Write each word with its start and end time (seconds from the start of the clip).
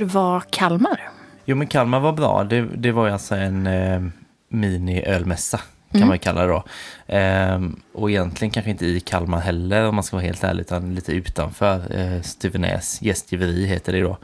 hur 0.00 0.06
var 0.06 0.40
Kalmar? 0.50 1.00
Jo, 1.44 1.56
men 1.56 1.66
Kalmar 1.66 2.00
var 2.00 2.12
bra. 2.12 2.44
Det, 2.44 2.60
det 2.76 2.92
var 2.92 3.08
alltså 3.08 3.34
en 3.34 3.66
eh, 3.66 4.00
mini-ölmässa, 4.48 5.60
kan 5.92 6.00
man 6.00 6.12
ju 6.12 6.18
kalla 6.18 6.40
det 6.42 6.48
då. 6.52 6.64
Ehm, 7.06 7.80
och 7.94 8.10
egentligen 8.10 8.50
kanske 8.50 8.70
inte 8.70 8.86
i 8.86 9.00
Kalmar 9.00 9.40
heller, 9.40 9.88
om 9.88 9.94
man 9.94 10.04
ska 10.04 10.16
vara 10.16 10.26
helt 10.26 10.44
ärlig, 10.44 10.60
utan 10.60 10.94
lite 10.94 11.12
utanför. 11.12 11.96
Eh, 12.00 12.22
Stuvenäs 12.22 13.02
gästgiveri 13.02 13.66
heter 13.66 13.92
det 13.92 14.00
då. 14.00 14.18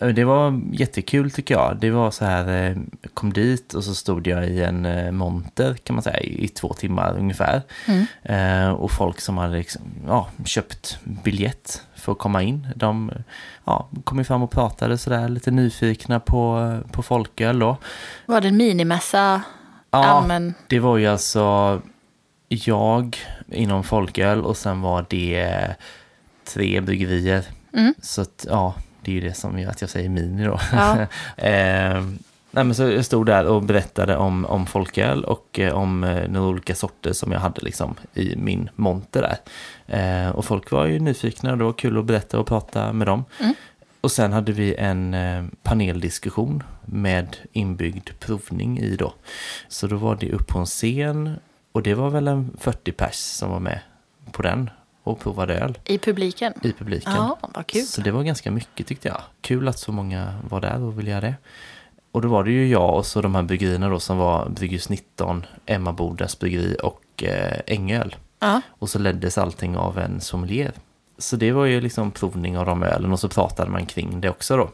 Eh, 0.00 0.08
Det 0.08 0.24
var 0.24 0.60
jättekul 0.72 1.30
tycker 1.30 1.54
jag. 1.54 1.76
Det 1.80 1.90
var 1.90 2.10
så 2.10 2.24
här, 2.24 2.70
eh, 2.70 2.76
kom 3.14 3.32
dit 3.32 3.74
och 3.74 3.84
så 3.84 3.94
stod 3.94 4.26
jag 4.26 4.48
i 4.48 4.62
en 4.62 4.84
eh, 4.86 5.12
monter 5.12 5.74
kan 5.74 5.96
man 5.96 6.02
säga 6.02 6.20
i 6.20 6.48
två 6.48 6.72
timmar 6.72 7.16
ungefär. 7.18 7.62
Eh, 8.22 8.70
och 8.70 8.90
folk 8.90 9.20
som 9.20 9.38
hade 9.38 9.56
liksom, 9.58 9.82
ja, 10.06 10.28
köpt 10.44 10.98
biljett 11.04 11.82
för 11.96 12.12
att 12.12 12.18
komma 12.18 12.42
in, 12.42 12.68
de 12.76 13.10
ja, 13.64 13.88
kom 14.04 14.18
ju 14.18 14.24
fram 14.24 14.42
och 14.42 14.50
pratade 14.50 14.98
sådär 14.98 15.28
lite 15.28 15.50
nyfikna 15.50 16.20
på, 16.20 16.78
på 16.92 17.02
folköl 17.02 17.58
då. 17.58 17.76
Var 18.26 18.40
det 18.40 18.48
en 18.48 18.56
minimässa? 18.56 19.42
Ja, 19.90 20.04
Allmän? 20.04 20.54
det 20.68 20.80
var 20.80 20.96
ju 20.96 21.06
alltså 21.06 21.80
jag 22.48 23.16
inom 23.48 23.84
folköl 23.84 24.44
och 24.44 24.56
sen 24.56 24.80
var 24.80 25.06
det 25.08 25.74
tre 26.54 26.80
bryggerier. 26.80 27.44
Så 28.02 28.22
att, 28.22 28.46
ja, 28.48 28.74
det 29.02 29.10
är 29.10 29.14
ju 29.14 29.20
det 29.20 29.34
som 29.34 29.58
gör 29.58 29.70
att 29.70 29.80
jag 29.80 29.90
säger 29.90 30.08
mini 30.08 30.44
då. 30.44 30.60
Ja. 30.72 31.06
eh, 31.46 32.04
nej, 32.52 32.64
men 32.64 32.74
så 32.74 32.82
jag 32.82 33.04
stod 33.04 33.26
där 33.26 33.46
och 33.46 33.62
berättade 33.62 34.16
om, 34.16 34.46
om 34.46 34.66
folköl 34.66 35.24
och 35.24 35.58
eh, 35.58 35.74
om 35.74 36.04
eh, 36.04 36.28
några 36.28 36.48
olika 36.48 36.74
sorter 36.74 37.12
som 37.12 37.32
jag 37.32 37.40
hade 37.40 37.60
liksom 37.60 37.94
i 38.14 38.36
min 38.36 38.70
monter 38.76 39.22
där. 39.22 39.36
Eh, 40.26 40.30
och 40.30 40.44
folk 40.44 40.70
var 40.70 40.86
ju 40.86 40.98
nyfikna 40.98 41.52
och 41.52 41.58
det 41.58 41.64
var 41.64 41.72
kul 41.72 41.98
att 41.98 42.04
berätta 42.04 42.38
och 42.38 42.46
prata 42.46 42.92
med 42.92 43.06
dem. 43.06 43.24
Och 44.00 44.12
sen 44.12 44.32
hade 44.32 44.52
vi 44.52 44.74
en 44.74 45.14
eh, 45.14 45.44
paneldiskussion 45.62 46.62
med 46.84 47.36
inbyggd 47.52 48.10
provning 48.18 48.78
i 48.78 48.96
då. 48.96 49.14
Så 49.68 49.86
då 49.86 49.96
var 49.96 50.16
det 50.16 50.32
upp 50.32 50.46
på 50.46 50.58
en 50.58 50.66
scen 50.66 51.36
och 51.72 51.82
det 51.82 51.94
var 51.94 52.10
väl 52.10 52.28
en 52.28 52.56
40 52.60 52.92
pers 52.92 53.14
som 53.14 53.50
var 53.50 53.60
med 53.60 53.80
på 54.32 54.42
den 54.42 54.70
och 55.02 55.20
provade 55.20 55.54
öl 55.54 55.78
I 55.84 55.98
publiken? 55.98 56.52
i 56.62 56.72
publiken. 56.72 57.12
Ja, 57.16 57.38
vad 57.54 57.66
kul. 57.66 57.82
Så 57.82 58.00
det 58.00 58.10
var 58.10 58.22
ganska 58.22 58.50
mycket 58.50 58.86
tyckte 58.86 59.08
jag. 59.08 59.20
Kul 59.40 59.68
att 59.68 59.78
så 59.78 59.92
många 59.92 60.34
var 60.48 60.60
där 60.60 60.82
och 60.82 60.98
ville 60.98 61.10
göra 61.10 61.20
det. 61.20 61.34
Och 62.12 62.22
då 62.22 62.28
var 62.28 62.44
det 62.44 62.50
ju 62.50 62.68
jag 62.68 62.94
och 62.94 63.06
så 63.06 63.20
de 63.20 63.34
här 63.34 63.42
bryggerierna 63.42 63.88
då 63.88 64.00
som 64.00 64.18
var 64.18 64.48
Brygghus 64.48 64.88
19, 64.88 65.46
Emma 65.66 65.92
Bodas 65.92 66.38
bryggeri 66.38 66.76
och 66.82 67.22
eh, 67.24 67.58
Ängöl. 67.66 68.16
Ja. 68.40 68.60
Och 68.78 68.90
så 68.90 68.98
leddes 68.98 69.38
allting 69.38 69.76
av 69.76 69.98
en 69.98 70.20
sommelier. 70.20 70.72
Så 71.18 71.36
det 71.36 71.52
var 71.52 71.64
ju 71.64 71.80
liksom 71.80 72.10
provning 72.10 72.58
av 72.58 72.66
de 72.66 72.82
ölen 72.82 73.12
och 73.12 73.20
så 73.20 73.28
pratade 73.28 73.70
man 73.70 73.86
kring 73.86 74.20
det 74.20 74.30
också 74.30 74.56
då. 74.56 74.70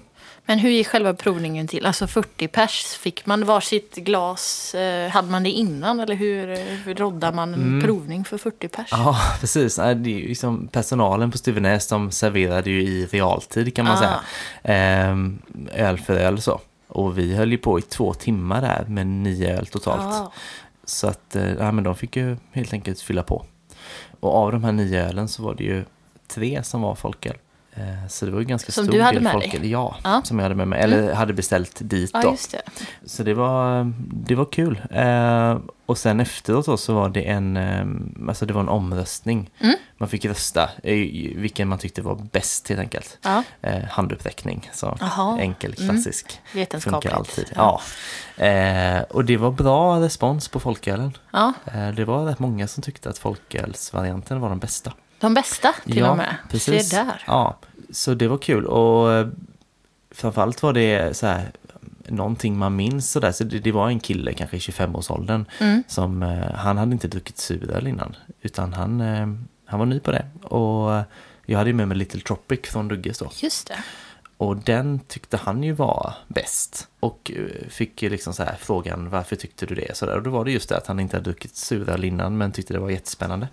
Men 0.47 0.59
hur 0.59 0.71
gick 0.71 0.87
själva 0.89 1.15
provningen 1.15 1.69
till? 1.69 1.87
Alltså 1.87 2.07
40 2.07 2.49
pers, 2.49 2.85
fick 2.85 3.27
man 3.27 3.45
varsitt 3.45 3.95
glas? 3.95 4.75
Eh, 4.75 5.11
hade 5.11 5.31
man 5.31 5.43
det 5.43 5.51
innan? 5.51 6.01
Eller 6.01 6.15
hur, 6.15 6.57
hur 6.85 6.95
roddar 6.95 7.33
man 7.33 7.55
en 7.55 7.81
provning 7.85 8.25
för 8.25 8.39
40 8.39 8.69
pers? 8.69 8.89
Ja, 8.91 9.17
precis. 9.41 9.77
Det 9.77 9.83
är 9.83 9.95
ju 10.07 10.29
liksom 10.29 10.69
personalen 10.69 11.31
på 11.31 11.39
Stuvenäs 11.39 11.87
som 11.87 12.11
serverade 12.11 12.71
ju 12.71 12.83
i 12.83 13.07
realtid 13.07 13.75
kan 13.77 13.85
man 13.87 13.95
Ah. 13.97 13.99
säga. 14.01 14.21
Ehm, 14.63 15.39
öl 15.73 15.99
för 15.99 16.15
öl 16.15 16.41
så. 16.41 16.61
Och 16.89 17.19
vi 17.19 17.35
höll 17.37 17.53
ju 17.53 17.59
på 17.59 17.79
i 17.79 17.83
två 17.83 18.15
timmar 18.15 18.61
där 18.61 18.85
med 18.89 19.07
nio 19.07 19.59
öl 19.59 19.67
totalt. 19.67 20.03
Ja. 20.03 20.33
Så 20.85 21.09
att 21.09 21.37
eh, 21.37 21.53
ja, 21.53 21.73
men 21.73 21.85
de 21.85 21.95
fick 21.95 22.17
ju 22.17 22.37
helt 22.53 22.73
enkelt 22.73 23.01
fylla 23.01 23.23
på. 23.23 23.45
Och 24.21 24.35
av 24.35 24.53
de 24.53 24.65
här 24.65 24.73
nio 24.73 25.09
ölen 25.09 25.29
så 25.29 25.43
var 25.43 25.55
det 25.55 25.65
ju 25.65 25.85
tre 26.27 26.63
som 26.63 26.83
var 26.83 26.95
folköl. 26.95 27.37
Eh, 27.79 28.09
Så 28.09 28.27
det 28.27 28.33
var 28.33 28.39
ju 28.41 28.45
ganska 28.47 28.73
Som 28.73 28.85
stor 28.85 28.93
du 28.93 29.03
hade 29.03 29.15
del 29.17 29.23
med 29.23 29.35
dig? 29.35 29.51
folköl. 29.51 29.71
Ja, 29.71 29.97
Ja. 30.05 30.21
som 30.25 30.39
jag 30.39 30.45
hade 30.45 30.55
med 30.55 30.69
mig. 30.69 30.81
Eller 30.81 31.13
hade 31.15 31.33
beställt 31.33 31.79
dit 31.81 32.11
Ja, 32.15 32.23
då. 32.23 32.37
det. 32.51 32.63
Så 33.09 33.23
det 33.23 33.35
var, 33.35 33.93
det 34.27 34.35
var 34.35 34.45
kul. 34.45 34.81
Eh, 34.91 35.59
och 35.87 35.99
sen 35.99 36.21
efteråt 36.21 36.81
så 36.81 36.95
var 36.95 37.09
det 37.09 37.23
en, 37.23 37.57
eh, 37.57 37.87
alltså 38.29 38.47
det 38.47 38.53
var 38.53 38.61
en 38.61 38.69
omröstning. 38.69 39.51
Mm. 39.61 39.75
Man 40.01 40.09
fick 40.09 40.25
rösta 40.25 40.71
vilken 41.37 41.69
man 41.69 41.79
tyckte 41.79 42.03
var 42.03 42.15
bäst 42.33 42.69
helt 42.69 42.81
enkelt. 42.81 43.19
Ja. 43.23 43.43
Eh, 43.63 43.85
handuppräckning, 43.91 44.71
så 44.75 44.97
Jaha. 45.01 45.39
enkel, 45.41 45.75
Mm. 45.79 45.89
klassisk. 45.95 46.41
Vetenskapligt. 46.55 47.03
Funkar 47.13 47.19
alltid. 47.19 47.53
Ja. 47.57 47.81
Eh, 48.45 49.01
och 49.03 49.25
det 49.25 49.37
var 49.37 49.51
bra 49.51 50.01
respons 50.01 50.49
på 50.49 50.61
folkölen. 50.61 51.13
Ja, 51.33 51.53
Eh, 51.75 51.89
det 51.89 52.05
var 52.05 52.25
rätt 52.25 52.39
många 52.39 52.69
som 52.69 52.83
tyckte 52.83 53.09
att 53.11 53.19
folkölsvarianten 53.19 54.41
var 54.41 54.49
den 54.49 54.59
bästa. 54.59 54.93
de 55.21 55.35
bästa 55.35 55.75
till 55.85 56.05
och 56.05 56.17
med. 56.17 56.35
precis. 56.51 56.89
Se 56.89 56.97
där. 56.97 57.23
Ja, 57.27 57.59
så 57.91 58.15
det 58.15 58.29
var 58.29 58.39
kul 58.39 58.65
och 58.67 59.13
eh, 59.13 59.29
framförallt 60.11 60.63
var 60.63 60.73
det 60.73 61.17
så 61.17 61.27
här 61.27 61.51
någonting 62.07 62.59
man 62.59 62.77
minns 62.77 63.11
sådär. 63.11 63.33
Så 63.33 63.45
det, 63.45 63.59
det 63.59 63.73
var 63.73 63.89
en 63.89 64.01
kille, 64.01 64.33
kanske 64.33 64.57
i 64.57 64.61
25-årsåldern, 64.61 65.45
Mm. 65.61 65.83
som 65.89 66.23
eh, 66.23 66.55
han 66.55 66.79
hade 66.79 66.93
inte 66.93 67.09
druckit 67.09 67.39
suröl 67.39 67.87
innan. 67.87 68.17
Utan 68.43 68.73
han, 68.73 69.01
eh, 69.01 69.27
han 69.65 69.79
var 69.79 69.87
ny 69.87 70.01
på 70.01 70.11
det. 70.13 70.27
Och 70.43 70.95
eh, 70.95 71.03
jag 71.47 71.59
hade 71.59 71.71
ju 71.71 71.75
med 71.75 71.89
mig 71.89 71.97
Little 71.97 72.21
Tropic 72.21 72.61
från 72.71 72.89
Dugges 72.89 73.19
då. 73.19 73.31
Just 73.43 73.69
det. 73.69 73.79
Och 74.37 74.57
den 74.57 75.01
tyckte 75.09 75.37
han 75.37 75.63
ju 75.63 75.73
var 75.73 76.15
bäst. 76.29 76.89
Och 77.01 77.31
fick 77.69 78.03
ju 78.03 78.11
liksom 78.11 78.35
så 78.35 78.43
här 78.43 78.57
frågan 78.61 79.11
varför 79.11 79.37
tyckte 79.37 79.67
du 79.67 79.75
det? 79.75 79.97
Så 79.97 80.07
där. 80.07 80.17
Och 80.17 80.23
då 80.23 80.31
var 80.31 80.45
det 80.45 80.51
just 80.51 80.69
det 80.69 80.77
att 80.77 80.87
han 80.87 81.01
inte 81.01 81.17
hade 81.17 81.25
druckit 81.25 81.57
suröl 81.57 82.05
innan 82.05 82.37
men 82.39 82.53
tyckte 82.53 82.73
det 82.75 82.81
var 82.81 82.91
jättespännande. 82.91 83.49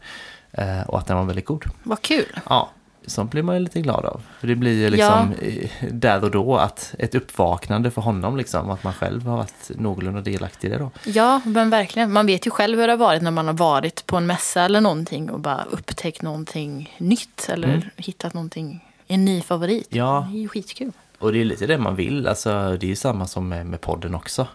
Eh, 0.52 0.82
och 0.82 1.00
att 1.00 1.08
den 1.08 1.18
var 1.18 1.24
väldigt 1.24 1.46
god. 1.46 1.66
Vad 1.84 2.02
kul. 2.02 2.40
Ja, 2.50 2.70
sånt 3.08 3.32
blir 3.32 3.44
man 3.44 3.56
ju 3.56 3.62
lite 3.62 3.82
glad 3.82 4.06
av. 4.06 4.22
För 4.40 4.48
det 4.48 4.56
blir 4.56 4.74
ju 4.74 4.90
liksom 4.90 5.34
eh, 5.42 5.70
där 5.92 6.24
och 6.24 6.32
då 6.32 6.58
att 6.58 6.96
ett 7.00 7.16
uppvaknande 7.16 7.92
för 7.92 8.02
honom 8.02 8.38
liksom. 8.38 8.70
Att 8.70 8.84
man 8.84 8.94
själv 8.94 9.26
har 9.26 9.38
varit 9.38 9.72
någorlunda 9.76 10.22
delaktig 10.22 10.68
i 10.68 10.72
det 10.72 10.78
då. 10.78 10.92
Ja, 11.06 11.42
men 11.46 11.70
verkligen. 11.70 12.12
Man 12.12 12.26
vet 12.26 12.48
ju 12.48 12.52
själv 12.52 12.80
hur 12.80 12.88
det 12.88 12.94
har 12.94 12.98
varit 12.98 13.22
när 13.22 13.32
man 13.32 13.48
har 13.48 13.54
varit 13.54 14.06
på 14.06 14.18
en 14.18 14.26
mässa 14.26 14.62
eller 14.62 14.82
någonting 14.82 15.32
och 15.32 15.40
bara 15.40 15.66
upptäckt 15.72 16.22
någonting 16.22 16.96
nytt 16.98 17.50
eller 17.50 17.92
hittat 17.98 18.34
någonting, 18.34 18.86
en 19.08 19.26
ny 19.26 19.42
favorit. 19.42 19.92
Mm. 19.94 20.06
Ja. 20.06 20.28
Det 20.32 20.38
är 20.38 20.42
ju 20.42 20.48
skitkul. 20.48 20.92
Och 21.20 21.34
det 21.34 21.42
är 21.42 21.46
lite 21.46 21.68
det 21.68 21.78
man 21.78 21.96
vill. 21.96 22.28
Alltså, 22.28 22.50
det 22.50 22.86
är 22.86 22.90
ju 22.90 22.96
samma 22.96 23.28
som 23.28 23.50
med, 23.50 23.66
med 23.66 23.82
podden 23.82 24.16
också. 24.16 24.48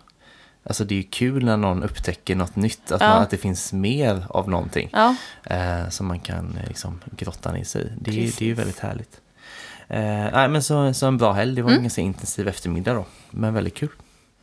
Alltså 0.64 0.84
det 0.84 0.94
är 0.94 0.96
ju 0.96 1.02
kul 1.02 1.44
när 1.44 1.56
någon 1.56 1.82
upptäcker 1.82 2.36
något 2.36 2.56
nytt. 2.56 2.92
Att, 2.92 3.00
Ja. 3.00 3.08
man, 3.08 3.22
att 3.22 3.30
det 3.30 3.36
finns 3.36 3.72
mer 3.72 4.26
av 4.28 4.48
någonting. 4.50 4.88
Ja, 4.92 5.14
eh, 5.44 5.88
som 5.88 6.06
man 6.06 6.18
kan 6.20 6.58
eh, 6.62 6.68
liksom, 6.68 7.00
grotta 7.16 7.52
ner 7.52 7.64
sig 7.64 7.82
i. 7.82 7.88
Det, 8.00 8.10
är- 8.10 8.14
det 8.38 8.42
är 8.42 8.46
ju 8.46 8.54
väldigt 8.54 8.78
härligt. 8.78 9.20
Eh, 9.88 10.00
nej, 10.32 10.48
men 10.48 10.62
så, 10.62 10.94
så 10.94 11.06
en 11.06 11.18
bra 11.18 11.32
helg. 11.32 11.54
Det 11.56 11.62
var 11.62 11.70
Mm. 11.70 11.78
en 11.78 11.84
ganska 11.84 12.00
intensiv 12.00 12.48
eftermiddag 12.48 12.94
då. 12.94 13.04
Men 13.30 13.54
väldigt 13.54 13.74
kul. 13.74 13.88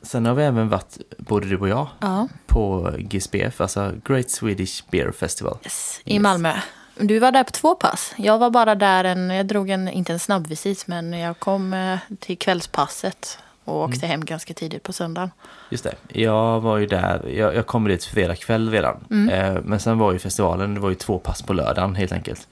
Sen 0.02 0.26
har 0.26 0.34
vi 0.34 0.44
även 0.44 0.70
varit, 0.70 0.98
både 1.18 1.48
du 1.48 1.58
och 1.58 1.70
jag, 1.70 1.88
ja. 2.00 2.28
på 2.48 2.92
GSBF, 3.00 3.62
alltså 3.62 3.94
Great 4.06 4.30
Swedish 4.30 4.84
Beer 4.92 5.12
Festival. 5.12 5.58
Yes. 5.64 6.02
I 6.06 6.20
Malmö. 6.20 6.54
Du 7.00 7.20
var 7.20 7.32
där 7.32 7.44
på 7.44 7.52
två 7.52 7.76
pass. 7.76 8.14
Jag 8.18 8.38
var 8.38 8.50
bara 8.50 8.76
där 8.76 9.04
en, 9.04 9.30
jag 9.30 9.46
drog 9.46 9.70
en, 9.70 9.88
inte 9.90 10.14
en 10.14 10.20
snabbvisit, 10.20 10.88
men 10.88 11.14
jag 11.14 11.40
kom 11.40 11.74
eh, 11.74 11.98
till 12.20 12.38
kvällspasset 12.38 13.40
och 13.68 13.76
åkte 13.84 13.98
Mm. 14.06 14.10
hem 14.10 14.26
ganska 14.26 14.54
tidigt 14.54 14.84
på 14.84 14.94
söndagen. 14.94 15.32
Just 15.70 15.84
det, 15.84 15.96
jag 16.20 16.62
var 16.62 16.78
ju 16.78 16.86
där, 16.86 17.30
jag, 17.30 17.56
jag 17.56 17.68
kom 17.68 17.88
dit 17.88 18.06
fredag 18.06 18.36
kväll 18.36 18.72
redan. 18.72 19.06
Mm. 19.10 19.30
Eh, 19.56 19.62
men 19.64 19.80
sen 19.80 19.98
var 19.98 20.14
ju 20.14 20.20
festivalen, 20.20 20.74
det 20.74 20.80
var 20.80 20.90
ju 20.90 20.96
två 20.96 21.20
pass 21.20 21.42
på 21.42 21.54
lördagen 21.54 21.96
helt 21.96 22.12
enkelt. 22.12 22.48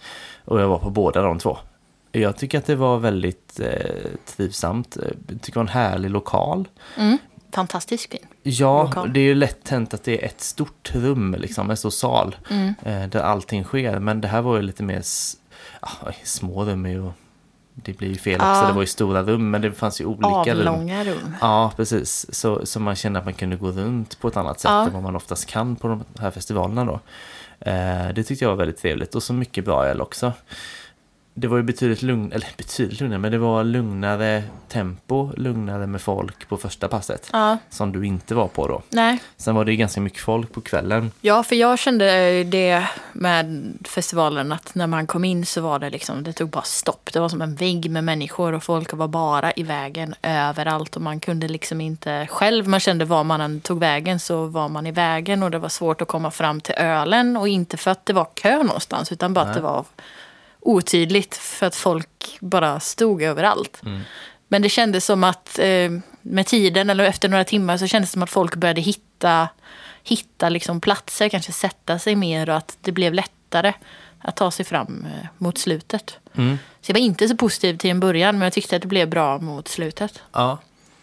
Och 0.45 0.61
jag 0.61 0.67
var 0.67 0.77
på 0.79 0.89
båda 0.89 1.21
de 1.21 1.39
två. 1.39 1.57
Jag 2.11 2.37
tycker 2.37 2.57
att 2.57 2.65
det 2.65 2.75
var 2.75 2.97
väldigt 2.97 3.59
eh, 3.59 4.11
trivsamt. 4.25 4.97
Jag 5.01 5.41
tycker 5.41 5.51
det 5.53 5.55
var 5.55 5.61
en 5.63 5.67
härlig 5.67 6.09
lokal. 6.11 6.67
Mm. 6.97 7.17
Fantastiskt 7.53 8.11
fin. 8.11 8.19
Ja, 8.43 8.83
lokal. 8.83 9.13
det 9.13 9.19
är 9.19 9.23
ju 9.23 9.35
lätt 9.35 9.69
hänt 9.69 9.93
att 9.93 10.03
det 10.03 10.21
är 10.23 10.25
ett 10.25 10.41
stort 10.41 10.91
rum, 10.95 11.35
liksom, 11.39 11.69
en 11.69 11.77
stor 11.77 11.89
sal, 11.89 12.35
Mm. 12.49 12.73
eh, 12.83 13.09
där 13.09 13.19
allting 13.19 13.63
sker. 13.63 13.99
Men 13.99 14.21
det 14.21 14.27
här 14.27 14.41
var 14.41 14.55
ju 14.55 14.61
lite 14.61 14.83
mer, 14.83 15.01
ah, 15.79 16.11
små 16.23 16.65
rum 16.65 16.85
är 16.85 16.89
ju, 16.89 17.11
det 17.75 17.97
blir 17.97 18.09
ju 18.09 18.15
fel 18.15 18.41
också, 18.41 18.67
det 18.67 18.73
var 18.73 18.81
ju 18.81 18.87
stora 18.87 19.23
rum, 19.23 19.51
men 19.51 19.61
det 19.61 19.71
fanns 19.71 20.01
ju 20.01 20.05
olika 20.05 20.53
rum. 20.53 20.67
Avlånga 20.67 21.03
rum. 21.03 21.35
Ja, 21.41 21.71
precis. 21.75 22.35
Så, 22.35 22.65
så 22.65 22.79
man 22.79 22.95
kände 22.95 23.19
att 23.19 23.25
man 23.25 23.33
kunde 23.33 23.55
gå 23.55 23.71
runt 23.71 24.19
på 24.19 24.27
ett 24.27 24.37
annat 24.37 24.59
sätt 24.59 24.71
än 24.71 24.93
vad 24.93 25.03
man 25.03 25.15
oftast 25.15 25.45
kan 25.45 25.75
på 25.75 25.87
de 25.87 26.03
här 26.19 26.31
festivalerna 26.31 26.85
då. 26.85 26.99
Eh, 27.59 28.13
det 28.15 28.23
tyckte 28.23 28.45
jag 28.45 28.49
var 28.49 28.57
väldigt 28.57 28.81
trevligt 28.81 29.15
och 29.15 29.23
så 29.23 29.33
mycket 29.33 29.65
bra 29.65 29.85
öl 29.85 30.01
också. 30.01 30.33
Det 31.37 31.47
var 31.47 31.57
ju 31.57 31.63
betydligt 31.63 32.01
lugnare, 32.01 32.35
eller 32.35 32.47
betydligt 32.57 32.99
lugnare, 33.01 33.19
men 33.19 33.31
det 33.31 33.37
var 33.37 33.63
lugnare 33.63 34.43
tempo, 34.67 35.31
lugnare 35.37 35.87
med 35.87 36.01
folk 36.01 36.49
på 36.49 36.57
första 36.57 36.87
passet. 36.87 37.29
Ja, 37.33 37.57
Som 37.69 37.91
du 37.91 38.05
inte 38.05 38.35
var 38.35 38.47
på 38.47 38.67
då. 38.67 38.81
nej. 38.89 39.19
Sen 39.37 39.55
var 39.55 39.65
det 39.65 39.71
ju 39.71 39.77
ganska 39.77 40.01
mycket 40.01 40.19
folk 40.21 40.53
på 40.53 40.61
kvällen. 40.61 41.11
Ja, 41.21 41.43
för 41.43 41.55
jag 41.55 41.79
kände 41.79 42.43
det 42.43 42.87
med 43.13 43.73
festivalen 43.85 44.51
att 44.51 44.75
när 44.75 44.87
man 44.87 45.07
kom 45.07 45.25
in 45.25 45.45
så 45.45 45.61
var 45.61 45.79
det 45.79 45.89
liksom, 45.89 46.23
det 46.23 46.33
tog 46.33 46.49
bara 46.49 46.63
stopp. 46.63 47.09
Det 47.13 47.19
var 47.19 47.29
som 47.29 47.41
en 47.41 47.55
vägg 47.55 47.91
med 47.91 48.03
människor 48.03 48.53
och 48.53 48.63
folk 48.63 48.93
var 48.93 49.07
bara 49.07 49.51
i 49.55 49.63
vägen 49.63 50.15
överallt 50.21 50.95
och 50.95 51.01
man 51.01 51.19
kunde 51.19 51.47
liksom 51.47 51.81
inte 51.81 52.27
själv, 52.29 52.67
man 52.67 52.79
kände 52.79 53.05
var 53.05 53.23
man 53.23 53.41
än 53.41 53.61
tog 53.61 53.79
vägen 53.79 54.19
så 54.19 54.45
var 54.45 54.69
man 54.69 54.87
i 54.87 54.91
vägen 54.91 55.43
och 55.43 55.51
det 55.51 55.59
var 55.59 55.69
svårt 55.69 56.01
att 56.01 56.07
komma 56.07 56.31
fram 56.31 56.61
till 56.61 56.75
ölen 56.77 57.37
och 57.37 57.47
inte 57.47 57.77
för 57.77 57.91
att 57.91 58.05
det 58.05 58.13
var 58.13 58.27
kö 58.33 58.63
någonstans 58.63 59.11
utan 59.11 59.33
bara 59.33 59.41
att 59.41 59.47
Nej. 59.47 59.55
det 59.55 59.61
var 59.61 59.85
otydligt 60.65 61.35
för 61.35 61.65
att 61.65 61.75
folk 61.75 62.37
bara 62.39 62.79
stod 62.79 63.21
överallt. 63.23 63.81
Men 64.47 64.61
det 64.61 64.69
kändes 64.69 65.05
som 65.05 65.23
att 65.23 65.59
eh, 65.59 65.91
med 66.21 66.45
tiden, 66.45 66.89
eller 66.89 67.03
efter 67.03 67.29
några 67.29 67.43
timmar, 67.43 67.77
så 67.77 67.87
kändes 67.87 68.09
det 68.09 68.13
som 68.13 68.23
att 68.23 68.29
folk 68.29 68.55
började 68.55 68.81
hitta, 68.81 69.49
hitta 70.03 70.49
liksom 70.49 70.81
platser, 70.81 71.29
kanske 71.29 71.51
sätta 71.51 71.99
sig 71.99 72.15
mer 72.15 72.49
och 72.49 72.55
att 72.55 72.77
det 72.81 72.91
blev 72.91 73.13
lättare 73.13 73.73
att 74.19 74.35
ta 74.35 74.51
sig 74.51 74.65
fram 74.65 75.05
eh, 75.05 75.27
mot 75.37 75.57
slutet. 75.57 76.17
Mm. 76.35 76.57
Så 76.81 76.89
jag 76.89 76.93
var 76.93 77.01
inte 77.01 77.27
så 77.27 77.37
positiv 77.37 77.77
till 77.77 77.89
en 77.89 77.99
början, 77.99 78.37
men 78.37 78.45
jag 78.45 78.53
tyckte 78.53 78.75
att 78.75 78.81
det 78.81 78.87
blev 78.87 79.09
bra 79.09 79.39
mot 79.39 79.67
slutet. 79.67 80.21
Ja, 80.31 80.57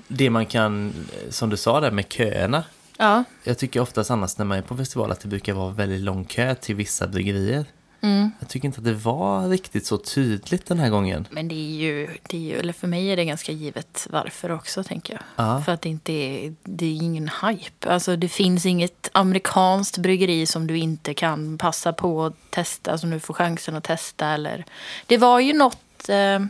det 0.09 0.31
man 0.31 0.47
kan, 0.47 0.95
som 1.31 1.51
du 1.51 1.57
sa 1.57 1.81
där 1.81 1.91
med 1.91 2.13
köerna. 2.13 2.65
Ja, 2.99 3.25
Jag 3.45 3.59
tycker 3.59 3.81
oftast 3.81 4.11
annars 4.11 4.39
när 4.39 4.45
man 4.45 4.59
är 4.59 4.63
på 4.63 4.77
festival 4.77 5.13
att 5.13 5.21
det 5.21 5.29
brukar 5.29 5.53
vara 5.53 5.71
väldigt 5.71 6.01
lång 6.01 6.25
kö 6.25 6.55
till 6.55 6.75
vissa 6.75 7.07
bryggerier. 7.07 7.65
Mm. 8.03 8.31
Jag 8.41 8.49
tycker 8.49 8.67
inte 8.67 8.79
att 8.79 8.85
det 8.85 8.93
var 8.95 9.49
riktigt 9.49 9.87
så 9.87 9.99
tydligt 9.99 10.67
den 10.67 10.79
här 10.79 10.91
gången. 10.91 11.29
men 11.31 11.49
det 11.49 11.55
är 11.55 11.77
ju, 11.77 12.09
det 12.23 12.37
är 12.37 12.41
ju, 12.41 12.59
eller 12.59 12.73
för 12.73 12.87
mig 12.87 13.07
är 13.07 13.17
det 13.17 13.25
ganska 13.25 13.53
givet 13.53 14.07
varför 14.11 14.51
också, 14.51 14.85
tänker 14.85 15.13
jag. 15.15 15.23
Ja. 15.37 15.63
För 15.63 15.73
att 15.73 15.83
det 15.83 15.89
inte 15.89 16.13
är, 16.13 16.55
det 16.63 16.87
är 16.87 16.95
ingen 16.95 17.31
hype. 17.43 17.91
Alltså 17.91 18.17
det 18.17 18.29
finns 18.29 18.67
inget 18.67 19.11
amerikanskt 19.13 19.99
bryggeri 19.99 20.47
som 20.47 20.67
du 20.67 20.79
inte 20.79 21.15
kan 21.15 21.59
passa 21.59 21.93
på 21.93 22.25
att 22.25 22.51
testa, 22.51 22.99
som 22.99 23.11
du 23.11 23.21
får 23.21 23.35
chansen 23.35 23.77
att 23.77 23.85
testa. 23.85 24.27
Eller, 24.27 24.65
det 25.07 25.19
var 25.19 25.41
ju 25.41 25.53
något, 25.53 26.09
eh, 26.09 26.41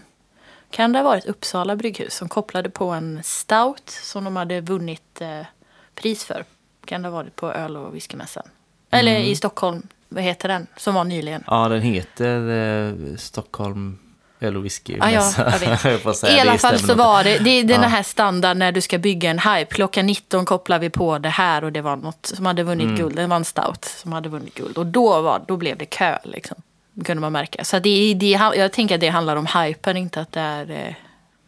kan 0.70 0.92
det 0.92 0.98
ha 0.98 1.04
varit 1.04 1.24
Uppsala 1.24 1.76
brygghus 1.76 2.14
som 2.14 2.28
kopplade 2.28 2.70
på 2.70 2.88
en 2.90 3.20
stout 3.24 3.90
som 3.90 4.24
de 4.24 4.36
hade 4.36 4.60
vunnit 4.60 5.20
eh, 5.20 5.46
pris 5.94 6.24
för. 6.24 6.44
Kan 6.84 7.02
det 7.02 7.08
ha 7.08 7.16
varit 7.16 7.36
på 7.36 7.52
öl 7.52 7.76
och 7.76 7.94
whiskymässan. 7.94 8.48
Eller 8.90 9.18
i 9.20 9.36
Stockholm, 9.36 9.86
vad 10.14 10.22
heter 10.24 10.48
den, 10.48 10.66
som 10.76 10.94
var 10.94 11.04
nyligen. 11.04 11.44
Ja, 11.46 11.68
den 11.68 11.82
heter 11.82 12.50
eh, 12.50 13.16
Stockholm 13.16 13.98
Öl 14.40 14.56
och 14.56 14.64
whisky. 14.64 14.96
Ja, 14.98 15.10
ja, 15.10 15.22
säga, 16.14 16.36
I 16.36 16.40
alla 16.40 16.58
fall 16.58 16.78
så 16.78 16.94
var 16.94 17.24
det, 17.24 17.38
det 17.38 17.50
är 17.50 17.64
den 17.64 17.82
Ja. 17.82 17.88
här 17.88 18.02
standard 18.02 18.56
när 18.56 18.72
du 18.72 18.80
ska 18.80 18.98
bygga 18.98 19.30
en 19.30 19.38
hype. 19.38 19.74
Klockan 19.74 20.06
19 20.06 20.44
kopplar 20.44 20.78
vi 20.78 20.90
på 20.90 21.18
det 21.18 21.28
här 21.28 21.64
och 21.64 21.72
det 21.72 21.80
var 21.80 21.96
något 21.96 22.26
som 22.26 22.46
hade 22.46 22.62
vunnit 22.62 22.84
Mm. 22.84 22.96
guld. 22.96 23.16
Det 23.16 23.26
var 23.26 23.36
en 23.36 23.44
stout 23.44 23.84
som 23.84 24.12
hade 24.12 24.28
vunnit 24.28 24.54
guld. 24.54 24.78
Och 24.78 24.86
då, 24.86 25.20
var, 25.22 25.42
då 25.48 25.56
blev 25.56 25.78
det 25.78 25.84
kö 25.86 26.18
liksom. 26.24 26.56
Kunde 27.04 27.20
man 27.20 27.32
märka. 27.32 27.64
Så 27.64 27.78
det, 27.78 28.14
det, 28.14 28.30
jag 28.56 28.72
tänker 28.72 28.94
att 28.94 29.00
det 29.00 29.08
handlar 29.08 29.36
om 29.36 29.46
hypen, 29.46 29.96
inte 29.96 30.20
att 30.20 30.32
det 30.32 30.40
är 30.40 30.70
eh, 30.70 30.94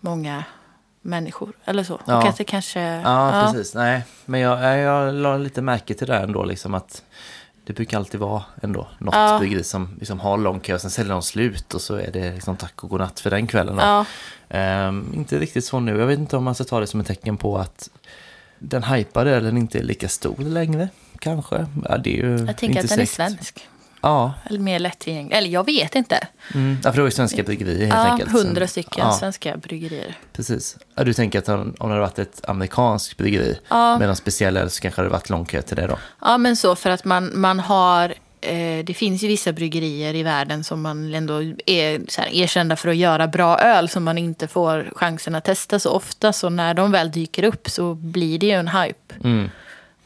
många 0.00 0.44
människor 1.02 1.52
eller 1.64 1.84
så. 1.84 2.00
Ja. 2.06 2.16
Och 2.18 2.28
att 2.28 2.36
det 2.36 2.44
kanske... 2.44 2.80
Ja, 2.80 3.50
precis. 3.52 3.74
Nej, 3.74 4.02
men 4.24 4.40
jag, 4.40 4.78
jag, 4.78 5.14
la 5.14 5.36
lite 5.36 5.62
märke 5.62 5.94
till 5.94 6.06
det 6.06 6.16
ändå, 6.16 6.44
liksom 6.44 6.74
att 6.74 7.02
det 7.64 7.72
brukar 7.72 7.98
alltid 7.98 8.20
vara 8.20 8.42
ändå 8.62 8.88
något 8.98 9.14
Ja. 9.14 9.38
bryggeri 9.38 9.64
som 9.64 9.88
liksom 9.98 10.20
har 10.20 10.38
lång 10.38 10.60
kö, 10.60 10.78
sen 10.78 10.90
säljer 10.90 11.12
de 11.12 11.22
slut 11.22 11.74
och 11.74 11.80
så 11.80 11.94
är 11.94 12.10
det 12.12 12.32
liksom 12.32 12.56
tack 12.56 12.84
och 12.84 12.90
godnatt 12.90 13.20
för 13.20 13.30
den 13.30 13.46
kvällen. 13.46 13.76
Ja. 13.78 14.04
Ehm, 14.48 15.12
inte 15.14 15.38
riktigt 15.38 15.64
så 15.64 15.80
nu. 15.80 15.98
Jag 15.98 16.06
vet 16.06 16.18
inte 16.18 16.36
om 16.36 16.44
man 16.44 16.54
ska 16.54 16.64
ta 16.64 16.80
det 16.80 16.86
som 16.86 17.00
ett 17.00 17.06
tecken 17.06 17.36
på 17.36 17.58
att 17.58 17.90
den 18.58 18.82
hypade 18.84 19.30
ölen 19.30 19.56
inte 19.56 19.78
är 19.78 19.82
lika 19.82 20.08
stor 20.08 20.36
längre. 20.38 20.88
Kanske. 21.18 21.66
Ja, 21.88 21.96
det 21.98 22.20
är 22.20 22.24
ju 22.24 22.46
Jag 22.46 22.56
tänker 22.56 22.80
att 22.80 22.88
den 22.88 23.00
är 23.00 23.06
säkert. 23.06 23.08
svensk. 23.14 23.68
Ja, 24.04 24.34
Eller 24.46 24.58
mer 24.58 24.78
lättillgänglig. 24.78 25.36
Eller 25.36 25.48
jag 25.48 25.66
vet 25.66 25.94
inte. 25.94 26.26
mm. 26.54 26.78
ja, 26.84 26.90
för 26.90 26.96
det 26.96 27.02
var 27.02 27.06
ju 27.08 27.10
svenska 27.14 27.42
bryggerier 27.42 27.80
helt 27.86 27.94
Ja, 27.94 28.12
enkelt. 28.12 28.32
hundra 28.32 28.66
stycken 28.66 29.06
ja, 29.06 29.12
svenska 29.12 29.56
bryggerier. 29.56 30.14
Precis. 30.32 30.76
Ja, 30.94 31.04
du 31.04 31.12
tänker 31.14 31.38
att 31.38 31.48
om, 31.48 31.60
om 31.60 31.88
det 31.88 31.94
hade 31.94 32.00
varit 32.00 32.18
ett 32.18 32.40
amerikanskt 32.48 33.16
bryggeri 33.16 33.58
Ja. 33.68 33.98
med 33.98 34.06
någon 34.08 34.16
speciell 34.16 34.56
öl 34.56 34.70
så 34.70 34.80
kanske 34.80 35.00
det 35.00 35.04
hade 35.04 35.12
varit 35.12 35.30
lång 35.30 35.44
kö 35.44 35.62
till 35.62 35.76
det 35.76 35.86
då. 35.86 35.98
Ja, 36.20 36.38
men 36.38 36.56
så 36.56 36.76
för 36.76 36.90
att 36.90 37.04
man, 37.04 37.30
man 37.34 37.60
har... 37.60 38.14
Eh, 38.40 38.84
det 38.84 38.94
finns 38.96 39.22
ju 39.22 39.28
vissa 39.28 39.52
bryggerier 39.52 40.14
i 40.14 40.22
världen 40.22 40.64
som 40.64 40.82
man 40.82 41.14
ändå 41.14 41.42
är 41.66 42.00
erkända 42.32 42.76
för 42.76 42.88
att 42.88 42.96
göra 42.96 43.26
bra 43.28 43.58
öl 43.58 43.88
som 43.88 44.04
man 44.04 44.18
inte 44.18 44.48
får 44.48 44.92
chansen 44.96 45.34
att 45.34 45.44
testa 45.44 45.78
så 45.78 45.90
ofta. 45.90 46.32
Så 46.32 46.48
när 46.50 46.74
de 46.74 46.92
väl 46.92 47.10
dyker 47.10 47.42
upp 47.44 47.70
så 47.70 47.94
blir 47.94 48.38
det 48.38 48.46
ju 48.46 48.52
en 48.52 48.68
hype. 48.68 49.14
Mm. 49.24 49.50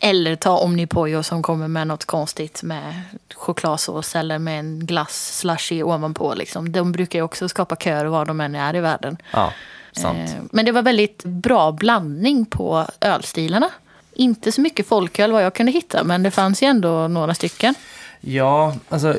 Eller 0.00 0.36
ta 0.36 0.58
Omnipojo 0.58 1.22
som 1.22 1.42
kommer 1.42 1.68
med 1.68 1.86
något 1.86 2.04
konstigt 2.04 2.62
med 2.62 2.94
chokladsås 3.34 4.16
eller 4.16 4.38
med 4.38 4.58
en 4.60 4.86
glass 4.86 5.38
slushy 5.38 5.82
ovanpå. 5.82 6.34
Liksom. 6.34 6.72
De 6.72 6.92
brukar 6.92 7.18
ju 7.18 7.22
också 7.22 7.48
skapa 7.48 7.76
köer 7.76 8.04
var 8.04 8.24
de 8.26 8.40
än 8.40 8.54
är 8.54 8.76
i 8.76 8.80
världen. 8.80 9.16
Ja, 9.32 9.52
sant. 9.92 10.18
Eh, 10.30 10.42
Men 10.52 10.64
det 10.64 10.72
var 10.72 10.82
väldigt 10.82 11.24
bra 11.24 11.72
blandning 11.72 12.46
på 12.46 12.86
ölstilarna. 13.00 13.70
Inte 14.14 14.52
så 14.52 14.60
mycket 14.60 14.86
folköl 14.86 15.32
vad 15.32 15.44
jag 15.44 15.54
kunde 15.54 15.72
hitta, 15.72 16.04
men 16.04 16.22
det 16.22 16.30
fanns 16.30 16.62
ju 16.62 16.66
ändå 16.66 17.08
några 17.08 17.34
stycken. 17.34 17.74
Ja, 18.20 18.74
alltså 18.88 19.16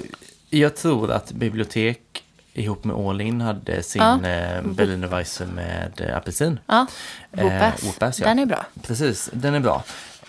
jag 0.49 0.75
tror 0.75 1.11
att 1.11 1.31
bibliotek 1.31 2.23
ihop 2.53 2.83
med 2.83 2.95
All 2.95 3.21
In 3.21 3.41
hade 3.41 3.83
sin 3.83 4.01
Ja. 4.01 4.13
eh, 4.29 4.61
Berliner 4.63 5.07
Weisse 5.07 5.45
med 5.45 6.01
eh, 6.01 6.17
apelsin. 6.17 6.59
Ja, 6.65 6.85
Eh, 7.31 7.43
Whoop-Ass. 7.43 7.83
Whoop-Ass, 7.83 8.19
ja. 8.21 8.27
Den 8.27 8.39
är 8.39 8.45
bra. 8.45 8.65
Precis, 8.81 9.29
den 9.33 9.55
är 9.55 9.59
bra. 9.59 9.83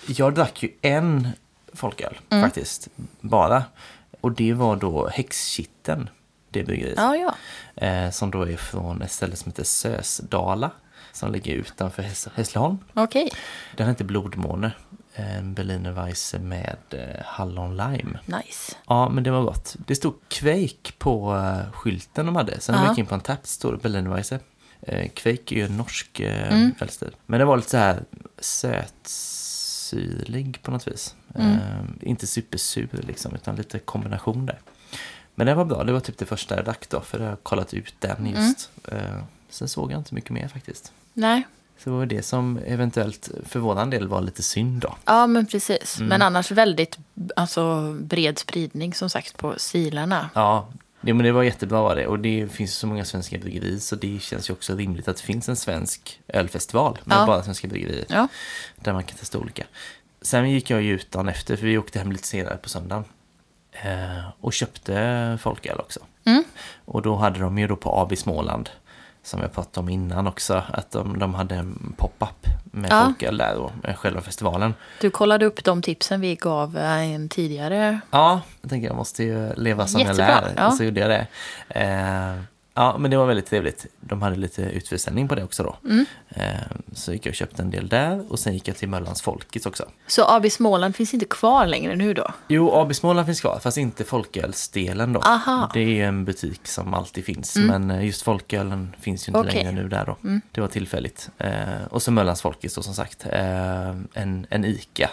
Jag 0.06 0.34
drack 0.34 0.62
ju 0.62 0.70
en 0.82 1.28
folköl 1.72 2.18
Mm. 2.30 2.44
faktiskt, 2.44 2.88
bara. 3.20 3.64
Och 4.20 4.32
det 4.32 4.52
var 4.52 4.76
då 4.76 5.08
Häxkitten, 5.08 6.08
det 6.50 6.62
bryggeriet. 6.64 6.94
Ja, 6.98 7.16
ja. 7.16 7.34
Eh, 7.86 8.10
som 8.10 8.30
då 8.30 8.42
är 8.48 8.56
från 8.56 9.02
ett 9.02 9.12
ställe 9.12 9.36
som 9.36 9.50
heter 9.50 9.64
Sösdala. 9.64 10.70
Som 11.12 11.32
ligger 11.32 11.54
utanför 11.54 12.02
Häss- 12.02 12.28
Hässleholm. 12.34 12.78
Okej. 12.94 13.30
Den 13.76 13.88
heter 13.88 14.04
Blodmåne. 14.04 14.72
En 15.14 15.54
Berliner 15.54 15.90
Weisse 15.92 16.38
med 16.38 16.76
eh, 16.90 17.22
hallon 17.24 17.76
lime. 17.76 18.18
Nice. 18.24 18.76
Ja, 18.86 19.08
men 19.08 19.24
det 19.24 19.30
var 19.30 19.42
gott. 19.42 19.76
Det 19.86 19.94
stod 19.94 20.14
Quake 20.28 20.92
på 20.98 21.34
uh, 21.34 21.72
skylten 21.72 22.26
de 22.26 22.36
hade. 22.36 22.60
Sen 22.60 22.74
när 22.74 22.82
man 22.82 22.90
gick 22.90 22.98
in 22.98 23.06
på 23.06 23.14
en 23.14 23.20
tapp 23.20 23.46
stod 23.46 23.74
det 23.74 23.78
Berliner 23.78 24.10
Weisse. 24.10 24.34
Uh, 24.92 25.08
Quake 25.08 25.54
är 25.54 25.56
ju 25.56 25.64
en 25.64 25.76
norsk 25.76 26.20
uh, 26.20 26.52
Mm. 26.52 26.74
ölstil. 26.80 27.16
Men 27.26 27.38
det 27.38 27.44
var 27.44 27.56
lite 27.56 27.68
så 27.68 27.76
här 27.76 28.00
sötsyrlig 29.90 30.62
på 30.62 30.70
något 30.70 30.88
vis. 30.88 31.14
Mm. 31.34 31.52
Eh, 31.52 31.84
inte 32.00 32.26
supersur 32.26 32.88
liksom, 32.92 33.34
utan 33.34 33.56
lite 33.56 33.78
kombination 33.78 34.46
där. 34.46 34.58
Men 35.34 35.46
det 35.46 35.54
var 35.54 35.64
bra. 35.64 35.84
Det 35.84 35.92
var 35.92 36.00
typ 36.00 36.18
det 36.18 36.26
första 36.26 36.56
jag 36.56 36.64
drack 36.64 36.88
då, 36.88 37.00
för 37.00 37.20
jag 37.20 37.28
har 37.28 37.36
kollat 37.36 37.74
ut 37.74 37.94
den 37.98 38.26
just. 38.26 38.70
Eh, 38.88 39.22
sen 39.48 39.68
såg 39.68 39.92
jag 39.92 40.00
inte 40.00 40.14
mycket 40.14 40.30
mer 40.30 40.48
faktiskt. 40.48 40.92
Nej. 41.12 41.46
Så 41.78 41.90
det 41.90 41.96
var 41.96 42.06
det 42.06 42.22
som 42.22 42.58
eventuellt 42.66 43.30
för 43.44 43.60
våran 43.60 43.90
del 43.90 44.08
var 44.08 44.20
lite 44.20 44.42
synd 44.42 44.80
då. 44.82 44.96
Ja, 45.04 45.26
men 45.26 45.46
precis. 45.46 45.96
Mm. 45.98 46.08
Men 46.08 46.22
annars 46.22 46.50
väldigt 46.50 46.98
alltså, 47.36 47.92
bred 47.92 48.38
spridning 48.38 48.94
som 48.94 49.10
sagt 49.10 49.36
på 49.36 49.54
stilarna. 49.56 50.30
Ja, 50.34 50.68
det, 51.00 51.14
men 51.14 51.24
det 51.26 51.32
var 51.32 51.42
jättebra 51.42 51.82
var 51.82 51.96
det. 51.96 52.06
Och 52.06 52.18
det 52.18 52.48
finns 52.52 52.74
så 52.74 52.86
många 52.86 53.04
svenska 53.04 53.38
bryggerier 53.38 53.78
så 53.78 53.96
det 53.96 54.18
känns 54.22 54.50
ju 54.50 54.54
också 54.54 54.74
rimligt 54.76 55.08
att 55.08 55.16
det 55.16 55.22
finns 55.22 55.48
en 55.48 55.56
svensk 55.56 56.20
ölfestival 56.28 56.98
med 57.04 57.16
Ja. 57.18 57.26
bara 57.26 57.42
svenska 57.42 57.68
bryggerier. 57.68 58.04
Ja. 58.08 58.28
Där 58.76 58.92
man 58.92 59.04
kan 59.04 59.18
testa 59.18 59.38
olika. 59.38 59.64
Sen 60.22 60.50
gick 60.50 60.70
jag 60.70 60.82
ju 60.82 60.92
ut 60.94 61.10
dagen 61.10 61.28
efter 61.28 61.56
för 61.56 61.66
vi 61.66 61.78
åkte 61.78 61.98
hem 61.98 62.12
lite 62.12 62.26
senare 62.26 62.56
på 62.56 62.68
söndagen. 62.68 63.04
Eh, 63.72 64.28
och 64.40 64.52
köpte 64.52 65.38
folköl 65.42 65.78
också. 65.78 66.00
Mm. 66.24 66.44
Och 66.84 67.02
då 67.02 67.16
hade 67.16 67.40
de 67.40 67.58
ju 67.58 67.66
då 67.66 67.76
på 67.76 67.90
AB 68.00 68.18
Småland, 68.18 68.70
som 69.22 69.40
jag 69.40 69.52
pratade 69.52 69.80
om 69.84 69.88
innan 69.88 70.26
också, 70.26 70.62
att 70.72 70.90
de, 70.90 71.18
de 71.18 71.34
hade 71.34 71.54
en 71.54 71.94
pop-up 71.96 72.46
med 72.64 72.90
Ja. 72.92 73.04
folköl 73.04 73.36
där 73.36 73.56
och 73.56 73.70
själva 73.96 74.20
festivalen. 74.20 74.74
Du 75.00 75.10
kollade 75.10 75.46
upp 75.46 75.64
de 75.64 75.82
tipsen 75.82 76.20
vi 76.20 76.34
gav 76.34 76.76
eh, 76.78 77.12
en 77.14 77.28
tidigare. 77.28 78.00
Ja, 78.10 78.40
jag 78.60 78.70
tänker 78.70 78.88
jag 78.88 78.96
måste 78.96 79.24
ju 79.24 79.54
leva 79.54 79.86
som 79.86 80.00
Jättebra, 80.00 80.28
jag 80.28 80.42
lär. 80.44 80.52
ja. 80.56 80.66
Och 80.66 80.74
så 80.74 80.84
gjorde 80.84 81.00
jag 81.00 81.10
det. 81.10 81.26
Eh, 81.80 82.42
ja, 82.80 82.98
men 82.98 83.10
det 83.10 83.16
var 83.16 83.26
väldigt 83.26 83.46
trevligt. 83.46 83.86
De 84.00 84.22
hade 84.22 84.36
lite 84.36 84.62
utförsäljning 84.62 85.28
på 85.28 85.34
det 85.34 85.44
också 85.44 85.62
då. 85.62 85.76
Mm. 85.84 86.04
Eh, 86.28 86.44
så 86.92 87.12
gick 87.12 87.26
jag 87.26 87.30
och 87.30 87.36
köpte 87.36 87.62
en 87.62 87.70
del 87.70 87.88
där 87.88 88.32
och 88.32 88.38
sen 88.38 88.54
gick 88.54 88.68
jag 88.68 88.76
till 88.76 88.88
Möllans 88.88 89.22
Folkets 89.22 89.66
också. 89.66 89.84
Så 90.06 90.24
AB 90.28 90.50
Småland 90.50 90.96
finns 90.96 91.14
inte 91.14 91.26
kvar 91.26 91.66
längre 91.66 91.96
nu 91.96 92.14
då? 92.14 92.30
Jo, 92.48 92.70
AB 92.70 92.94
Småland 92.94 93.26
finns 93.26 93.40
kvar, 93.40 93.58
fast 93.62 93.76
inte 93.76 94.04
folkölsdelen 94.04 95.12
då. 95.12 95.20
Aha. 95.20 95.56
Mm. 95.56 95.68
Det 95.74 96.00
är 96.00 96.08
en 96.08 96.24
butik 96.24 96.68
som 96.68 96.94
alltid 96.94 97.24
finns, 97.24 97.56
men 97.56 97.90
eh, 97.90 98.04
just 98.06 98.22
folkölen 98.22 98.96
finns 99.00 99.28
ju 99.28 99.30
inte 99.30 99.40
Okej. 99.40 99.54
längre 99.54 99.72
nu 99.72 99.88
där 99.88 100.06
då. 100.06 100.16
Mm. 100.24 100.40
Det 100.52 100.60
var 100.60 100.68
tillfälligt. 100.68 101.30
Eh, 101.38 101.84
och 101.90 102.02
så 102.02 102.10
Möllans 102.10 102.42
Folkets 102.42 102.74
då 102.74 102.82
som 102.82 102.94
sagt. 102.94 103.26
En, 103.26 104.46
en 104.50 104.64
ICA 104.64 105.10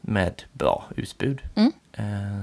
med 0.00 0.42
bra 0.52 0.84
utbud. 0.96 1.42
Mm. 1.54 1.72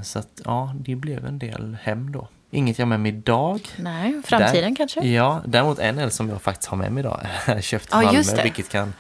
Så 0.04 0.20
att 0.20 0.42
ja, 0.46 0.74
det 0.80 0.96
blev 0.96 1.26
en 1.26 1.40
del 1.40 1.78
hem 1.82 2.12
då. 2.12 2.28
Inget 2.52 2.80
jag 2.80 2.86
har 2.86 2.90
med 2.90 3.00
mig 3.00 3.12
idag. 3.12 3.62
Nej, 3.78 4.22
framtiden 4.26 4.70
Där- 4.70 4.76
kanske? 4.76 5.00
Ja, 5.08 5.42
däremot 5.46 5.80
en 5.80 6.00
öl 6.00 6.12
som 6.12 6.30
jag 6.30 6.42
faktiskt 6.42 6.70
har 6.70 6.78
med 6.78 6.92
mig 6.92 7.02
idag. 7.02 7.20
Köpt 7.62 7.86
i 7.86 7.88
Ja, 7.92 8.02
Malmö, 8.02 8.44
vilket 8.44 8.70
kan, 8.70 8.94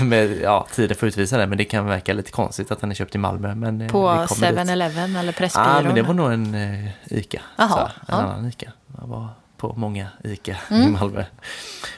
med, 0.08 0.40
ja, 0.42 0.66
tiden 0.74 0.96
får 0.96 1.08
utvisa 1.08 1.38
det, 1.38 1.46
men 1.46 1.58
det 1.58 1.64
kan 1.64 1.86
verka 1.86 2.12
lite 2.12 2.30
konstigt 2.30 2.70
att 2.70 2.80
den 2.80 2.90
är 2.90 2.94
köpt 2.94 3.14
i 3.14 3.18
Malmö. 3.18 3.54
Men 3.54 3.80
eh, 3.80 3.88
På 3.88 4.00
vi 4.20 4.26
kommer 4.26 4.52
dit. 4.52 4.60
7-Eleven 4.70 5.16
eller 5.16 5.32
Pressbyrån? 5.32 5.68
Ja, 5.76 5.82
men 5.82 5.94
det 5.94 6.02
var 6.02 6.14
nog 6.14 6.32
en 6.32 6.54
uh, 6.54 6.88
ICA. 7.06 7.40
Jaha, 7.56 7.68
så, 7.68 7.78
en 7.78 7.90
ja. 8.08 8.14
annan 8.14 8.48
ICA. 8.48 8.72
Jag 9.00 9.06
var 9.08 9.28
på 9.56 9.72
många 9.76 10.06
ICA 10.24 10.52
i 10.70 10.74
Mm. 10.74 10.92
Malmö. 10.92 11.24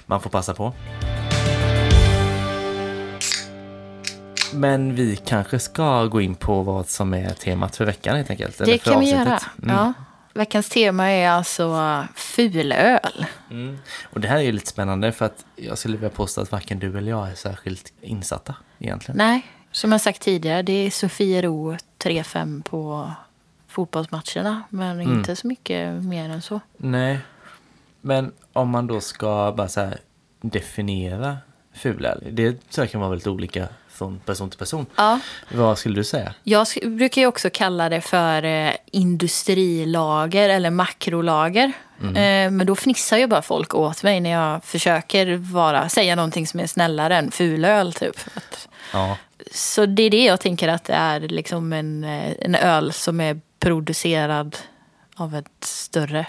Man 0.06 0.20
får 0.20 0.30
passa 0.30 0.54
på. 0.54 0.72
Men 4.52 4.94
vi 4.94 5.16
kanske 5.16 5.58
ska 5.58 6.04
gå 6.06 6.20
in 6.20 6.34
på 6.34 6.62
vad 6.62 6.88
som 6.88 7.14
är 7.14 7.30
temat 7.30 7.76
för 7.76 7.84
veckan 7.84 8.16
helt 8.16 8.30
enkelt. 8.30 8.58
Det 8.58 8.78
kan 8.78 9.00
vi 9.00 9.12
avsnittet. 9.14 9.26
göra. 9.28 9.40
Mm. 9.62 9.76
Ja. 9.76 9.92
Veckans 10.34 10.68
tema 10.68 11.08
är 11.10 11.28
alltså 11.28 12.06
fulöl. 12.14 13.26
Mm. 13.50 13.78
Och 14.02 14.20
det 14.20 14.28
här 14.28 14.36
är 14.36 14.40
ju 14.42 14.52
lite 14.52 14.66
spännande 14.66 15.12
för 15.12 15.24
att 15.26 15.44
jag 15.56 15.78
skulle 15.78 15.96
vilja 15.96 16.10
påstå 16.10 16.40
att 16.40 16.52
varken 16.52 16.78
du 16.78 16.98
eller 16.98 17.10
jag 17.10 17.30
är 17.30 17.34
särskilt 17.34 17.92
insatta 18.00 18.54
egentligen. 18.78 19.18
Nej, 19.18 19.46
som 19.72 19.92
jag 19.92 20.00
sagt 20.00 20.22
tidigare, 20.22 20.62
det 20.62 20.72
är 20.86 20.90
Sofiero 20.90 21.76
3-5 21.98 22.62
på 22.62 23.12
fotbollsmatcherna. 23.68 24.62
Men 24.70 25.00
Mm. 25.00 25.18
inte 25.18 25.36
så 25.36 25.46
mycket 25.46 26.02
mer 26.04 26.28
än 26.30 26.42
så. 26.42 26.60
Nej, 26.76 27.18
men 28.00 28.32
om 28.52 28.68
man 28.68 28.86
då 28.86 29.00
ska 29.00 29.54
bara 29.56 29.68
så 29.68 29.90
definiera 30.40 31.38
fulöl. 31.72 32.24
Det 32.30 32.70
tror 32.70 32.84
jag 32.84 32.90
kan 32.90 33.00
vara 33.00 33.10
väldigt 33.10 33.26
olika 33.26 33.68
från 34.00 34.18
person 34.18 34.50
till 34.50 34.58
person. 34.58 34.86
Ja. 34.96 35.20
Vad 35.52 35.78
skulle 35.78 35.94
du 35.94 36.04
säga? 36.04 36.34
Jag 36.42 36.66
brukar 36.82 37.20
ju 37.20 37.26
också 37.26 37.50
kalla 37.50 37.88
det 37.88 38.00
för 38.00 38.44
eh, 38.44 38.72
industrilager 38.92 40.48
eller 40.48 40.70
makrolager. 40.70 41.72
Mm. 42.02 42.16
Eh, 42.16 42.50
men 42.58 42.66
då 42.66 42.76
fnissar 42.76 43.18
ju 43.18 43.26
bara 43.26 43.42
folk 43.42 43.74
åt 43.74 44.02
mig 44.02 44.20
när 44.20 44.30
jag 44.30 44.64
försöker 44.64 45.36
vara, 45.36 45.88
säga 45.88 46.16
någonting 46.16 46.46
som 46.46 46.60
är 46.60 46.66
snällare 46.66 47.16
än 47.16 47.30
fulöl. 47.30 47.92
Typ. 47.92 48.16
Att, 48.34 48.68
Ja, 48.92 49.16
så 49.52 49.86
det 49.86 50.02
är 50.02 50.10
det 50.10 50.24
jag 50.24 50.40
tänker 50.40 50.68
att 50.68 50.84
det 50.84 50.92
är 50.92 51.20
liksom 51.20 51.72
en, 51.72 52.04
eh, 52.04 52.32
en 52.40 52.54
öl 52.54 52.92
som 52.92 53.20
är 53.20 53.40
producerad 53.58 54.56
av 55.16 55.34
ett 55.34 55.64
större 55.64 56.26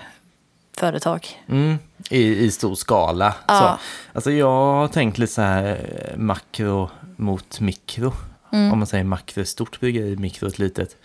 företag. 0.78 1.28
mm, 1.50 1.80
i, 2.10 2.46
i 2.46 2.52
stor 2.52 2.76
skala. 2.76 3.36
Ja. 3.48 3.60
Så. 3.60 3.80
Alltså 4.18 4.32
jag 4.32 4.48
har 4.48 4.88
tänkt 4.88 5.18
lite 5.18 5.34
så 5.34 5.42
här 5.42 5.80
makro 6.18 6.90
mot 7.22 7.60
mikro. 7.60 8.14
Mm. 8.52 8.72
Om 8.72 8.80
man 8.80 8.88
säger 8.88 9.04
makro 9.04 9.46
stort 9.46 9.80
bryggeri, 9.80 10.16
mikro 10.16 10.48
ett 10.48 10.60
litet. 10.60 10.98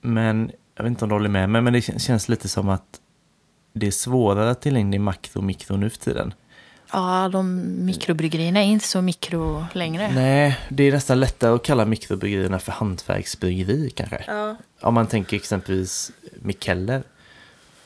Men 0.00 0.52
jag 0.74 0.84
vet 0.84 0.90
inte 0.90 1.04
om 1.04 1.08
du 1.08 1.14
håller 1.14 1.28
med 1.28 1.50
mig, 1.50 1.62
men 1.62 1.72
det 1.72 1.80
kän- 1.80 1.98
känns 1.98 2.28
lite 2.28 2.48
som 2.48 2.68
att 2.68 3.00
det 3.72 3.86
är 3.86 3.90
svårare 3.90 4.50
att 4.50 4.66
i 4.94 4.98
makro 4.98 5.38
och 5.38 5.44
mikro 5.44 5.76
nu 5.76 5.90
för 5.90 5.98
tiden. 5.98 6.34
Ja, 6.92 7.28
de 7.32 7.62
mikrobryggerierna 7.84 8.60
är 8.60 8.66
inte 8.66 8.86
så 8.86 9.02
mikro 9.02 9.66
längre. 9.72 10.12
Nej, 10.14 10.58
det 10.68 10.84
är 10.84 10.92
nästan 10.92 11.20
lättare 11.20 11.54
att 11.54 11.62
kalla 11.62 11.84
mikrobryggerierna 11.84 12.58
för 12.58 12.72
hantverksbryggeri 12.72 13.90
kanske. 13.90 14.24
Ja. 14.26 14.56
Om 14.80 14.94
man 14.94 15.06
tänker 15.06 15.36
exempelvis 15.36 16.12
Mikkeller. 16.42 17.02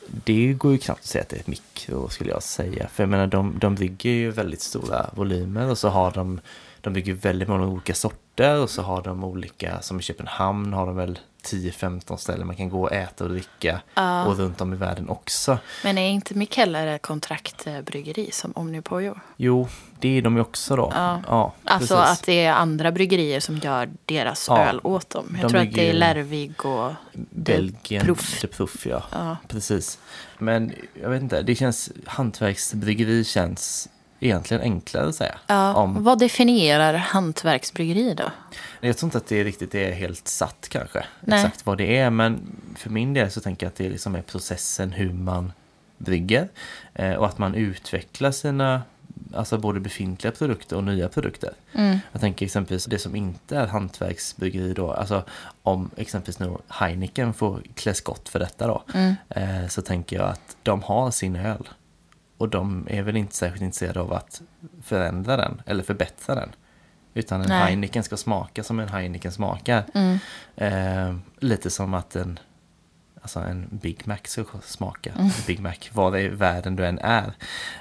Det 0.08 0.52
går 0.52 0.72
ju 0.72 0.78
knappt 0.78 1.00
att 1.00 1.06
säga 1.06 1.22
att 1.22 1.28
det 1.28 1.36
är 1.36 1.40
ett 1.40 1.46
mikro 1.46 2.08
skulle 2.08 2.30
jag 2.30 2.42
säga. 2.42 2.88
För 2.88 3.02
jag 3.02 3.10
menar 3.10 3.26
de, 3.26 3.58
de 3.58 3.74
bygger 3.74 4.10
ju 4.10 4.30
väldigt 4.30 4.60
stora 4.60 5.10
volymer 5.14 5.70
och 5.70 5.78
så 5.78 5.88
har 5.88 6.10
de, 6.10 6.40
de 6.86 6.92
bygger 6.92 7.12
väldigt 7.14 7.48
många 7.48 7.66
olika 7.66 7.94
sorter 7.94 8.60
och 8.60 8.70
så 8.70 8.82
har 8.82 9.02
de 9.02 9.24
olika, 9.24 9.80
som 9.82 9.98
i 10.00 10.02
Köpenhamn 10.02 10.72
har 10.72 10.86
de 10.86 10.96
väl 10.96 11.18
10-15 11.44 12.16
ställen 12.16 12.46
man 12.46 12.56
kan 12.56 12.68
gå 12.68 12.82
och 12.82 12.92
äta 12.92 13.24
och 13.24 13.30
dricka. 13.30 13.80
Ja. 13.94 14.26
Och 14.26 14.36
runt 14.36 14.60
om 14.60 14.72
i 14.72 14.76
världen 14.76 15.08
också. 15.08 15.58
Men 15.84 15.98
är 15.98 16.08
inte 16.08 16.34
Mikkeller 16.34 16.86
ett 16.86 17.02
kontraktbryggeri 17.02 18.30
som 18.32 18.52
Omnipojo? 18.52 19.14
Jo, 19.36 19.68
det 20.00 20.08
är 20.18 20.22
de 20.22 20.34
ju 20.36 20.40
också 20.42 20.76
då. 20.76 20.92
Ja. 20.94 21.52
Alltså 21.64 21.96
precis. 21.96 22.12
att 22.12 22.26
det 22.26 22.44
är 22.44 22.52
andra 22.52 22.92
bryggerier 22.92 23.40
som 23.40 23.56
gör 23.58 23.90
deras 24.04 24.48
Ja. 24.48 24.58
öl 24.68 24.80
åt 24.82 25.10
dem. 25.10 25.26
Jag 25.30 25.42
De 25.42 25.48
tror 25.50 25.60
att 25.60 25.74
det 25.74 25.90
är 25.90 25.92
Lervig 25.92 26.66
och... 26.66 26.92
Belgien, 27.30 28.04
Proof. 28.04 28.40
The 28.40 28.46
Proof, 28.46 28.86
ja. 28.86 29.02
Ja. 29.12 29.36
Precis. 29.48 29.98
Men 30.38 30.72
jag 31.02 31.10
vet 31.10 31.22
inte, 31.22 31.42
det 31.42 31.54
känns, 31.54 31.90
hantverksbryggeri 32.06 33.24
känns 33.24 33.88
egentligen 34.20 34.62
enklare 34.62 35.08
att 35.08 35.14
säga. 35.14 35.38
Ja, 35.46 35.74
Om, 35.74 36.04
Vad 36.04 36.18
definierar 36.18 36.94
hantverksbryggeri 36.94 38.14
då? 38.14 38.24
jag 38.80 38.96
tror 38.98 39.06
inte 39.06 39.18
att 39.18 39.26
det 39.26 39.44
riktigt 39.44 39.74
är 39.74 39.92
helt 39.92 40.28
satt 40.28 40.66
kanske, 40.70 41.04
Nej. 41.20 41.38
exakt 41.38 41.66
vad 41.66 41.78
det 41.78 41.96
är. 41.98 42.10
Men 42.10 42.56
för 42.76 42.90
min 42.90 43.14
del 43.14 43.30
så 43.30 43.40
tänker 43.40 43.66
jag 43.66 43.70
att 43.70 43.76
det 43.76 43.88
liksom 43.88 44.14
är 44.14 44.22
processen 44.22 44.92
hur 44.92 45.12
man 45.12 45.52
brygger. 45.98 46.48
Eh, 46.94 47.12
och 47.14 47.26
att 47.26 47.38
man 47.38 47.54
utvecklar 47.54 48.30
sina, 48.30 48.82
alltså 49.34 49.58
både 49.58 49.80
befintliga 49.80 50.32
produkter 50.32 50.76
och 50.76 50.84
nya 50.84 51.08
produkter. 51.08 51.52
Mm. 51.72 51.98
Jag 52.12 52.20
tänker 52.20 52.46
exempelvis 52.46 52.84
det 52.84 52.98
som 52.98 53.16
inte 53.16 53.56
är 53.56 53.66
hantverksbryggeri 53.66 54.72
då, 54.72 54.92
alltså 54.92 55.24
om 55.62 55.90
exempelvis 55.96 56.38
nu 56.38 56.56
Heineken 56.68 57.34
får 57.34 57.62
klä 57.74 57.94
skott 57.94 58.28
för 58.28 58.38
detta 58.38 58.66
då, 58.66 58.82
Mm. 58.94 59.14
eh, 59.28 59.68
så 59.68 59.82
tänker 59.82 60.16
jag 60.16 60.28
att 60.28 60.56
de 60.62 60.82
har 60.82 61.10
sin 61.10 61.36
öl. 61.36 61.68
Och 62.38 62.48
de 62.48 62.86
är 62.90 63.02
väl 63.02 63.16
inte 63.16 63.34
särskilt 63.34 63.62
intresserade 63.62 64.00
av 64.00 64.12
att 64.12 64.42
förändra 64.82 65.36
den 65.36 65.62
eller 65.66 65.82
förbättra 65.82 66.34
den. 66.34 66.48
Utan 67.14 67.40
en 67.40 67.48
Nej. 67.48 67.58
Heineken 67.58 68.04
ska 68.04 68.16
smaka 68.16 68.64
som 68.64 68.80
en 68.80 68.88
Heineken 68.88 69.32
smakar. 69.32 69.84
Mm. 69.94 70.18
Eh, 70.56 71.16
lite 71.38 71.70
som 71.70 71.94
att 71.94 72.16
en, 72.16 72.38
alltså 73.22 73.40
en 73.40 73.68
Big 73.70 74.06
Mac 74.06 74.18
ska 74.24 74.44
smaka. 74.62 75.12
Mm. 75.18 75.30
Big 75.46 75.60
Mac, 75.60 75.74
var 75.92 76.18
i 76.18 76.28
världen 76.28 76.76
du 76.76 76.86
än 76.86 76.98
är. 76.98 77.32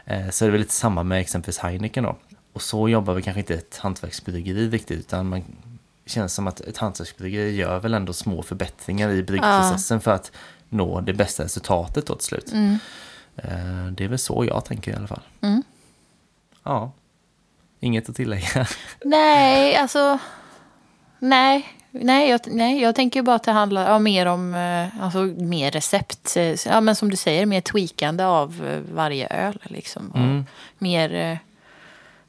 Eh, 0.06 0.30
så 0.30 0.46
är 0.46 0.48
det 0.48 0.52
väl 0.52 0.62
lite 0.62 0.74
samma 0.74 1.04
med 1.04 1.22
exempelvis 1.22 1.58
Heineken 1.58 2.04
då. 2.04 2.18
Och 2.54 2.62
så 2.62 2.90
jobbar 2.90 3.14
vi 3.14 3.22
kanske 3.22 3.40
inte 3.40 3.54
ett 3.54 3.78
hantverksbryggeri 3.78 4.70
riktigt, 4.70 5.00
utan 5.00 5.30
man 5.30 5.44
känns 6.06 6.34
som 6.34 6.48
att 6.48 6.62
ett 6.62 6.78
hantverksbryggeri 6.78 7.56
gör 7.56 7.80
väl 7.80 7.94
ändå 7.94 8.14
små 8.14 8.44
förbättringar 8.44 9.10
i 9.10 9.24
bryggprocessen 9.24 10.02
för 10.02 10.12
att 10.12 10.32
nå 10.70 11.02
det 11.02 11.14
bästa 11.14 11.44
resultatet 11.44 12.08
då 12.08 12.16
till 12.16 12.26
slut. 12.26 12.52
Mm. 12.52 12.80
Eh, 13.38 13.86
det 13.92 14.04
är 14.04 14.08
väl 14.08 14.20
så 14.20 14.46
jag 14.46 14.66
tänker 14.66 14.92
i 14.92 14.96
alla 14.96 15.08
fall. 15.08 15.22
Mm. 15.42 15.64
Ja, 16.64 16.92
inget 17.80 18.10
att 18.10 18.16
tillägga. 18.16 18.68
Nej, 19.06 19.76
alltså... 19.76 20.20
Nej, 21.20 21.68
nej, 21.92 22.30
jag, 22.30 22.42
nej, 22.46 22.82
jag 22.82 22.96
tänker 22.96 23.22
bara 23.22 23.36
att 23.36 23.44
det 23.44 23.52
handlar 23.52 23.92
ja, 23.92 24.00
mer 24.00 24.26
om 24.26 24.56
eh, 24.56 25.04
alltså, 25.04 25.20
mer 25.24 25.72
recept. 25.72 26.38
Eh, 26.38 26.56
Ja, 26.66 26.82
men 26.82 26.96
som 26.96 27.10
du 27.12 27.18
säger, 27.18 27.46
mer 27.46 27.62
tweakande 27.62 28.24
av 28.24 28.80
varje 28.94 29.28
öl. 29.28 29.62
Liksom. 29.64 30.12
Mm. 30.16 30.46
Mer... 30.78 31.40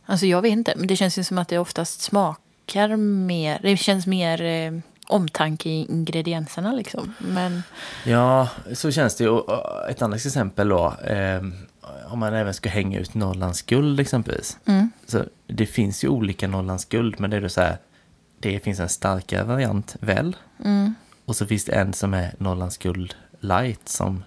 Alltså 0.06 0.26
jag 0.26 0.42
vet 0.42 0.52
inte, 0.52 0.74
men 0.76 0.86
det 0.86 0.96
känns 0.96 1.18
ju 1.18 1.24
som 1.24 1.38
att 1.38 1.48
det 1.48 1.58
oftast 1.58 2.00
smakar 2.00 2.96
mer... 2.96 3.58
Det 3.62 3.76
känns 3.76 4.06
mer 4.06 4.42
omtanke 5.06 5.68
i 5.68 5.86
ingredienserna 5.88 6.72
liksom. 6.72 7.14
Men... 7.18 7.62
Ja, 8.04 8.48
så 8.72 8.90
känns 8.90 9.16
det 9.16 9.24
ju. 9.24 9.40
Ett 9.90 10.02
annat 10.02 10.26
exempel 10.26 10.68
då. 10.68 10.94
Eh, 11.04 11.42
om 12.08 12.18
man 12.18 12.34
även 12.34 12.54
ska 12.54 12.68
hänga 12.68 12.98
ut 13.00 13.14
Norrlands 13.14 13.62
guld 13.62 14.00
exempelvis. 14.00 14.58
Mm. 14.64 14.90
Så 15.06 15.24
det 15.46 15.66
finns 15.66 16.04
ju 16.04 16.08
olika 16.08 16.48
Norrlands 16.48 16.84
guld, 16.84 17.20
men 17.20 17.30
det 17.30 17.36
är 17.36 17.40
då 17.40 17.48
så 17.48 17.60
här. 17.60 17.78
Det 18.38 18.60
finns 18.60 18.80
en 18.80 18.88
starkare 18.88 19.44
variant, 19.44 19.96
väl? 20.00 20.36
Mm. 20.64 20.94
Och 21.24 21.36
så 21.36 21.46
finns 21.46 21.64
det 21.64 21.72
en 21.72 21.92
som 21.92 22.14
är 22.14 22.34
Norrlands 22.38 22.78
guld 22.78 23.14
light 23.40 23.88
som, 23.88 24.24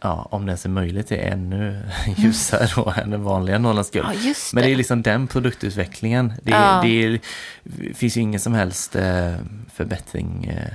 ja, 0.00 0.28
om 0.30 0.46
det 0.46 0.50
ens 0.50 0.64
är 0.64 0.68
möjligt, 0.68 1.12
är 1.12 1.16
ännu 1.16 1.82
ljusare 2.16 2.68
då 2.76 2.94
än 2.96 3.10
den 3.10 3.22
vanliga 3.22 3.58
Norrlands 3.58 3.90
guld. 3.90 4.06
Ja, 4.22 4.34
Men 4.52 4.62
det 4.62 4.68
är 4.68 4.70
det. 4.70 4.76
liksom 4.76 5.02
den 5.02 5.26
produktutvecklingen. 5.26 6.32
Det, 6.42 6.50
Ja. 6.50 6.80
det, 6.82 7.04
är, 7.04 7.20
det 7.62 7.94
finns 7.94 8.16
ju 8.16 8.20
ingen 8.20 8.40
som 8.40 8.54
helst 8.54 8.96
eh, 8.96 9.34
förbättring, 9.74 10.44
eh, 10.44 10.72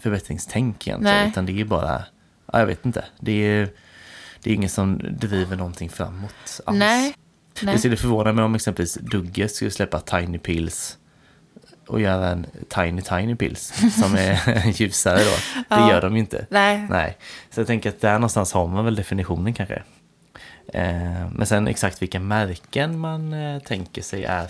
förbättringstänk 0.00 0.86
egentligen. 0.88 1.16
Nej. 1.16 1.28
Utan 1.28 1.46
det 1.46 1.60
är 1.60 1.64
bara, 1.64 2.02
ja, 2.52 2.58
jag 2.58 2.66
vet 2.66 2.86
inte. 2.86 3.04
Det 3.20 3.32
är, 3.32 3.68
det 4.42 4.50
är 4.50 4.54
ingen 4.54 4.70
som 4.70 5.00
driver 5.20 5.56
någonting 5.56 5.88
framåt 5.90 6.60
alls. 6.66 6.78
Nej. 6.78 7.14
Det 7.60 7.66
Nej. 7.66 7.78
skulle 7.78 7.96
förvåna 7.96 8.32
mig 8.32 8.44
om 8.44 8.54
exempelvis 8.54 8.94
Dugge 8.94 9.48
skulle 9.48 9.70
släppa 9.70 10.00
Tiny 10.00 10.38
Pills 10.38 10.98
och 11.92 12.00
göra 12.00 12.28
en 12.28 12.46
Tiny 12.68 13.02
Tiny 13.02 13.36
Pills 13.36 13.72
som 14.00 14.14
är 14.14 14.66
ljusare 14.80 15.18
då. 15.18 15.36
Det 15.76 15.90
gör 15.90 16.00
de 16.00 16.12
ju 16.14 16.20
inte. 16.20 16.46
Nej. 16.50 16.86
Nej, 16.90 17.16
så 17.50 17.60
jag 17.60 17.66
tänker 17.66 17.88
att 17.88 18.00
där 18.00 18.14
någonstans 18.14 18.52
har 18.52 18.66
man 18.66 18.84
väl 18.84 18.94
definitionen 18.94 19.54
kanske. 19.54 19.82
Eh, 20.72 21.30
men 21.32 21.46
sen 21.46 21.68
exakt 21.68 22.02
vilka 22.02 22.20
märken 22.20 22.98
man 22.98 23.32
eh, 23.32 23.62
tänker 23.62 24.02
sig 24.02 24.24
är 24.24 24.48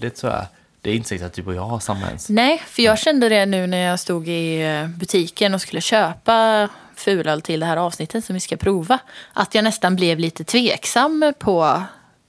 det 0.00 0.10
tror 0.10 0.32
jag, 0.32 0.46
det 0.80 0.90
är 0.90 0.94
inte 0.94 1.08
säkert 1.08 1.26
att 1.26 1.32
du 1.32 1.44
och 1.44 1.54
jag 1.54 1.64
har 1.64 1.80
samma 1.80 2.06
ens. 2.06 2.28
Nej, 2.28 2.62
för 2.66 2.82
jag 2.82 2.98
kände 2.98 3.28
det 3.28 3.46
nu 3.46 3.66
när 3.66 3.78
jag 3.78 4.00
stod 4.00 4.28
i 4.28 4.62
eh, 4.62 4.88
butiken 4.88 5.54
och 5.54 5.60
skulle 5.60 5.80
köpa 5.80 6.68
fulöl 6.94 7.42
till 7.42 7.60
det 7.60 7.66
här 7.66 7.76
avsnittet 7.76 8.24
som 8.24 8.34
vi 8.34 8.40
ska 8.40 8.56
prova. 8.56 8.98
Att 9.32 9.54
jag 9.54 9.64
nästan 9.64 9.96
blev 9.96 10.18
lite 10.18 10.44
tveksam 10.44 11.32
på 11.38 11.82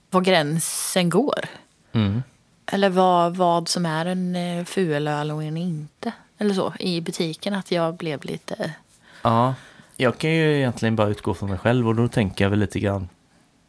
var 0.09 0.21
gränsen 0.21 1.09
går. 1.09 1.45
Mm. 1.93 2.23
Eller 2.65 2.89
vad, 2.89 3.35
vad 3.37 3.69
som 3.69 3.85
är 3.85 4.05
en 4.05 4.35
eh, 4.35 4.65
fulöl 4.65 5.31
och 5.31 5.43
en 5.43 5.57
inte. 5.57 6.13
Eller 6.37 6.53
så, 6.53 6.73
i 6.79 7.01
butiken. 7.01 7.53
Att 7.53 7.71
jag 7.71 7.95
blev 7.95 8.25
lite... 8.25 8.73
Ja, 9.21 9.55
jag 9.97 10.17
kan 10.17 10.31
ju 10.31 10.57
egentligen 10.57 10.95
bara 10.95 11.07
utgå 11.07 11.33
från 11.33 11.49
mig 11.49 11.59
själv 11.59 11.87
och 11.87 11.95
då 11.95 12.07
tänker 12.07 12.45
jag 12.45 12.49
väl 12.49 12.59
lite 12.59 12.79
grann 12.79 13.09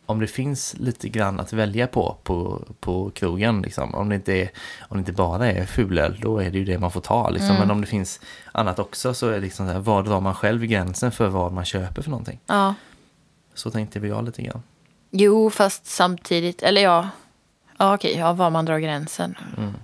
om 0.07 0.21
det 0.21 0.27
finns 0.27 0.75
lite 0.79 1.09
grann 1.09 1.41
att 1.41 1.53
välja 1.53 1.87
på 1.87 2.17
på, 2.23 2.63
på 2.81 3.11
krogen, 3.11 3.63
liksom. 3.63 3.95
om, 3.95 4.09
det 4.09 4.15
inte 4.15 4.33
är, 4.33 4.51
om 4.81 4.97
det 4.97 4.99
inte 4.99 5.13
bara 5.13 5.53
är 5.53 5.67
fulöl, 5.67 6.19
då 6.21 6.39
är 6.39 6.51
det 6.51 6.59
ju 6.59 6.65
det 6.65 6.79
man 6.79 6.91
får 6.91 7.01
ta. 7.01 7.31
Liksom. 7.31 7.51
Mm. 7.51 7.61
Men 7.61 7.71
om 7.71 7.81
det 7.81 7.87
finns 7.87 8.21
annat 8.53 8.79
också 8.79 9.15
så 9.15 9.29
är 9.29 9.33
det 9.33 9.41
liksom 9.41 9.67
så 9.67 9.73
här, 9.73 9.81
var 9.81 10.03
drar 10.03 10.21
man 10.21 10.35
själv 10.35 10.65
gränsen 10.65 11.13
för 11.13 11.29
vad 11.29 11.53
man 11.53 11.65
köper 11.65 12.03
för 12.03 12.11
någonting? 12.11 12.41
Ja. 12.47 12.75
Så 13.55 13.71
tänkte 13.71 13.99
jag 13.99 14.25
lite 14.25 14.43
grann. 14.43 14.63
Jo, 15.11 15.51
fast 15.51 15.87
samtidigt... 15.87 16.63
Eller 16.63 16.83
ja, 16.83 17.09
ja 17.79 17.95
okej, 17.95 18.17
ja, 18.17 18.33
var 18.33 18.51
man 18.51 18.65
drar 18.65 18.79
gränsen. 18.79 19.35
Mm. 19.57 19.75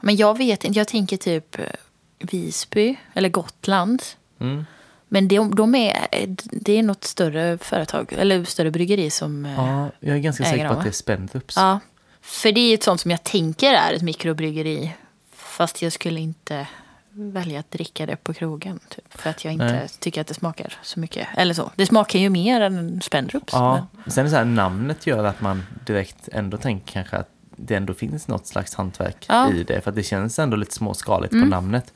Men 0.00 0.16
jag 0.16 0.38
vet 0.38 0.64
inte, 0.64 0.78
jag 0.78 0.88
tänker 0.88 1.16
typ 1.16 1.58
eh, 1.58 1.64
Visby 2.18 2.96
eller 3.14 3.28
Gotland. 3.28 4.02
Mm. 4.40 4.64
Men 5.08 5.28
de, 5.28 5.54
de 5.54 5.74
är, 5.74 6.06
det 6.50 6.78
är 6.78 6.82
något 6.82 7.04
större 7.04 7.58
företag, 7.58 8.12
eller 8.18 8.44
större 8.44 8.70
bryggeri 8.70 9.10
som... 9.10 9.46
eh, 9.46 9.52
Ja, 9.56 9.88
jag 10.00 10.16
är 10.16 10.20
ganska 10.20 10.44
säker 10.44 10.68
på 10.68 10.74
att 10.74 10.82
det 10.82 10.88
är 10.88 10.92
Spendrups. 10.92 11.56
Ja, 11.56 11.80
för 12.20 12.52
det 12.52 12.60
är 12.60 12.74
ett 12.74 12.82
sånt 12.82 13.00
som 13.00 13.10
jag 13.10 13.22
tänker 13.24 13.72
är 13.72 13.92
ett 13.92 14.02
mikrobryggeri. 14.02 14.92
Fast 15.32 15.82
jag 15.82 15.92
skulle 15.92 16.20
inte 16.20 16.66
välja 17.16 17.60
att 17.60 17.70
dricka 17.70 18.06
det 18.06 18.16
på 18.16 18.32
krogen. 18.34 18.80
Typ, 18.88 19.12
för 19.12 19.30
att 19.30 19.44
jag 19.44 19.52
inte 19.52 19.64
Nej. 19.72 19.88
tycker 20.00 20.20
att 20.20 20.26
det 20.26 20.34
smakar 20.34 20.74
så 20.82 21.00
mycket. 21.00 21.28
Eller 21.36 21.54
så. 21.54 21.70
Det 21.76 21.86
smakar 21.86 22.18
ju 22.18 22.30
mer 22.30 22.60
än 22.60 23.00
Spendrups. 23.00 23.52
Ja, 23.52 23.86
sen 24.06 24.20
är 24.20 24.24
det 24.24 24.30
så 24.30 24.36
här, 24.36 24.44
namnet 24.44 25.06
gör 25.06 25.24
att 25.24 25.40
man 25.40 25.62
direkt 25.86 26.28
ändå 26.32 26.56
tänker 26.56 26.92
kanske 26.92 27.16
att 27.16 27.28
det 27.56 27.74
ändå 27.74 27.94
finns 27.94 28.28
något 28.28 28.46
slags 28.46 28.74
hantverk 28.74 29.24
Ja. 29.28 29.50
i 29.52 29.64
det. 29.64 29.80
För 29.80 29.90
att 29.90 29.94
det 29.96 30.02
känns 30.02 30.38
ändå 30.38 30.56
lite 30.56 30.74
småskaligt 30.74 31.30
på 31.30 31.36
Mm. 31.36 31.48
namnet. 31.48 31.92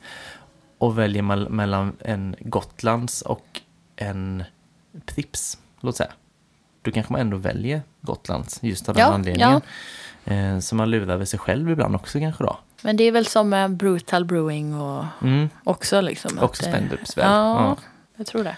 Och 0.77 0.97
väljer 0.99 1.21
man 1.21 1.43
mellan 1.43 1.95
en 1.99 2.35
Gotlands 2.39 3.21
och 3.21 3.61
en 3.95 4.43
Prips, 5.05 5.57
låt 5.79 5.95
säga. 5.97 6.11
Då 6.81 6.91
kanske 6.91 7.13
man 7.13 7.21
ändå 7.21 7.37
väljer 7.37 7.81
Gotlands 8.01 8.59
just 8.63 8.89
av 8.89 8.95
den 8.95 9.01
Ja, 9.07 9.13
anledningen. 9.13 9.61
Eh, 10.25 10.59
så 10.59 10.75
man 10.75 10.89
lurar 10.91 11.25
sig 11.25 11.39
själv 11.39 11.69
ibland 11.69 11.95
också 11.95 12.19
kanske 12.19 12.43
då. 12.43 12.57
Men 12.81 12.97
det 12.97 13.03
är 13.03 13.11
väl 13.11 13.25
som 13.25 13.49
med 13.49 13.71
Brutal 13.71 14.25
Brewing 14.25 14.75
och 14.81 15.05
Mm. 15.21 15.49
också 15.63 16.01
liksom. 16.01 16.39
Också 16.39 16.63
Spendrups 16.63 17.17
väl? 17.17 17.25
Ja, 17.25 17.63
Ja. 17.63 17.77
jag 18.15 18.27
tror 18.27 18.43
det. 18.43 18.55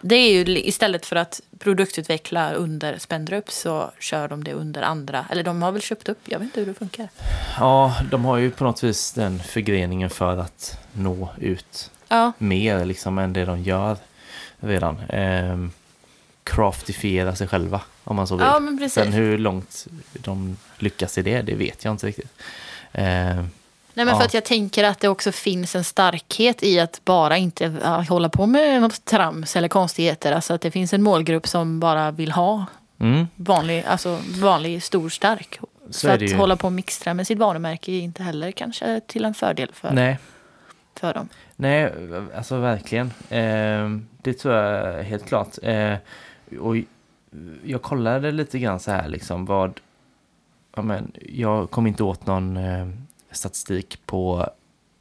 Det 0.00 0.14
är 0.16 0.32
ju 0.32 0.58
istället 0.58 1.06
för 1.06 1.16
att 1.16 1.40
produktutveckla 1.58 2.52
under 2.52 2.98
Spendrup 2.98 3.50
så 3.50 3.90
kör 4.00 4.28
de 4.28 4.44
det 4.44 4.52
under 4.52 4.82
andra. 4.82 5.26
Eller 5.30 5.42
de 5.42 5.62
har 5.62 5.72
väl 5.72 5.82
köpt 5.82 6.08
upp, 6.08 6.18
jag 6.24 6.38
vet 6.38 6.44
inte 6.46 6.60
hur 6.60 6.66
det 6.66 6.74
funkar. 6.74 7.08
ja, 7.58 7.94
de 8.10 8.24
har 8.24 8.36
ju 8.36 8.50
på 8.50 8.64
något 8.64 8.82
vis 8.84 9.12
den 9.12 9.38
förgreningen 9.38 10.10
för 10.10 10.36
att 10.36 10.78
nå 10.92 11.28
ut 11.40 11.90
Ja, 12.08 12.32
mer 12.38 12.84
liksom 12.84 13.18
än 13.18 13.32
det 13.32 13.44
de 13.44 13.62
gör 13.62 13.96
redan. 14.60 14.98
Ehm, 15.08 15.70
craftifiera 16.44 17.36
sig 17.36 17.48
själva 17.48 17.80
om 18.04 18.16
man 18.16 18.26
så 18.26 18.36
vill. 18.36 18.46
ja 18.46 18.60
men 18.60 18.78
precis. 18.78 18.94
Sen 18.94 19.12
hur 19.12 19.38
långt 19.38 19.86
de 20.12 20.56
lyckas 20.78 21.18
i 21.18 21.22
det, 21.22 21.42
det 21.42 21.54
vet 21.54 21.84
jag 21.84 21.94
inte 21.94 22.06
riktigt. 22.06 22.32
Ehm, 22.92 23.48
Nej, 23.94 24.04
men 24.04 24.08
Ja. 24.14 24.18
för 24.18 24.24
att 24.26 24.34
jag 24.34 24.44
tänker 24.44 24.84
att 24.84 25.00
det 25.00 25.08
också 25.08 25.32
finns 25.32 25.76
en 25.76 25.84
starkhet 25.84 26.62
i 26.62 26.80
att 26.80 27.00
bara 27.04 27.36
inte 27.36 27.68
hålla 28.08 28.28
på 28.28 28.46
med 28.46 28.80
något 28.82 29.04
trams 29.04 29.56
eller 29.56 29.68
konstigheter. 29.68 30.32
Alltså 30.32 30.54
att 30.54 30.60
det 30.60 30.70
finns 30.70 30.92
en 30.92 31.02
målgrupp 31.02 31.46
som 31.48 31.80
bara 31.80 32.10
vill 32.10 32.32
ha 32.32 32.64
mm, 33.00 33.26
vanlig, 33.36 33.84
alltså 33.88 34.18
vanlig 34.40 34.82
stor 34.82 35.08
stark. 35.08 35.58
Så, 35.86 35.92
så 35.92 36.10
att 36.10 36.20
ju. 36.22 36.36
hålla 36.36 36.56
på 36.56 36.66
och 36.66 36.72
mixtra 36.72 37.14
med 37.14 37.26
sitt 37.26 37.38
varumärke 37.38 37.92
är 37.92 38.00
inte 38.00 38.22
heller 38.22 38.50
kanske 38.52 39.00
till 39.06 39.24
en 39.24 39.34
fördel 39.34 39.68
för, 39.72 39.90
Nej, 39.90 40.18
för 40.96 41.14
dem. 41.14 41.28
nej, 41.56 41.92
alltså 42.36 42.56
verkligen. 42.58 43.12
Ehm, 43.30 44.06
det 44.22 44.32
tror 44.34 44.54
jag 44.54 45.02
helt 45.04 45.26
klart. 45.28 45.48
Ehm, 45.62 45.96
och 46.60 46.76
jag 47.64 47.82
kollade 47.82 48.32
lite 48.32 48.58
grann 48.58 48.80
så 48.80 48.90
här 48.90 49.08
liksom 49.08 49.44
vad... 49.44 49.80
Ja, 50.76 50.82
men, 50.82 51.12
jag 51.22 51.70
kom 51.70 51.86
inte 51.86 52.02
åt 52.02 52.26
någon 52.26 52.56
eh, 52.56 52.88
statistik 53.30 54.00
på 54.06 54.50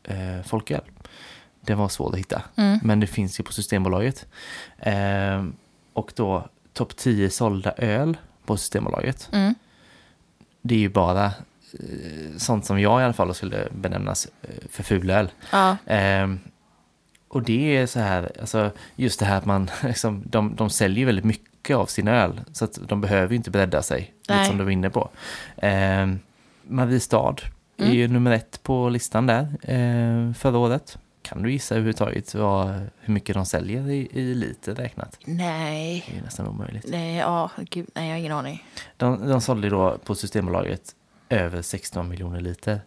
eh, 0.03 0.41
folköl. 0.45 0.81
Det 1.61 1.75
var 1.75 1.89
svårt 1.89 2.13
att 2.13 2.19
hitta. 2.19 2.41
Mm. 2.55 2.79
Men 2.83 2.99
det 2.99 3.07
finns 3.07 3.39
ju 3.39 3.43
på 3.43 3.53
Systembolaget. 3.53 4.25
Ehm, 4.79 5.55
och 5.93 6.13
då 6.15 6.47
topp 6.73 6.95
10 6.95 7.29
sålda 7.29 7.71
öl 7.71 8.17
på 8.45 8.57
Systembolaget. 8.57 9.29
Mm. 9.31 9.55
Det 10.61 10.75
är 10.75 10.79
ju 10.79 10.89
bara 10.89 11.25
eh, 11.25 12.37
sånt 12.37 12.65
som 12.65 12.79
jag 12.79 13.01
i 13.01 13.03
alla 13.03 13.13
fall 13.13 13.35
skulle 13.35 13.67
benämnas 13.71 14.27
eh, 14.41 14.67
för 14.69 14.83
fulöl. 14.83 15.31
Ja, 15.51 15.77
Ehm, 15.85 16.39
och 17.27 17.43
det 17.43 17.77
är 17.77 17.85
så 17.85 17.99
här, 17.99 18.31
alltså 18.39 18.71
just 18.95 19.19
det 19.19 19.25
här 19.25 19.37
att 19.37 19.45
man, 19.45 19.69
liksom, 19.83 20.23
de, 20.25 20.55
de 20.55 20.69
säljer 20.69 21.05
väldigt 21.05 21.25
mycket 21.25 21.54
av 21.73 21.85
sin 21.85 22.07
öl. 22.07 22.41
Så 22.53 22.65
att 22.65 22.79
de 22.87 23.01
behöver 23.01 23.29
ju 23.29 23.35
inte 23.35 23.51
bredda 23.51 23.81
sig, 23.83 24.13
lite 24.21 24.45
som 24.45 24.57
du 24.57 24.63
var 24.63 24.71
inne 24.71 24.89
på. 24.89 25.09
Ehm, 25.57 26.19
Mariestad 26.63 27.35
är 27.77 27.83
Mm. 27.83 27.95
ju 27.95 28.07
nummer 28.07 28.31
ett 28.31 28.63
på 28.63 28.89
listan 28.89 29.27
där 29.27 29.41
eh, 29.61 30.33
förra 30.33 30.57
året. 30.57 30.97
Kan 31.21 31.41
du 31.43 31.51
gissa 31.51 31.75
överhuvudtaget 31.75 32.35
vad, 32.35 32.67
hur 32.99 33.13
mycket 33.13 33.35
de 33.35 33.45
säljer 33.45 33.89
i, 33.89 34.07
i 34.11 34.33
liter 34.35 34.75
räknat? 34.75 35.17
nej. 35.25 36.05
Det 36.11 36.17
är 36.17 36.21
nästan 36.23 36.47
omöjligt. 36.47 36.85
Nej, 36.87 37.15
ja, 37.17 37.49
gud, 37.69 37.87
nej, 37.95 38.05
jag 38.07 38.13
har 38.13 38.19
ingen 38.19 38.31
aning. 38.31 38.63
De, 38.97 39.27
de 39.27 39.41
sålde 39.41 39.69
då 39.69 39.97
på 39.97 40.15
Systembolaget 40.15 40.95
över 41.29 41.61
16 41.61 42.09
miljoner 42.09 42.39
liter. 42.41 42.81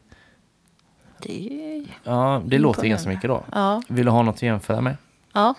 Det 1.23 1.53
är... 1.77 1.87
Ja, 2.05 2.43
det 2.47 2.59
låter 2.59 2.87
ganska 2.89 3.09
mycket 3.09 3.29
då. 3.29 3.45
Ja, 3.53 3.83
Vill 3.89 4.05
du 4.07 4.11
ha 4.11 4.23
något 4.23 4.35
att 4.35 4.43
jämföra 4.43 4.81
med? 4.81 4.97
ja. 5.33 5.55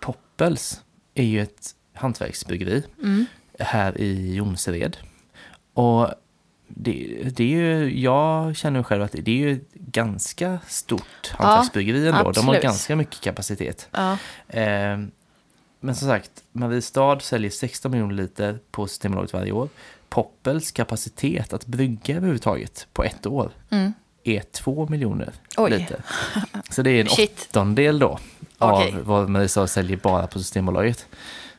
Poppels 0.00 0.82
är 1.14 1.24
ju 1.24 1.42
ett 1.42 1.70
hantverksbryggeri 1.94 2.82
Mm. 3.02 3.26
här 3.58 4.00
i 4.00 4.34
Jonsered. 4.34 4.96
Och 5.74 6.08
det, 6.68 7.18
det 7.36 7.44
är 7.44 7.48
ju, 7.48 8.00
jag 8.00 8.56
känner 8.56 8.82
själv 8.82 9.02
att 9.02 9.12
det 9.12 9.30
är 9.30 9.36
ju 9.36 9.52
ett 9.52 9.74
ganska 9.74 10.58
stort 10.68 11.28
hantverksbryggeri 11.30 12.08
ändå. 12.08 12.30
De 12.32 12.48
har 12.48 12.60
ganska 12.60 12.96
mycket 12.96 13.20
kapacitet. 13.20 13.88
ja. 13.90 14.12
Eh, 14.48 14.98
men 15.80 15.94
som 15.94 16.08
sagt, 16.08 16.30
Mariestad 16.52 17.20
säljer 17.20 17.50
16 17.50 17.90
miljoner 17.90 18.14
liter 18.14 18.58
på 18.70 18.86
Systembolaget 18.86 19.32
varje 19.32 19.52
år. 19.52 19.68
Poppels 20.08 20.72
kapacitet 20.72 21.52
att 21.52 21.66
brygga 21.66 22.16
överhuvudtaget 22.16 22.86
på 22.92 23.04
ett 23.04 23.26
år 23.26 23.50
Mm. 23.70 23.92
är 24.24 24.40
2 24.40 24.88
miljoner 24.88 25.32
liter. 25.70 26.02
Så 26.70 26.82
det 26.82 26.90
är 26.90 27.00
en 27.00 27.06
Shit. 27.16 27.46
åttondel 27.50 27.98
då 27.98 28.18
av 28.58 29.00
vad 29.02 29.28
Mariestad 29.28 29.66
säljer 29.66 29.96
bara 29.96 30.26
på 30.26 30.38
Systembolaget. 30.38 31.06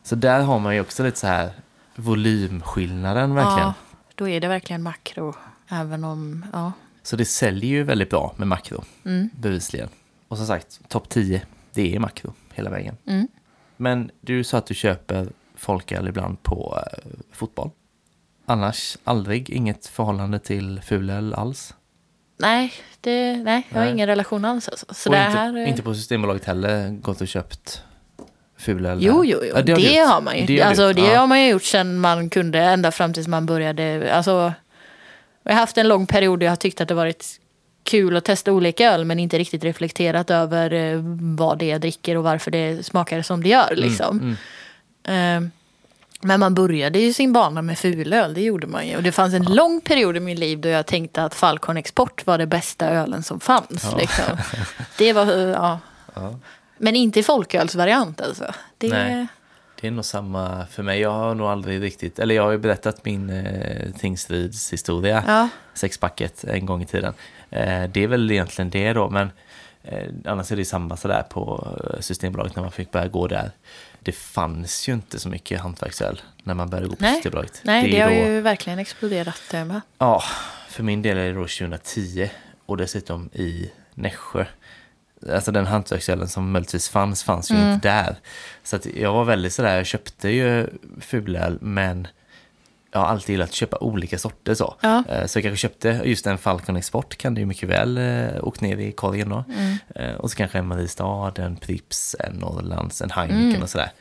Så 0.05 0.15
där 0.15 0.39
har 0.41 0.59
man 0.59 0.75
ju 0.75 0.81
också 0.81 1.03
lite 1.03 1.19
så 1.19 1.27
här 1.27 1.51
volymskillnaden 1.95 3.35
verkligen. 3.35 3.59
Ja, 3.67 3.73
då 4.15 4.29
är 4.29 4.39
det 4.41 4.47
verkligen 4.47 4.83
makro. 4.83 5.33
Även 5.69 6.03
om, 6.03 6.45
ja. 6.53 6.71
Så 7.03 7.15
det 7.15 7.25
säljer 7.25 7.69
ju 7.69 7.83
väldigt 7.83 8.09
bra 8.09 8.33
med 8.37 8.47
makro, 8.47 8.83
Mm. 9.05 9.29
bevisligen. 9.39 9.89
Och 10.27 10.37
som 10.37 10.47
sagt, 10.47 10.89
topp 10.89 11.09
10, 11.09 11.41
det 11.73 11.95
är 11.95 11.99
makro 11.99 12.33
hela 12.53 12.69
vägen. 12.69 12.97
Mm. 13.07 13.27
Men 13.77 14.11
du 14.21 14.43
sa 14.43 14.57
att 14.57 14.65
du 14.67 14.73
köper 14.73 15.29
folköl 15.55 16.07
ibland 16.07 16.43
på 16.43 16.79
eh, 16.93 17.09
fotboll. 17.31 17.69
Annars 18.45 18.97
aldrig, 19.03 19.49
inget 19.49 19.87
förhållande 19.87 20.39
till 20.39 20.81
fulöl 20.81 21.33
alls. 21.33 21.73
Nej, 22.37 22.73
det, 23.01 23.37
nej, 23.37 23.67
jag 23.69 23.77
har 23.77 23.85
Nej. 23.85 23.93
ingen 23.93 24.07
relation 24.07 24.45
alls. 24.45 24.69
Alltså. 24.69 24.85
Så 24.93 25.09
och 25.09 25.15
inte, 25.15 25.29
här, 25.29 25.57
eh, 25.57 25.69
inte 25.69 25.81
på 25.83 25.95
Systembolaget 25.95 26.45
heller 26.45 26.89
gått 26.89 27.21
och 27.21 27.27
köpt 27.27 27.83
fulöl? 28.57 28.97
Jo, 29.01 29.21
där? 29.21 29.29
jo, 29.29 29.39
jo. 29.43 29.51
Ja, 29.55 29.61
det, 29.61 29.71
har 29.71 29.79
gjort. 29.79 30.07
har 30.07 30.21
man 30.21 30.37
ju. 30.37 30.45
Det 30.45 30.59
har 30.59 30.69
alltså, 30.69 30.93
det 30.93 31.01
ja. 31.01 31.19
har 31.19 31.27
man 31.27 31.41
ju 31.41 31.49
gjort 31.49 31.63
sedan 31.63 31.99
man 31.99 32.29
kunde, 32.29 32.59
ända 32.59 32.91
fram 32.91 33.13
tills 33.13 33.27
man 33.27 33.45
började. 33.45 34.13
Alltså, 34.13 34.53
jag 35.43 35.51
har 35.53 35.59
haft 35.59 35.77
en 35.77 35.87
lång 35.87 36.07
period 36.07 36.39
där 36.39 36.45
jag 36.45 36.51
har 36.51 36.57
tyckt 36.57 36.81
att 36.81 36.87
det 36.87 36.93
varit 36.93 37.39
kul 37.83 38.17
att 38.17 38.23
testa 38.25 38.51
olika 38.51 38.91
öl 38.91 39.05
men 39.05 39.19
inte 39.19 39.37
riktigt 39.37 39.63
reflekterat 39.63 40.29
över 40.29 40.73
eh, 40.73 40.99
vad 41.37 41.57
det 41.57 41.65
är 41.65 41.69
jag 41.69 41.81
dricker 41.81 42.17
och 42.17 42.23
varför 42.23 42.51
det 42.51 42.85
smakar 42.85 43.21
som 43.21 43.43
det 43.43 43.49
gör. 43.49 43.75
Liksom. 43.75 44.19
Mm, 44.19 44.35
Eh, 45.07 45.41
Men 46.21 46.39
man 46.39 46.53
började 46.53 46.99
ju 46.99 47.13
sin 47.13 47.33
bana 47.33 47.61
med 47.61 47.77
fulöl, 47.77 48.33
det 48.33 48.41
gjorde 48.41 48.67
man 48.67 48.87
ju. 48.87 48.95
Och 48.97 49.03
det 49.03 49.11
fanns 49.11 49.33
en 49.33 49.43
lång 49.43 49.81
period 49.81 50.17
i 50.17 50.19
mitt 50.19 50.39
liv 50.39 50.59
då 50.59 50.69
jag 50.69 50.85
tänkte 50.85 51.23
att 51.23 51.35
Falcon 51.35 51.77
Export 51.77 52.25
var 52.25 52.37
det 52.37 52.47
bästa 52.47 52.89
ölen 52.89 53.23
som 53.23 53.39
fanns. 53.39 53.87
Ja. 53.91 53.97
Liksom. 53.97 54.37
Det 54.97 55.13
var, 55.13 55.25
eh, 55.25 55.49
ja. 55.49 55.79
Ja. 56.15 56.35
Men 56.77 56.95
inte 56.95 57.19
i 57.19 57.23
folkölsvariant 57.23 58.21
alltså. 58.21 58.53
Det, 58.77 58.89
Nej. 58.89 59.27
Det 59.81 59.87
är 59.87 59.91
nog 59.91 60.05
samma 60.05 60.65
för 60.65 60.83
mig. 60.83 60.99
Jag 60.99 61.11
har 61.11 61.35
nog 61.35 61.47
aldrig 61.47 61.81
riktigt, 61.81 62.19
eller 62.19 62.35
jag 62.35 62.43
har 62.43 62.51
ju 62.51 62.57
berättat 62.57 63.05
min 63.05 63.29
eh, 63.29 63.91
Tingsryds 63.91 64.73
historia, 64.73 65.23
Ja, 65.27 65.49
sexpacket, 65.73 66.43
en 66.43 66.65
gång 66.65 66.81
i 66.81 66.85
tiden. 66.85 67.13
Eh, 67.49 67.83
det 67.83 68.03
är 68.03 68.07
väl 68.07 68.31
egentligen 68.31 68.69
det 68.69 68.93
då, 68.93 69.09
men 69.09 69.29
eh, 69.83 70.09
annars 70.25 70.51
är 70.51 70.55
det 70.55 70.65
samma 70.65 70.97
sådär 70.97 71.23
på 71.29 71.67
eh, 71.93 71.99
Systembolaget 71.99 72.55
när 72.55 72.63
man 72.63 72.71
fick 72.71 72.91
börja 72.91 73.07
gå 73.07 73.27
där. 73.27 73.51
Det 73.99 74.11
fanns 74.11 74.89
ju 74.89 74.93
inte 74.93 75.19
så 75.19 75.29
mycket 75.29 75.61
hantverksöl 75.61 76.21
när 76.43 76.53
man 76.53 76.69
började 76.69 76.87
gå 76.87 76.95
på 76.95 77.03
Nej. 77.03 77.13
Systembolaget. 77.15 77.61
nej 77.63 77.91
det, 77.91 77.99
är 77.99 78.03
har 78.03 78.25
då, 78.25 78.31
ju 78.31 78.41
verkligen 78.41 78.79
exploderat 78.79 79.41
det 79.51 79.65
med. 79.65 79.81
Ja, 79.97 80.23
för 80.69 80.83
min 80.83 81.01
del 81.01 81.17
är 81.17 81.25
det 81.25 81.33
då 81.33 81.41
2010 81.41 82.29
och 82.65 82.77
dessutom 82.77 83.29
i 83.33 83.71
Nässjö. 83.93 84.45
Alltså 85.33 85.51
den 85.51 85.65
hantverksölen 85.65 86.27
som 86.27 86.51
möjligtvis 86.51 86.89
fanns, 86.89 87.23
fanns 87.23 87.51
ju 87.51 87.55
Mm. 87.55 87.73
inte 87.73 87.87
där. 87.89 88.15
Så 88.63 88.75
att 88.75 88.85
jag 88.85 89.13
var 89.13 89.23
väldigt 89.25 89.53
sådär, 89.53 89.75
jag 89.77 89.85
köpte 89.85 90.29
ju 90.29 90.67
fulöl 91.01 91.57
men 91.61 92.07
jag 92.91 92.99
har 92.99 93.07
alltid 93.07 93.29
gillat 93.33 93.49
att 93.49 93.55
köpa 93.55 93.77
olika 93.77 94.17
sorter 94.17 94.53
så. 94.53 94.75
Ja. 94.81 95.03
Eh, 95.09 95.25
Så 95.25 95.37
jag 95.37 95.43
kanske 95.43 95.57
köpte 95.57 96.01
just 96.05 96.27
en 96.27 96.37
Falcon 96.37 96.75
Export 96.75 97.17
kan 97.17 97.33
det 97.33 97.39
ju 97.39 97.45
mycket 97.45 97.69
väl 97.69 97.97
eh, 97.97 98.43
åkt 98.47 98.61
ner 98.61 98.77
i 98.77 98.91
korgen 98.91 99.29
då. 99.29 99.43
Mm. 99.57 99.77
Eh, 99.95 100.15
Och 100.15 100.31
så 100.31 100.37
kanske 100.37 100.57
en 100.57 100.67
Mariestad, 100.67 101.33
en 101.37 101.55
Pripps, 101.55 102.15
en 102.19 102.33
Norrlands, 102.33 103.01
en 103.01 103.11
Heineken 103.11 103.49
Mm. 103.49 103.61
och 103.63 103.69
sådär. 103.69 103.91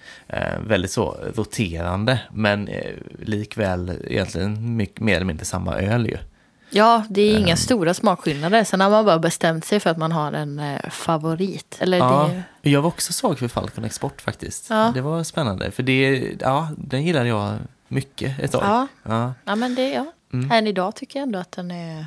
Väldigt 0.67 0.91
så 0.91 1.17
roterande, 1.35 2.21
men 2.33 2.69
likväl 3.23 3.99
egentligen 4.07 4.77
mycket, 4.77 5.01
mer 5.01 5.17
eller 5.17 5.27
mindre 5.27 5.45
samma 5.45 5.75
öl 5.77 6.07
ju. 6.07 6.17
Ja, 6.75 7.03
det 7.11 7.23
är 7.23 7.39
inga 7.39 7.51
Ehm. 7.51 7.57
stora 7.57 7.95
smakskillnader. 7.95 8.65
Sen 8.65 8.81
har 8.81 8.91
man 8.91 9.05
bara 9.05 9.19
bestämt 9.19 9.65
sig 9.65 9.81
för 9.81 9.91
att 9.91 9.99
man 9.99 10.13
har 10.13 10.33
en 10.33 10.59
eh, 10.59 10.91
favorit. 10.91 11.77
Eller 11.81 11.99
Ja, 11.99 12.31
det, 12.63 12.71
jag 12.71 12.83
var 12.83 12.89
också 12.89 13.13
svag 13.13 13.39
för 13.39 13.49
Falcon 13.49 13.85
Export 13.85 14.21
faktiskt. 14.21 14.71
Ja. 14.71 14.91
Det 14.95 15.01
var 15.01 15.23
spännande, 15.23 15.71
för 15.71 15.83
det, 15.83 16.33
ja, 16.41 16.69
den 16.79 17.03
gillade 17.05 17.29
jag 17.29 17.59
mycket 17.89 18.39
ett 18.41 18.53
tag. 18.53 18.63
ja, 18.65 18.87
Ja, 19.03 19.35
ja, 19.45 19.55
men 19.57 19.75
det, 19.75 19.89
ja. 19.91 20.07
Mm. 20.33 20.51
Än 20.53 20.67
idag 20.67 20.97
tycker 20.97 21.19
jag 21.19 21.27
ändå 21.27 21.39
att 21.39 21.53
den 21.53 21.71
är 21.71 22.07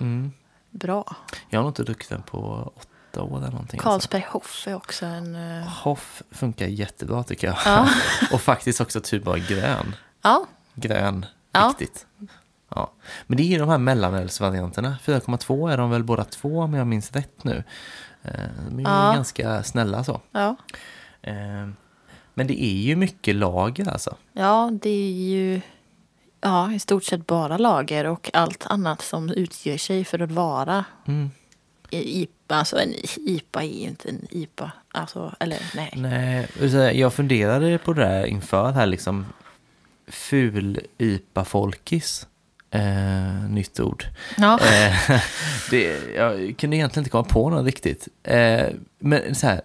mm. 0.00 0.32
bra. 0.70 1.16
Jag 1.50 1.58
har 1.58 1.62
nog 1.62 1.70
inte 1.70 1.82
druckit 1.82 2.08
den 2.08 2.22
på 2.22 2.72
åtta 2.76 3.22
år 3.22 3.38
eller 3.38 3.50
någonting. 3.50 3.80
alltså. 3.84 3.88
Carlsberg 3.90 4.26
Hoff 4.28 4.64
är 4.68 4.74
också 4.74 5.06
en... 5.06 5.58
eh, 5.60 5.68
Hoff 5.68 6.22
funkar 6.30 6.66
jättebra 6.66 7.22
tycker 7.24 7.46
jag. 7.46 7.56
Ja. 7.64 7.88
Och 8.32 8.40
faktiskt 8.40 8.80
också 8.80 9.00
typ 9.00 9.24
bara 9.24 9.38
grön. 9.38 9.94
Ja, 10.22 10.46
Grön, 10.74 11.26
Ja. 11.52 11.68
riktigt. 11.78 12.06
Ja. 12.74 12.92
Men 13.26 13.36
det 13.36 13.42
är 13.42 13.46
ju 13.46 13.58
de 13.58 13.68
här 13.68 13.78
mellanölsvarianterna. 13.78 14.96
4,2 15.04 15.72
är 15.72 15.76
de 15.76 15.90
väl 15.90 16.04
båda 16.04 16.24
två 16.24 16.58
om 16.60 16.74
jag 16.74 16.86
minns 16.86 17.12
rätt 17.12 17.44
nu. 17.44 17.64
Eh, 18.22 18.32
De 18.68 18.74
är 18.74 18.78
ju 18.78 18.82
Ja. 18.82 19.12
ganska 19.14 19.62
snälla 19.62 20.04
så. 20.04 20.20
ja. 20.32 20.56
Eh, 21.22 21.68
Men 22.34 22.46
det 22.46 22.62
är 22.64 22.76
ju 22.82 22.96
mycket 22.96 23.34
lager 23.36 23.88
alltså. 23.88 24.16
ja, 24.32 24.70
det 24.82 24.90
är 24.90 25.12
ju 25.12 25.60
ja, 26.40 26.72
i 26.72 26.78
stort 26.78 27.04
sett 27.04 27.26
bara 27.26 27.58
lager 27.58 28.04
och 28.06 28.30
allt 28.32 28.66
annat 28.66 29.02
som 29.02 29.30
utger 29.30 29.78
sig 29.78 30.04
för 30.04 30.18
att 30.22 30.32
vara 30.32 30.84
Mm. 31.06 31.30
IPA. 31.90 32.54
Alltså 32.54 32.78
en 32.80 32.94
IPA 33.16 33.62
är 33.62 33.66
ju 33.66 33.88
inte 33.88 34.08
en 34.08 34.26
IPA. 34.30 34.72
Alltså, 34.92 35.34
eller 35.40 35.58
nej. 35.76 35.92
Nej, 35.96 37.00
jag 37.00 37.14
funderade 37.14 37.78
på 37.78 37.92
det 37.92 38.00
där 38.04 38.24
inför 38.26 38.70
här 38.70 38.86
liksom. 38.86 39.26
Ful 40.06 40.80
IPA-folkis. 40.98 42.26
Eh, 42.74 43.50
nytt 43.50 43.80
ord. 43.80 44.04
Ja. 44.36 44.58
Eh, 44.60 45.20
det, 45.70 46.00
jag 46.16 46.54
kunde 46.58 46.76
egentligen 46.76 47.00
inte 47.02 47.10
komma 47.10 47.24
på 47.24 47.50
något 47.50 47.64
riktigt. 47.66 48.08
Eh, 48.22 48.66
men 48.98 49.34
så 49.34 49.46
här, 49.46 49.60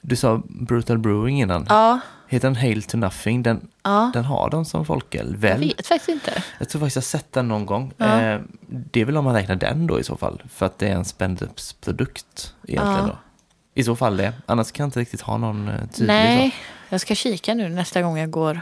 du 0.00 0.16
sa 0.16 0.42
Brutal 0.48 0.98
Brewing 0.98 1.40
innan. 1.40 1.66
ja, 1.68 2.00
Heter 2.30 2.48
den 2.48 2.56
Hail 2.56 2.82
to 2.82 2.96
Nothing? 2.96 3.42
Den, 3.42 3.68
ja. 3.82 4.10
den 4.14 4.24
har 4.24 4.50
de 4.50 4.64
som 4.64 4.84
folköl, 4.86 5.26
Jag 5.32 5.38
väl? 5.38 5.60
vet 5.60 5.86
faktiskt 5.86 6.08
inte. 6.08 6.42
Jag 6.58 6.68
tror 6.68 6.80
faktiskt 6.80 6.96
jag 6.96 7.02
har 7.02 7.20
sett 7.22 7.32
den 7.32 7.48
någon 7.48 7.66
gång. 7.66 7.92
Ja. 7.96 8.20
Eh, 8.22 8.40
det 8.60 9.00
är 9.00 9.04
väl 9.04 9.16
om 9.16 9.24
man 9.24 9.34
räknar 9.34 9.56
den 9.56 9.86
då 9.86 10.00
i 10.00 10.04
så 10.04 10.16
fall. 10.16 10.42
För 10.54 10.66
att 10.66 10.78
det 10.78 10.88
är 10.88 10.94
en 10.94 11.04
spendups-produkt 11.04 12.54
egentligen 12.66 13.06
då. 13.06 13.18
I 13.74 13.84
så 13.84 13.96
fall 13.96 14.16
det. 14.16 14.32
Annars 14.46 14.72
kan 14.72 14.84
jag 14.84 14.88
inte 14.88 15.00
riktigt 15.00 15.20
ha 15.20 15.36
någon 15.38 15.68
eh, 15.68 15.80
tydlig 15.80 16.06
Nej, 16.06 16.50
så. 16.50 16.94
jag 16.94 17.00
ska 17.00 17.14
kika 17.14 17.54
nu 17.54 17.68
nästa 17.68 18.02
gång 18.02 18.18
jag 18.18 18.30
går 18.30 18.60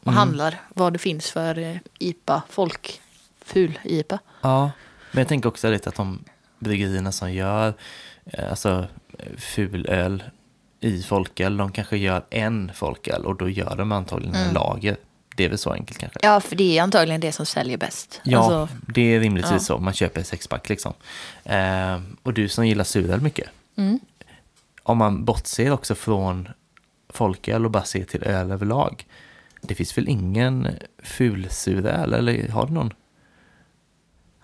och 0.00 0.06
Mm. 0.12 0.18
handlar 0.18 0.60
vad 0.74 0.92
det 0.92 0.98
finns 0.98 1.30
för 1.30 1.58
eh, 1.58 1.76
IPA, 1.98 2.42
folk, 2.50 3.00
ful 3.48 3.78
IPA. 3.84 4.18
Ja, 4.42 4.70
men 5.12 5.20
jag 5.20 5.28
tänker 5.28 5.48
också 5.48 5.70
lite 5.70 5.88
att 5.88 5.94
de 5.94 6.24
bryggerierna 6.58 7.12
som 7.12 7.32
gör 7.32 7.74
eh, 8.24 8.50
alltså 8.50 8.86
fulöl 9.38 10.22
i 10.80 11.02
folköl, 11.02 11.56
de 11.56 11.72
kanske 11.72 11.96
gör 11.96 12.24
en 12.30 12.70
folköl 12.74 13.24
och 13.24 13.36
då 13.36 13.48
gör 13.48 13.76
de 13.76 13.92
antagligen 13.92 14.34
en 14.34 14.54
lager. 14.54 14.96
Det 15.36 15.44
är 15.44 15.48
väl 15.48 15.58
så 15.58 15.70
enkelt 15.72 15.98
kanske. 15.98 16.18
Ja, 16.22 16.40
för 16.40 16.56
det 16.56 16.78
är 16.78 16.82
antagligen 16.82 17.20
det 17.20 17.32
som 17.32 17.46
säljer 17.46 17.78
bäst. 17.78 18.20
Ja, 18.24 18.38
Alltså, 18.38 18.68
det 18.86 19.14
är 19.14 19.20
rimligtvis 19.20 19.52
ja. 19.52 19.58
så. 19.58 19.78
Man 19.78 19.94
köper 19.94 20.22
sexpack 20.22 20.68
liksom. 20.68 20.92
Eh, 21.44 22.00
och 22.22 22.34
du 22.34 22.48
som 22.48 22.66
gillar 22.66 22.84
suröl 22.84 23.20
mycket. 23.20 23.48
Mm. 23.76 24.00
Om 24.82 24.98
man 24.98 25.24
bortser 25.24 25.70
också 25.70 25.94
från 25.94 26.48
folköl 27.08 27.64
och 27.64 27.70
bara 27.70 27.84
ser 27.84 28.04
till 28.04 28.22
öl 28.22 28.50
överlag. 28.50 29.06
Det 29.62 29.74
finns 29.74 29.98
väl 29.98 30.08
ingen 30.08 30.68
fulsuröl, 31.02 32.14
eller 32.14 32.48
har 32.48 32.66
du 32.66 32.72
någon? 32.72 32.92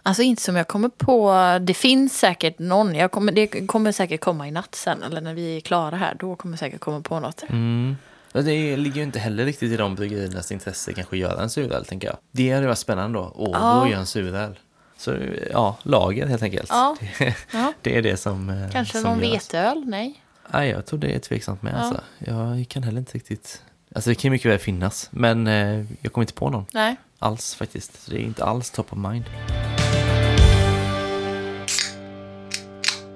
Alltså 0.07 0.23
inte 0.23 0.43
som 0.43 0.57
jag 0.57 0.69
kommer 0.69 0.88
på. 0.88 1.33
Det 1.61 1.75
finns 1.75 2.19
säkert 2.19 2.59
någon. 2.59 2.95
Jag 2.95 3.11
kommer, 3.11 3.33
det 3.33 3.47
kommer 3.67 3.93
säkert 3.93 4.21
komma 4.21 4.49
i 4.49 4.51
natt 4.51 4.75
sen. 4.75 5.03
Eller 5.03 5.21
när 5.21 5.35
vi 5.35 5.57
är 5.57 5.61
klara 5.61 5.97
här. 5.97 6.17
Då 6.19 6.37
kommer 6.37 6.53
jag 6.53 6.59
säkert 6.59 6.81
komma 6.81 7.01
på 7.01 7.21
något. 7.21 7.43
Mm. 7.49 7.97
Det 8.33 8.77
ligger 8.77 8.97
ju 8.97 9.03
inte 9.03 9.19
heller 9.19 9.45
riktigt 9.45 9.73
i 9.73 9.77
de 9.77 9.95
bryggeriernas 9.95 10.53
intresse 10.53 10.93
kanske 10.93 11.17
att 11.17 11.21
göra 11.21 11.43
en 11.43 11.51
suröl, 11.51 11.85
tänker 11.85 12.09
jag. 12.09 12.17
Det 12.31 12.51
hade 12.53 12.67
varit 12.67 12.79
spännande 12.79 13.19
då. 13.19 13.33
Åh, 13.35 13.51
Ja. 13.53 13.81
då 13.85 13.90
gör 13.90 13.99
en 13.99 14.07
suröl. 14.07 14.59
Så 14.97 15.17
ja, 15.53 15.77
lager 15.83 16.27
helt 16.27 16.43
enkelt. 16.43 16.69
Ja. 16.71 16.97
Det, 17.19 17.35
Ja. 17.53 17.73
det 17.83 17.97
är 17.99 18.03
det 18.03 18.17
som 18.17 18.51
eh, 18.51 18.71
Kanske 18.71 18.99
som 18.99 19.11
någon 19.11 19.23
görs. 19.23 19.35
veteöl? 19.35 19.83
Nej. 19.87 20.21
Nej, 20.53 20.71
jag 20.71 20.87
tror 20.87 20.99
det 20.99 21.14
är 21.14 21.19
tveksamt 21.19 21.62
med. 21.62 21.75
Ja. 21.75 21.79
Alltså. 21.79 22.01
Jag 22.19 22.64
kan 22.69 22.83
heller 22.83 22.99
inte 22.99 23.12
riktigt... 23.14 23.62
Alltså 23.95 24.11
det 24.11 24.14
kan 24.14 24.23
ju 24.29 24.31
mycket 24.31 24.51
väl 24.53 24.59
finnas, 24.59 25.09
men 25.11 25.47
eh, 25.47 25.85
jag 26.01 26.12
kommer 26.12 26.23
inte 26.23 26.35
på 26.35 26.51
någon 26.51 26.67
Nej. 26.73 26.97
alls 27.19 27.55
faktiskt. 27.55 28.05
Så 28.05 28.11
det 28.11 28.17
är 28.17 28.21
inte 28.25 28.45
alls 28.45 28.71
top 28.71 28.93
of 28.93 28.99
mind. 28.99 29.25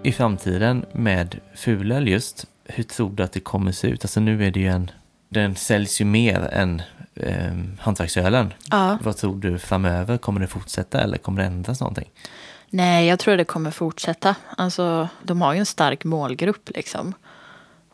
I 0.08 0.12
framtiden 0.12 0.86
med 0.92 1.40
fulöl 1.54 2.08
just, 2.08 2.46
hur 2.64 2.84
tror 2.84 3.10
du 3.10 3.22
att 3.22 3.32
det 3.32 3.40
kommer 3.40 3.72
se 3.72 3.88
ut? 3.88 4.04
Alltså 4.04 4.20
nu 4.20 4.46
är 4.46 4.50
det 4.50 4.60
ju 4.60 4.68
en... 4.68 4.90
Den 5.28 5.56
säljs 5.56 6.00
ju 6.00 6.04
mer 6.04 6.48
än 6.52 6.82
eh, 7.14 7.54
hantverksölen. 7.80 8.52
Ja. 8.70 8.98
Vad 9.02 9.16
tror 9.16 9.36
du 9.36 9.58
framöver? 9.58 10.18
Kommer 10.18 10.40
det 10.40 10.46
fortsätta 10.46 11.00
eller 11.00 11.18
kommer 11.18 11.40
det 11.42 11.46
ändras 11.46 11.80
någonting? 11.80 12.10
Nej, 12.70 13.06
jag 13.06 13.18
tror 13.18 13.36
det 13.36 13.44
kommer 13.44 13.70
fortsätta. 13.70 14.34
Alltså, 14.56 15.08
de 15.22 15.40
har 15.40 15.52
ju 15.52 15.58
en 15.58 15.66
stark 15.66 16.04
målgrupp 16.04 16.70
liksom. 16.74 17.14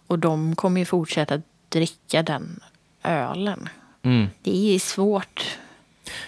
Och 0.07 0.19
de 0.19 0.57
kommer 0.57 0.81
ju 0.81 0.85
fortsätta 0.85 1.43
dricka 1.69 2.23
den 2.23 2.61
ölen. 3.03 3.69
Mm. 4.03 4.27
Det 4.43 4.75
är 4.75 4.79
svårt 4.79 5.59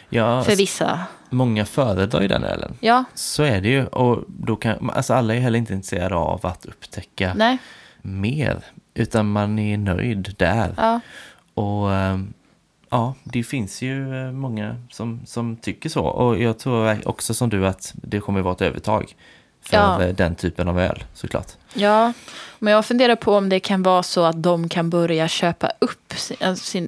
Ja, 0.09 0.43
för 0.43 0.57
vissa. 0.57 1.01
många 1.31 1.65
föredrar 1.65 2.21
ju 2.21 2.29
den 2.29 2.45
ölen. 2.45 2.75
Ja, 2.81 3.05
Så 3.15 3.43
är 3.43 3.61
det 3.61 3.69
ju. 3.69 3.87
Och 3.87 4.25
då 4.29 4.57
kan, 4.57 4.91
alltså 4.91 5.15
alla 5.15 5.35
är 5.35 5.41
heller 5.41 5.59
inte 5.59 5.73
intresserade 5.73 6.15
av 6.17 6.47
att 6.47 6.67
upptäcka 6.67 7.33
nej, 7.37 7.59
mer. 8.03 8.59
Utan 8.95 9.33
man 9.33 9.59
är 9.59 9.79
nöjd 9.79 10.35
där. 10.39 10.75
ja, 10.77 11.01
Och 11.55 11.95
ehm, 11.95 12.33
ja, 12.91 13.15
det 13.25 13.43
finns 13.43 13.83
ju 13.83 14.27
eh, 14.27 14.33
många 14.33 14.77
som, 14.91 15.21
som 15.27 15.57
tycker 15.57 15.89
så. 15.89 16.05
Och 16.05 16.39
jag 16.43 16.59
tror 16.59 17.09
också 17.09 17.35
som 17.35 17.49
du 17.49 17.67
att 17.67 17.95
det 17.95 18.21
kommer 18.21 18.41
vara 18.43 18.55
ett 18.55 18.62
övertag 18.62 19.15
för 19.69 19.77
Ja. 19.77 20.13
den 20.13 20.35
typen 20.35 20.69
av 20.69 20.81
öl 20.81 21.05
såklart. 21.15 21.53
ja. 21.75 22.13
Men 22.59 22.73
jag 22.73 22.87
funderar 22.87 23.17
på 23.17 23.35
om 23.37 23.49
det 23.49 23.61
kan 23.61 23.83
vara 23.83 24.03
så 24.03 24.25
att 24.25 24.43
de 24.43 24.69
kan 24.69 24.91
börja 24.91 25.29
köpa 25.29 25.73
upp 25.79 26.13
sin, 26.17 26.37
alltså 26.41 26.79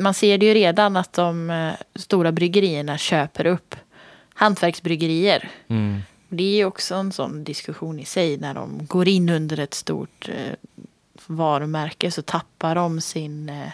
Man 0.00 0.14
ser 0.14 0.38
det 0.38 0.46
ju 0.46 0.54
redan 0.54 0.96
att 0.96 1.12
de 1.12 1.50
eh, 1.50 1.72
stora 1.94 2.32
bryggerierna 2.32 2.98
köper 2.98 3.46
upp 3.46 3.74
hantverksbryggerier. 4.34 5.50
Mm. 5.68 6.02
Det 6.28 6.44
är 6.44 6.56
ju 6.56 6.64
också 6.64 6.94
en 6.94 7.12
sån 7.12 7.44
diskussion 7.44 8.00
i 8.00 8.04
sig 8.04 8.36
när 8.36 8.54
de 8.54 8.86
går 8.86 9.08
in 9.08 9.28
under 9.28 9.58
ett 9.60 9.74
stort 9.74 10.28
eh, 10.28 10.52
varumärke 11.26 12.10
så 12.10 12.22
tappar 12.22 12.74
de 12.74 13.00
sin 13.00 13.48
eh, 13.48 13.68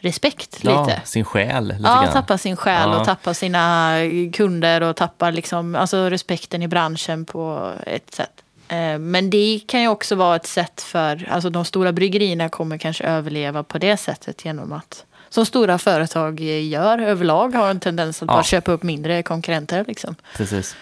respekt 0.00 0.58
Ja, 0.62 0.84
lite. 0.86 1.00
sin 1.04 1.24
själ 1.24 1.64
lite 1.68 1.80
Ja, 1.82 2.02
grann. 2.02 2.12
tappar 2.12 2.36
sin 2.36 2.56
själ 2.56 2.88
Ja. 2.90 2.98
och 3.00 3.04
tappar 3.06 3.32
sina 3.32 3.94
kunder 4.32 4.80
och 4.80 4.96
tappar 4.96 5.32
liksom, 5.32 5.74
alltså 5.74 6.10
respekten 6.10 6.62
i 6.62 6.68
branschen 6.68 7.24
på 7.24 7.72
ett 7.86 8.14
sätt. 8.14 8.30
Eh, 8.68 8.98
Men 8.98 9.30
det 9.30 9.60
kan 9.66 9.80
ju 9.82 9.88
också 9.88 10.14
vara 10.14 10.36
ett 10.36 10.46
sätt 10.46 10.80
för, 10.82 11.28
alltså 11.30 11.50
de 11.50 11.64
stora 11.64 11.92
bryggerierna 11.92 12.48
kommer 12.48 12.78
kanske 12.78 13.04
överleva 13.04 13.62
på 13.62 13.78
det 13.78 13.96
sättet 13.96 14.44
genom 14.44 14.72
att, 14.72 15.04
som 15.28 15.46
stora 15.46 15.78
företag 15.78 16.40
gör 16.40 16.98
överlag, 16.98 17.54
har 17.54 17.70
en 17.70 17.80
tendens 17.80 18.22
att 18.22 18.26
Ja. 18.28 18.34
bara 18.34 18.42
köpa 18.42 18.72
upp 18.72 18.82
mindre 18.82 19.22
konkurrenter. 19.22 19.84
Liksom. 19.88 20.14
Precis. 20.36 20.76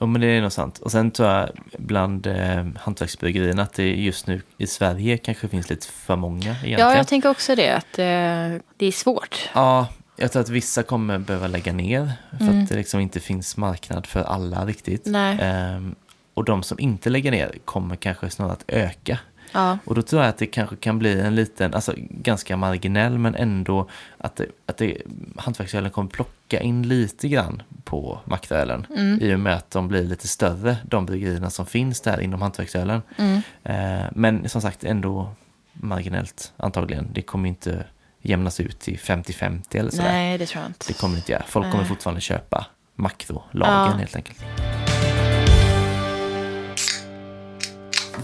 Ja, 0.00 0.06
men 0.06 0.20
det 0.20 0.26
är 0.26 0.40
nog 0.42 0.52
sant. 0.52 0.78
Och 0.78 0.90
sen 0.92 1.10
tror 1.10 1.28
jag 1.28 1.48
bland 1.78 2.26
eh, 2.26 2.64
hantverksbryggerierna 2.76 3.62
att 3.62 3.72
det 3.72 3.94
just 3.94 4.26
nu 4.26 4.42
i 4.58 4.66
Sverige 4.66 5.18
kanske 5.18 5.48
finns 5.48 5.70
lite 5.70 5.86
för 5.86 6.16
många 6.16 6.40
egentligen. 6.50 6.80
Ja, 6.80 6.96
jag 6.96 7.08
tänker 7.08 7.28
också 7.30 7.54
det, 7.54 7.70
att 7.76 7.98
eh, 7.98 8.62
det 8.76 8.86
är 8.86 8.92
svårt. 8.92 9.48
Ja, 9.54 9.88
jag 10.16 10.32
tror 10.32 10.42
att 10.42 10.48
vissa 10.48 10.82
kommer 10.82 11.18
behöva 11.18 11.46
lägga 11.46 11.72
ner 11.72 12.12
för 12.38 12.44
Mm. 12.44 12.62
att 12.62 12.68
det 12.68 12.74
liksom 12.76 13.00
inte 13.00 13.20
finns 13.20 13.56
marknad 13.56 14.06
för 14.06 14.22
alla 14.22 14.66
riktigt. 14.66 15.02
Nej. 15.06 15.38
Ehm, 15.40 15.94
och 16.34 16.44
de 16.44 16.62
som 16.62 16.78
inte 16.80 17.10
lägger 17.10 17.30
ner 17.30 17.54
kommer 17.64 17.96
kanske 17.96 18.30
snarare 18.30 18.52
att 18.52 18.64
öka. 18.68 19.18
Ja, 19.56 19.78
Och 19.84 19.94
då 19.94 20.02
tror 20.02 20.22
jag 20.22 20.28
att 20.28 20.38
det 20.38 20.46
kanske 20.46 20.76
kan 20.76 20.98
bli 20.98 21.20
en 21.20 21.34
liten, 21.34 21.74
alltså 21.74 21.94
ganska 21.98 22.56
marginell, 22.56 23.18
men 23.18 23.34
ändå 23.34 23.88
att, 24.18 24.36
det, 24.36 24.46
att 24.66 24.76
det, 24.76 25.02
hantverksölen 25.36 25.90
kommer 25.90 26.10
plocka 26.10 26.60
in 26.60 26.88
lite 26.88 27.28
grann 27.28 27.62
på 27.84 28.18
maktölen. 28.24 28.86
Mm. 28.90 29.18
I 29.22 29.34
och 29.34 29.40
med 29.40 29.54
att 29.54 29.70
de 29.70 29.88
blir 29.88 30.04
lite 30.04 30.28
större, 30.28 30.76
de 30.84 31.06
bryggerierna 31.06 31.50
som 31.50 31.66
finns 31.66 32.00
där 32.00 32.20
inom 32.20 32.42
hantverksölen. 32.42 33.02
Mm. 33.16 33.42
Eh, 33.64 34.06
men 34.12 34.48
som 34.48 34.62
sagt 34.62 34.84
ändå 34.84 35.30
marginellt 35.72 36.52
antagligen. 36.56 37.08
Det 37.12 37.22
kommer 37.22 37.48
inte 37.48 37.84
jämnas 38.22 38.60
ut 38.60 38.78
till 38.80 38.98
50-50 38.98 39.62
eller 39.80 39.90
sådär. 39.90 40.04
nej 40.12 40.38
det 40.38 40.46
tror 40.46 40.62
jag 40.62 40.70
inte. 40.70 40.84
Det 40.88 40.98
kommer 40.98 41.16
inte 41.16 41.32
göra. 41.32 41.42
Folk 41.46 41.66
kommer 41.66 41.78
Nej. 41.78 41.88
fortfarande 41.88 42.20
köpa 42.20 42.66
makrolagen 42.94 43.90
Ja. 43.90 43.96
helt 43.98 44.16
enkelt. 44.16 44.44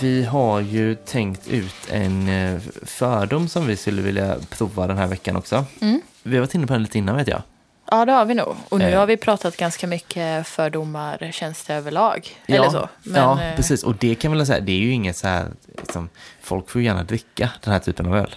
Vi 0.00 0.24
har 0.24 0.60
ju 0.60 0.94
tänkt 0.94 1.48
ut 1.48 1.74
en 1.90 2.28
eh, 2.28 2.60
fördom 2.82 3.48
som 3.48 3.66
vi 3.66 3.76
skulle 3.76 4.02
vilja 4.02 4.36
prova 4.50 4.86
den 4.86 4.98
här 4.98 5.06
veckan 5.06 5.36
också. 5.36 5.64
Mm. 5.80 6.00
Vi 6.22 6.36
har 6.36 6.40
varit 6.40 6.54
inne 6.54 6.66
på 6.66 6.72
den 6.72 6.82
lite 6.82 6.98
innan 6.98 7.16
vet 7.16 7.28
jag. 7.28 7.42
Ja, 7.90 8.04
det 8.04 8.12
har 8.12 8.24
vi 8.24 8.34
nog. 8.34 8.54
Och 8.68 8.78
nu 8.78 8.84
Eh. 8.90 8.98
har 8.98 9.06
vi 9.06 9.16
pratat 9.16 9.56
ganska 9.56 9.86
mycket 9.86 10.46
fördomar, 10.46 11.30
tjänster 11.32 11.76
överlag. 11.76 12.28
Eller 12.46 12.68
så. 12.70 12.88
Men, 13.02 13.22
ja, 13.22 13.42
eh, 13.42 13.56
precis. 13.56 13.82
Och 13.82 13.94
det 13.94 14.14
kan 14.14 14.30
man 14.30 14.38
väl 14.38 14.46
säga, 14.46 14.60
det 14.60 14.72
är 14.72 14.78
ju 14.78 14.90
inget 14.90 15.16
så 15.16 15.28
här, 15.28 15.46
liksom, 15.78 16.08
folk 16.42 16.70
får 16.70 16.80
ju 16.80 16.86
gärna 16.86 17.02
dricka 17.04 17.50
den 17.64 17.72
här 17.72 17.80
typen 17.80 18.06
av 18.06 18.16
öl. 18.16 18.34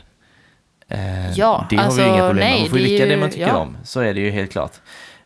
Eh, 0.88 1.32
Ja, 1.32 1.68
det 1.70 1.76
har 1.76 1.84
vi 1.84 1.88
alltså, 1.88 2.02
ju 2.02 2.08
inga 2.08 2.28
problem 2.28 2.50
med. 2.52 2.60
Man 2.60 2.70
får 2.70 2.80
ju 2.80 2.86
dricka 2.86 3.06
det 3.06 3.18
man 3.18 3.30
tycker 3.30 3.48
ja. 3.48 3.58
om. 3.58 3.78
Så 3.84 4.00
är 4.00 4.14
det 4.14 4.20
ju 4.20 4.30
helt 4.32 4.52
klart. 4.52 4.74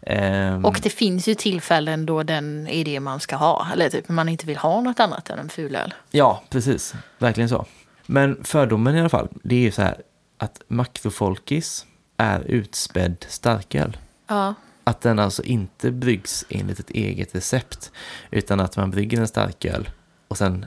Ehm, 0.02 0.66
Och 0.66 0.80
det 0.84 0.90
finns 0.90 1.28
ju 1.28 1.36
tillfällen 1.36 2.06
då 2.06 2.24
den 2.24 2.68
är 2.68 2.86
det 2.86 3.00
man 3.00 3.20
ska 3.20 3.36
ha. 3.36 3.68
Eller 3.74 3.90
typ 3.90 4.10
man 4.10 4.30
inte 4.30 4.46
vill 4.46 4.58
ha 4.58 4.82
något 4.82 5.00
annat 5.00 5.30
än 5.30 5.40
en 5.40 5.50
fulöl. 5.50 5.94
Ja, 6.12 6.44
precis. 6.50 6.94
Verkligen 7.18 7.50
så. 7.50 7.66
Men 8.06 8.44
fördomen 8.44 8.96
i 8.96 9.00
alla 9.00 9.10
fall, 9.10 9.28
det 9.44 9.56
är 9.56 9.60
ju 9.60 9.72
så 9.72 9.82
här 9.82 10.02
att 10.38 10.62
makrofolkis 10.68 11.86
är 12.18 12.40
utspädd 12.42 13.26
starköl. 13.30 13.98
Ja, 14.28 14.54
Att 14.84 15.02
den 15.02 15.20
alltså 15.20 15.44
inte 15.44 15.92
bryggs 15.92 16.46
enligt 16.50 16.80
ett 16.80 16.90
eget 16.90 17.36
recept, 17.36 17.92
utan 18.32 18.60
att 18.60 18.78
man 18.78 18.92
brygger 18.92 19.20
en 19.20 19.28
starköl 19.28 19.90
och 20.28 20.38
sen 20.38 20.66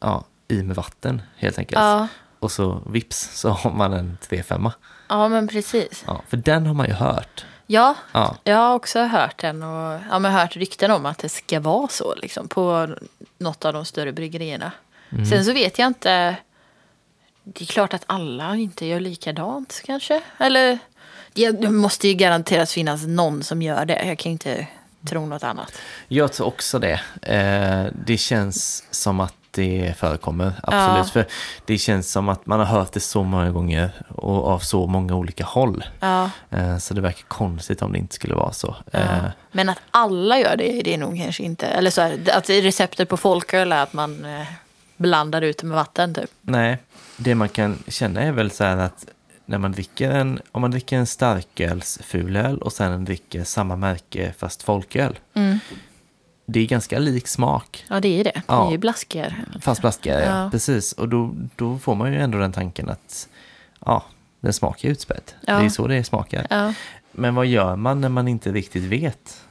ja, 0.00 0.24
i 0.48 0.62
med 0.62 0.76
vatten 0.76 1.22
helt 1.36 1.58
enkelt. 1.58 1.78
ja, 1.80 2.08
Och 2.38 2.52
så 2.52 2.82
vips 2.86 3.30
så 3.40 3.48
har 3.48 3.70
man 3.72 3.92
en 3.92 4.18
3-5. 4.28 4.70
ja 5.08 5.28
men 5.28 5.48
precis. 5.48 6.04
Ja, 6.06 6.22
för 6.28 6.36
den 6.36 6.66
har 6.66 6.74
man 6.74 6.86
ju 6.86 6.92
hört. 6.92 7.44
Ja, 7.66 7.94
Ja, 8.12 8.36
jag 8.44 8.56
har 8.56 8.74
också 8.74 9.02
hört 9.02 9.38
den 9.38 9.62
och 9.62 10.00
ja, 10.10 10.18
men 10.18 10.32
hört 10.32 10.56
rykten 10.56 10.90
om 10.90 11.06
att 11.06 11.18
det 11.18 11.28
ska 11.28 11.60
vara 11.60 11.88
så 11.88 12.14
liksom, 12.14 12.48
på 12.48 12.88
något 13.38 13.64
av 13.64 13.72
de 13.72 13.84
större 13.84 14.12
bryggerierna. 14.12 14.72
Mm. 15.10 15.26
Sen 15.26 15.44
så 15.44 15.52
vet 15.52 15.78
jag 15.78 15.86
inte. 15.86 16.36
Det 17.44 17.64
är 17.64 17.66
klart 17.66 17.94
att 17.94 18.04
alla 18.06 18.56
inte 18.56 18.86
gör 18.86 19.00
likadant 19.00 19.82
kanske. 19.84 20.20
Eller 20.38 20.78
det 21.32 21.70
måste 21.70 22.08
ju 22.08 22.14
garanterat 22.14 22.70
finnas 22.70 23.06
någon 23.06 23.42
som 23.42 23.62
gör 23.62 23.84
det. 23.84 24.04
Jag 24.06 24.18
kan 24.18 24.32
inte 24.32 24.66
tro 25.08 25.26
något 25.26 25.42
annat. 25.42 25.72
jag 26.08 26.32
tror 26.32 26.46
också 26.46 26.78
det. 26.78 27.00
Eh, 27.22 27.92
det 28.06 28.16
känns 28.16 28.84
som 28.90 29.20
att 29.20 29.34
det 29.56 29.94
förekommer, 29.98 30.52
absolut. 30.62 31.06
Ja. 31.06 31.12
För 31.12 31.26
det 31.64 31.78
känns 31.78 32.10
som 32.12 32.28
att 32.28 32.46
man 32.46 32.58
har 32.58 32.66
hört 32.66 32.92
det 32.92 33.00
så 33.00 33.22
många 33.22 33.50
gånger 33.50 33.90
och 34.08 34.48
av 34.48 34.58
så 34.58 34.86
många 34.86 35.14
olika 35.14 35.44
håll. 35.44 35.84
Ja, 36.00 36.30
Eh, 36.50 36.78
så 36.78 36.94
det 36.94 37.00
verkar 37.00 37.24
konstigt 37.28 37.82
om 37.82 37.92
det 37.92 37.98
inte 37.98 38.14
skulle 38.14 38.34
vara 38.34 38.52
så. 38.52 38.76
ja. 38.90 38.98
Eh, 38.98 39.24
Men 39.52 39.68
att 39.68 39.78
alla 39.90 40.38
gör 40.38 40.56
det, 40.56 40.82
det 40.84 40.94
är 40.94 40.98
nog 40.98 41.16
kanske 41.18 41.42
inte. 41.42 41.66
Eller 41.66 41.90
så 41.90 42.00
här, 42.00 42.18
att 42.32 42.50
receptet 42.50 43.08
på 43.08 43.16
folköl 43.16 43.72
är 43.72 43.82
att 43.82 43.92
man 43.92 44.24
eh, 44.24 44.46
blandar 44.96 45.42
ut 45.42 45.62
med 45.62 45.76
vatten 45.76 46.14
typ. 46.14 46.30
Nej, 46.42 46.78
det 47.16 47.34
man 47.34 47.48
kan 47.48 47.78
känna 47.88 48.22
är 48.22 48.32
väl 48.32 48.50
så 48.50 48.64
här 48.64 48.76
att 48.76 49.06
när 49.48 49.58
man 49.58 49.72
dricker 49.72 50.10
en, 50.10 50.40
om 50.52 50.60
man 50.60 50.70
dricker 50.70 50.96
en 50.96 51.06
starkölsfulöl 51.06 52.58
och 52.58 52.72
sen 52.72 53.04
dricker 53.04 53.44
samma 53.44 53.76
märke 53.76 54.32
fast 54.38 54.62
folköl. 54.62 55.18
Mm. 55.34 55.58
Det 56.46 56.60
är 56.60 56.66
ganska 56.66 56.98
lik 56.98 57.28
smak, 57.28 57.84
Ja, 57.88 58.00
det 58.00 58.20
är 58.20 58.24
det. 58.24 58.30
Det 58.34 58.42
Ja. 58.46 58.66
är 58.66 58.70
ju 58.70 58.78
blaskigare. 58.78 59.34
fast 59.60 59.80
blaskigare. 59.80 60.24
Ja. 60.24 60.42
Ja. 60.44 60.50
Precis, 60.50 60.92
och 60.92 61.08
då, 61.08 61.34
då 61.56 61.78
får 61.78 61.94
man 61.94 62.12
ju 62.12 62.20
ändå 62.20 62.38
den 62.38 62.52
tanken 62.52 62.88
att 62.88 63.28
ja, 63.86 64.04
den 64.40 64.52
smakar 64.52 64.88
utspädd. 64.88 65.32
Ja. 65.46 65.58
Det 65.58 65.64
är 65.64 65.68
så 65.68 65.86
det 65.86 66.04
smakar. 66.04 66.74
Men 67.12 67.34
vad 67.34 67.46
gör 67.46 67.76
man 67.76 68.00
när 68.00 68.08
man 68.08 68.28
inte 68.28 68.52
riktigt 68.52 68.82
vet? 68.84 69.42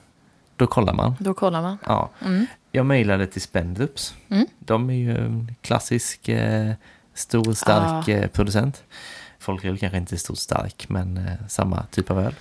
Då 0.56 0.68
kollar 0.68 0.94
man. 0.94 1.16
då 1.20 1.34
kollar 1.34 1.62
man. 1.62 1.78
Ja. 1.86 2.10
Mm. 2.26 2.46
Jag 2.72 2.86
mejlade 2.86 3.28
till 3.28 3.42
Spendrups. 3.42 4.14
Mm. 4.30 4.48
De 4.60 4.90
är 4.90 4.94
ju 4.94 5.18
en 5.18 5.56
klassisk 5.62 6.30
eh, 6.30 6.72
stor, 7.14 7.54
stark 7.54 8.08
eh, 8.08 8.28
producent. 8.28 8.84
Folköl 9.40 9.78
kanske 9.78 9.98
inte 9.98 10.16
är 10.16 10.18
stor, 10.18 10.36
stark, 10.36 10.90
men 10.90 11.18
eh, 11.18 11.48
samma 11.48 11.84
typ 11.92 12.12
av 12.12 12.20
öl. 12.20 12.36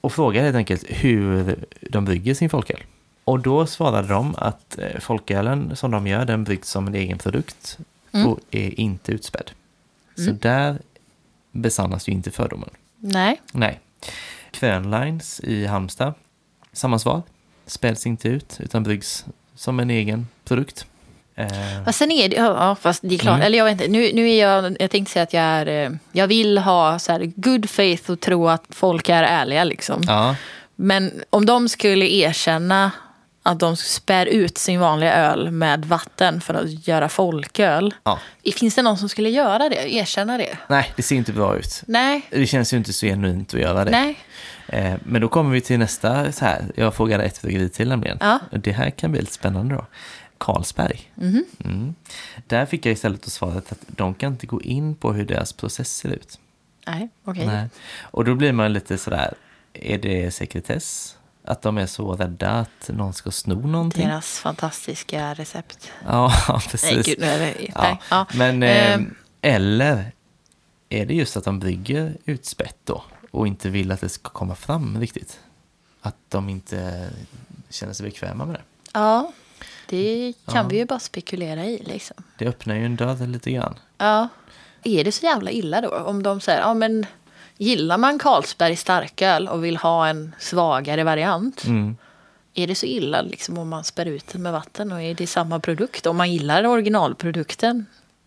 Och 0.00 0.12
frågade 0.12 0.44
helt 0.44 0.56
enkelt 0.56 0.84
hur 0.88 1.56
de 1.90 2.04
brygger 2.04 2.34
sin 2.34 2.50
folköl. 2.50 2.80
Och 3.26 3.40
då 3.40 3.66
svarade 3.66 4.08
de 4.08 4.34
att 4.38 4.78
eh, 4.78 5.00
folkölen 5.00 5.76
som 5.76 5.90
de 5.90 6.06
gör, 6.06 6.24
den 6.24 6.44
bryggs 6.44 6.68
som 6.70 6.86
en 6.86 6.94
egen 6.94 7.18
produkt 7.18 7.78
Mm. 8.12 8.26
och 8.28 8.38
är 8.50 8.80
inte 8.80 9.12
utspädd. 9.12 9.50
Så 10.16 10.22
Mm. 10.22 10.38
där 10.38 10.78
besannas 11.52 12.08
ju 12.08 12.12
inte 12.12 12.30
fördomen. 12.30 12.70
Nej. 12.98 13.40
Nej. 13.52 13.80
Krönlines 14.50 15.40
i 15.40 15.66
Halmstad, 15.66 16.14
samma 16.72 16.98
svar. 16.98 17.22
Späds 17.66 18.06
inte 18.06 18.28
ut, 18.28 18.56
utan 18.60 18.82
bryggs 18.82 19.24
som 19.54 19.80
en 19.80 19.90
egen 19.90 20.28
produkt. 20.44 20.86
Eh, 21.34 21.88
sen 21.92 22.10
är 22.10 22.28
det, 22.28 22.36
ja, 22.36 22.74
fast 22.80 23.02
det 23.02 23.14
är 23.14 23.18
klart, 23.18 23.34
Mm. 23.34 23.46
eller 23.46 23.58
jag 23.58 23.64
vet 23.64 23.72
inte, 23.72 23.88
nu, 23.88 24.10
nu 24.14 24.30
är 24.30 24.40
jag, 24.40 24.76
jag 24.80 24.90
tänkte 24.90 25.12
säga 25.12 25.22
att 25.22 25.32
jag 25.32 25.42
är, 25.42 25.66
eh, 25.66 25.90
jag 26.12 26.26
vill 26.26 26.58
ha 26.58 26.98
så 26.98 27.12
här 27.12 27.32
good 27.36 27.70
faith 27.70 28.10
och 28.10 28.20
tro 28.20 28.48
att 28.48 28.64
folk 28.70 29.08
är 29.08 29.22
ärliga 29.22 29.64
liksom. 29.64 30.02
ja, 30.06 30.36
Men 30.76 31.22
om 31.30 31.46
de 31.46 31.68
skulle 31.68 32.06
erkänna 32.06 32.90
att 33.46 33.60
de 33.60 33.76
spär 33.76 34.26
ut 34.26 34.58
sin 34.58 34.80
vanliga 34.80 35.14
öl 35.14 35.50
med 35.50 35.84
vatten 35.84 36.40
för 36.40 36.54
att 36.54 36.88
göra 36.88 37.08
folköl. 37.08 37.94
ja. 38.04 38.18
Finns 38.56 38.74
det 38.74 38.82
någon 38.82 38.98
som 38.98 39.08
skulle 39.08 39.28
göra 39.30 39.68
det? 39.68 39.94
Erkänna 39.94 40.38
det? 40.38 40.58
Nej, 40.68 40.92
det 40.96 41.02
ser 41.02 41.16
inte 41.16 41.32
bra 41.32 41.56
ut. 41.56 41.82
Nej. 41.86 42.26
Det 42.30 42.46
känns 42.46 42.72
ju 42.72 42.76
inte 42.76 42.92
så 42.92 43.06
genuint 43.06 43.54
att 43.54 43.60
göra 43.60 43.84
det. 43.84 43.90
Nej. 43.90 44.18
Eh, 44.68 44.94
men 45.04 45.20
då 45.20 45.28
kommer 45.28 45.50
vi 45.50 45.60
till 45.60 45.78
nästa 45.78 46.32
så 46.32 46.44
här. 46.44 46.72
Jag 46.74 46.94
frågade 46.94 47.24
ett 47.24 47.42
bryggeri 47.42 47.68
till 47.68 47.88
nämligen. 47.88 48.18
Ja. 48.20 48.38
Det 48.50 48.72
här 48.72 48.90
kan 48.90 49.10
bli 49.12 49.20
lite 49.20 49.32
spännande 49.32 49.74
då. 49.74 49.86
Carlsberg. 50.38 51.10
Mhm. 51.14 51.44
Mm. 51.64 51.94
Där 52.46 52.66
fick 52.66 52.86
jag 52.86 52.92
istället 52.92 53.24
svaret 53.24 53.72
att 53.72 53.80
de 53.86 54.14
kan 54.14 54.32
inte 54.32 54.46
gå 54.46 54.62
in 54.62 54.94
på 54.94 55.12
hur 55.12 55.24
deras 55.24 55.52
process 55.52 55.96
ser 55.96 56.08
ut. 56.08 56.38
Nej, 56.86 57.08
okej. 57.24 57.46
Nej. 57.46 57.68
Och 58.00 58.24
då 58.24 58.34
blir 58.34 58.52
man 58.52 58.72
lite 58.72 58.98
sådär, 58.98 59.34
är 59.72 59.98
det 59.98 60.30
sekretess? 60.30 61.15
Att 61.46 61.62
de 61.62 61.78
är 61.78 61.86
så 61.86 62.12
rädda 62.12 62.50
att 62.50 62.88
någon 62.88 63.12
ska 63.14 63.30
sno 63.30 63.66
någonting? 63.66 64.08
Deras 64.08 64.38
fantastiska 64.38 65.34
recept. 65.34 65.92
Ja, 66.06 66.32
Nej, 66.48 66.60
precis. 66.70 67.06
gud, 67.06 67.18
nu 67.20 67.26
är 67.26 67.38
det, 67.38 67.54
ja. 67.74 67.82
nej. 67.82 68.00
Ja. 68.10 68.26
Men, 68.34 68.62
Ehm. 68.62 69.14
eller 69.42 70.12
är 70.88 71.06
det 71.06 71.14
just 71.14 71.36
att 71.36 71.44
de 71.44 71.58
brygger 71.60 72.16
utspätt 72.24 72.76
då 72.84 73.02
och 73.30 73.46
inte 73.46 73.68
vill 73.70 73.92
att 73.92 74.00
det 74.00 74.08
ska 74.08 74.30
komma 74.30 74.54
fram 74.54 75.00
riktigt? 75.00 75.40
Att 76.00 76.16
de 76.28 76.48
inte 76.48 77.08
känner 77.70 77.92
sig 77.92 78.04
bekväma 78.06 78.44
med 78.44 78.54
det. 78.54 78.62
ja, 78.92 79.32
det 79.88 80.32
kan 80.46 80.54
Ja. 80.56 80.62
vi 80.68 80.76
ju 80.78 80.84
bara 80.84 80.98
spekulera 80.98 81.64
i 81.64 81.82
liksom. 81.84 82.16
Det 82.38 82.46
öppnar 82.46 82.74
ju 82.74 82.84
en 82.86 82.96
dörr 82.96 83.26
lite 83.26 83.50
grann. 83.50 83.78
Ja. 83.98 84.28
Är 84.82 85.04
det 85.04 85.12
så 85.12 85.26
jävla 85.26 85.50
illa 85.50 85.80
då? 85.80 85.88
Om 85.90 86.22
de 86.22 86.40
säger, 86.40 86.60
ja 86.60 86.74
men 86.74 87.06
gillar 87.58 87.98
man 87.98 88.18
Carlsberg 88.18 88.76
starköl 88.76 89.48
och 89.48 89.64
vill 89.64 89.76
ha 89.76 90.06
en 90.08 90.34
svagare 90.38 91.04
variant. 91.04 91.64
Mm. 91.64 91.96
Är 92.54 92.66
det 92.66 92.74
så 92.74 92.86
illa 92.86 93.22
liksom 93.22 93.58
om 93.58 93.68
man 93.68 93.84
spär 93.84 94.06
ut 94.06 94.28
den 94.32 94.42
med 94.42 94.52
vatten 94.52 94.92
och 94.92 95.02
är 95.02 95.14
det 95.14 95.26
samma 95.26 95.60
produkt? 95.60 96.06
Om 96.06 96.16
man 96.16 96.32
gillar 96.32 96.66
originalprodukten. 96.66 97.86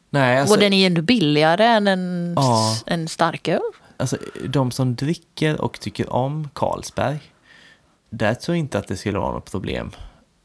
Nej, 0.09 0.39
alltså, 0.39 0.55
och 0.55 0.61
den 0.61 0.73
är 0.73 0.77
ju 0.77 0.85
ändå 0.85 1.01
billigare 1.01 1.65
än 1.65 1.87
en, 1.87 2.33
Ja. 2.37 2.75
en 2.85 3.07
starköl. 3.07 3.61
alltså 3.97 4.17
de 4.47 4.71
som 4.71 4.95
dricker 4.95 5.61
och 5.61 5.79
tycker 5.79 6.13
om 6.13 6.49
Carlsberg, 6.53 7.19
där 8.09 8.33
tror 8.33 8.55
jag 8.55 8.59
inte 8.59 8.77
att 8.79 8.87
det 8.87 8.97
skulle 8.97 9.19
vara 9.19 9.31
något 9.31 9.51
problem. 9.51 9.91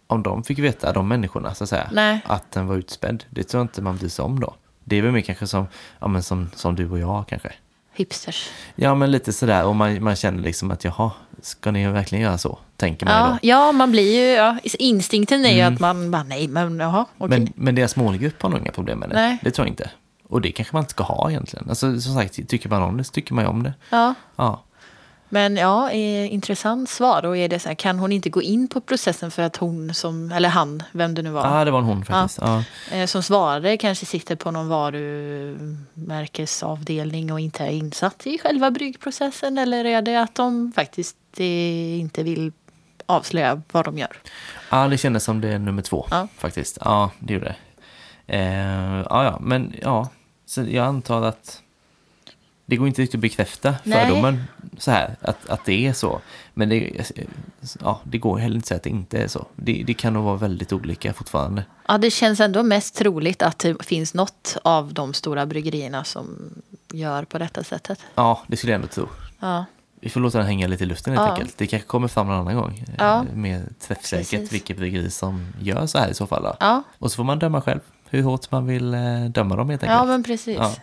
Om 0.07 0.23
de 0.23 0.45
fick 0.45 0.59
veta, 0.59 0.93
de 0.93 1.09
människorna 1.09 1.55
så 1.55 1.65
att 1.65 1.71
säga, 1.71 1.89
Nej. 1.93 2.21
att 2.27 2.51
den 2.53 2.67
var 2.67 2.77
utspädd. 2.77 3.25
Det 3.31 3.45
tror 3.45 3.59
jag 3.61 3.65
inte 3.65 3.83
man 3.83 3.97
bryr 3.97 4.09
sig 4.09 4.25
om 4.25 4.41
då. 4.41 4.55
Det 4.85 4.97
är 4.97 5.03
väl 5.03 5.13
mer 5.13 5.21
kanske 5.21 5.47
som, 5.47 5.67
ja, 6.01 6.09
men 6.09 6.23
som, 6.23 6.51
som 6.55 6.75
du 6.77 6.91
och 6.91 6.99
jag 6.99 7.29
kanske. 7.29 7.53
Hipsters. 7.95 8.49
Ja, 8.77 8.95
men 8.95 9.11
lite 9.11 9.33
sådär. 9.33 9.65
Och 9.65 9.77
man, 9.77 10.03
man 10.03 10.17
känner 10.17 10.43
liksom 10.43 10.71
att 10.71 10.85
jaha, 10.85 11.11
ska 11.43 11.71
ni 11.71 11.87
verkligen 11.89 12.25
göra 12.25 12.39
så? 12.39 12.59
Tänker 12.77 13.07
man 13.07 13.15
Ja, 13.15 13.27
då. 13.31 13.39
ja, 13.43 13.73
man 13.73 13.91
blir 13.91 14.15
ju... 14.21 14.33
Ja, 14.33 14.57
instinkten 14.79 15.45
är 15.45 15.55
ju 15.55 15.61
att 15.61 15.81
man 15.81 16.11
bara, 16.11 16.23
nej 16.23 16.49
men 16.49 16.79
jaha. 16.79 17.07
Mm. 17.21 17.31
Men, 17.31 17.53
men 17.57 17.75
deras 17.75 17.97
målgrupp 17.97 18.43
har 18.43 18.51
nog 18.51 18.59
inga 18.61 18.73
problem 18.73 18.99
med 18.99 19.09
det. 19.09 19.15
Nej. 19.15 19.39
Det 19.43 19.51
tror 19.51 19.67
jag 19.67 19.73
inte. 19.73 19.91
Och 20.29 20.41
det 20.41 20.53
kanske 20.53 20.77
man 20.77 20.83
inte 20.83 20.91
ska 20.91 21.05
ha 21.05 21.31
egentligen. 21.31 21.67
Alltså 21.69 22.01
som 22.01 22.15
sagt, 22.15 22.49
tycker 22.49 22.69
man 22.69 22.83
om 22.83 22.97
det 22.97 23.05
så 23.05 23.13
tycker 23.13 23.35
man 23.35 23.45
ju 23.45 23.51
om 23.51 23.63
det. 23.63 23.73
Ja. 23.91 24.15
Ja. 24.37 24.63
Men 25.35 25.57
ja, 25.57 25.91
eh, 25.91 26.33
intressant 26.33 26.91
svar. 26.91 27.27
Och 27.27 27.37
är 27.37 27.49
det 27.49 27.59
så 27.59 27.69
här, 27.69 27.75
kan 27.75 27.99
hon 27.99 28.13
inte 28.13 28.31
gå 28.31 28.43
in 28.43 28.69
på 28.69 28.81
processen 28.81 29.31
för 29.31 29.43
att 29.43 29.57
hon 29.57 29.95
som, 29.95 30.33
eller 30.33 30.49
han, 30.49 30.83
vem 30.93 31.15
det 31.15 31.23
nu 31.23 31.31
var, 31.31 31.59
Ja, 31.59 31.65
det 31.65 31.71
var 31.71 31.79
en 31.79 31.85
hon 31.85 32.05
faktiskt. 32.05 32.39
Ja. 32.43 32.65
eh, 32.93 33.07
som 33.07 33.23
svarade 33.23 33.77
kanske 33.77 34.07
sitter 34.07 34.37
på 34.37 34.51
någon 34.51 34.69
varumärkesavdelning 34.69 37.33
och 37.33 37.41
inte 37.41 37.65
är 37.65 37.71
insatt 37.71 38.27
i 38.27 38.39
själva 38.39 38.71
bryggprocessen? 38.71 39.59
Eller 39.59 39.85
är 39.85 40.03
det 40.03 40.17
att 40.17 40.35
de 40.35 40.73
faktiskt 40.77 41.17
eh, 41.37 42.01
inte 42.01 42.23
vill 42.23 42.53
avslöja 43.07 43.63
vad 43.73 43.85
de 43.85 43.99
gör? 43.99 44.17
ja, 44.71 44.89
det 44.89 44.99
kändes 44.99 45.25
som 45.25 45.41
det 45.41 45.49
är 45.49 45.59
nummer 45.59 45.83
två 45.83 46.07
faktiskt. 46.39 46.79
Ja, 46.81 47.11
det 47.19 47.35
gjorde 47.35 47.47
det. 47.47 47.57
Ja, 49.11 49.25
ja, 49.25 49.39
men 49.41 49.75
ja. 49.83 50.09
Så 50.47 50.63
jag 50.63 50.87
antar 50.87 51.23
att 51.23 51.61
det 52.67 52.77
går 52.77 52.89
inte 52.89 53.03
riktigt 53.03 53.19
att 53.19 53.21
bekräfta 53.23 53.75
Nej. 53.85 54.07
fördomen 54.09 54.45
så 54.79 54.91
här, 54.91 55.17
att, 55.21 55.49
att 55.49 55.65
det 55.65 55.87
är 55.87 55.93
så. 55.93 56.21
Men 56.55 56.69
det, 56.69 56.91
ja, 57.81 58.01
det 58.05 58.19
går 58.19 58.39
heller 58.39 58.55
inte 58.57 58.65
att 58.65 58.69
säga 58.69 58.77
att 58.77 58.83
det 58.83 58.91
inte 58.91 59.19
är 59.19 59.29
så. 59.29 59.47
Det, 59.57 59.83
det 59.87 59.95
kan 59.95 60.13
nog 60.13 60.25
vara 60.25 60.37
väldigt 60.37 60.73
olika 60.73 61.13
fortfarande. 61.15 61.65
Ja, 61.89 61.99
det 61.99 62.11
känns 62.11 62.41
ändå 62.41 62.63
mest 62.63 62.95
troligt 62.95 63.43
att 63.43 63.59
det 63.59 63.85
finns 63.87 64.15
något 64.15 64.57
av 64.63 64.95
de 64.95 65.15
stora 65.15 65.47
bryggerierna 65.47 66.05
som 66.05 66.37
gör 66.93 67.25
på 67.25 67.39
detta 67.39 67.65
sättet. 67.65 67.99
Ja, 68.15 68.43
det 68.47 68.57
skulle 68.57 68.73
jag 68.73 68.79
ändå 68.79 68.89
tro. 68.89 69.09
Ja, 69.41 69.65
vi 70.01 70.11
får 70.11 70.21
låta 70.21 70.39
den 70.39 70.47
hänga 70.47 70.67
lite 70.67 70.85
i 70.85 70.87
luften 70.87 71.13
helt 71.13 71.27
Ja. 71.27 71.33
enkelt. 71.33 71.59
Det 71.59 71.67
kanske 71.67 71.87
kommer 71.89 72.09
fram 72.09 72.27
någon 72.27 72.37
annan 72.37 72.57
gång. 72.57 72.85
eh, 72.89 72.95
Ja. 72.99 73.25
Mer 73.35 73.63
träffsäkert 73.81 74.31
Precis. 74.31 74.53
vilket 74.53 74.77
bryggeri 74.77 75.11
som 75.11 75.47
gör 75.61 75.87
så 75.87 75.99
här 75.99 76.09
i 76.09 76.15
så 76.15 76.27
fall. 76.27 76.57
Ja, 76.61 76.83
Och 76.99 77.11
så 77.11 77.17
får 77.17 77.25
man 77.25 77.39
döma 77.39 77.61
själv 77.63 77.81
hur 78.11 78.23
hårt 78.23 78.51
man 78.51 78.67
vill 78.67 78.95
eh, 78.95 79.25
döma 79.25 79.57
dem 79.57 79.71
helt 79.71 79.83
enkelt. 79.83 79.99
ja 79.99 80.05
men 80.05 80.23
precis. 80.25 80.57
Ja. 80.59 80.75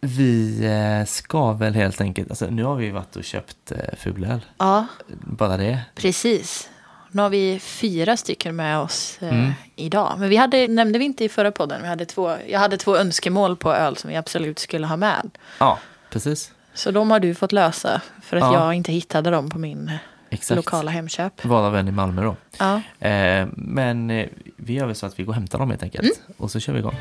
Vi 0.00 0.64
eh, 1.00 1.06
ska 1.06 1.52
väl 1.52 1.74
helt 1.74 2.00
enkelt, 2.00 2.30
alltså 2.30 2.46
nu 2.46 2.64
har 2.64 2.74
vi 2.76 2.90
varit 2.90 3.16
och 3.16 3.24
köpt 3.24 3.72
eh, 3.72 3.78
fulöl. 3.98 4.40
Ja, 4.58 4.86
Bara 5.08 5.56
det. 5.56 5.80
precis. 5.94 6.68
Nu 7.10 7.22
har 7.22 7.30
vi 7.30 7.58
fyra 7.58 8.16
stycken 8.16 8.56
med 8.56 8.78
oss 8.78 9.18
eh, 9.22 9.28
Mm. 9.28 9.52
idag. 9.76 10.14
Men 10.18 10.28
vi 10.28 10.36
hade, 10.36 10.68
nämnde 10.68 10.98
vi 10.98 11.04
inte 11.04 11.24
i 11.24 11.28
förra 11.28 11.50
podden, 11.52 11.82
vi 11.82 11.88
hade 11.88 12.04
två, 12.04 12.36
jag 12.48 12.58
hade 12.60 12.76
två 12.76 12.96
önskemål 12.96 13.56
på 13.56 13.72
öl 13.72 13.96
som 13.96 14.10
vi 14.10 14.16
absolut 14.16 14.58
skulle 14.58 14.86
ha 14.86 14.96
med. 14.96 15.30
Ja, 15.58 15.78
precis. 16.10 16.52
Så 16.74 16.90
de 16.90 17.10
har 17.10 17.20
du 17.20 17.34
fått 17.34 17.52
lösa 17.52 18.00
för 18.22 18.36
att 18.36 18.42
Ja. 18.42 18.64
jag 18.64 18.74
inte 18.74 18.92
hittade 18.92 19.30
dem 19.30 19.50
på 19.50 19.58
min 19.58 19.90
Exakt. 20.30 20.56
lokala 20.56 20.90
Hemköp. 20.90 21.44
Varav 21.44 21.76
en 21.76 21.88
i 21.88 21.92
Malmö 21.92 22.22
då. 22.22 22.36
Ja. 22.58 23.06
Eh, 23.08 23.46
men 23.56 24.10
eh, 24.10 24.26
vi 24.56 24.72
gör 24.72 24.86
väl 24.86 24.94
så 24.94 25.06
att 25.06 25.18
vi 25.18 25.22
går 25.24 25.30
och 25.32 25.34
hämtar 25.34 25.58
dem 25.58 25.70
helt 25.70 25.82
enkelt. 25.82 26.02
Mm. 26.04 26.34
Och 26.36 26.50
så 26.50 26.60
kör 26.60 26.72
vi 26.72 26.78
igång. 26.78 26.94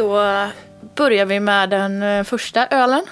Då 0.00 0.48
börjar 0.94 1.24
vi 1.26 1.40
med 1.40 1.70
den 1.70 2.02
eh, 2.02 2.24
första 2.24 2.66
ölen. 2.66 3.02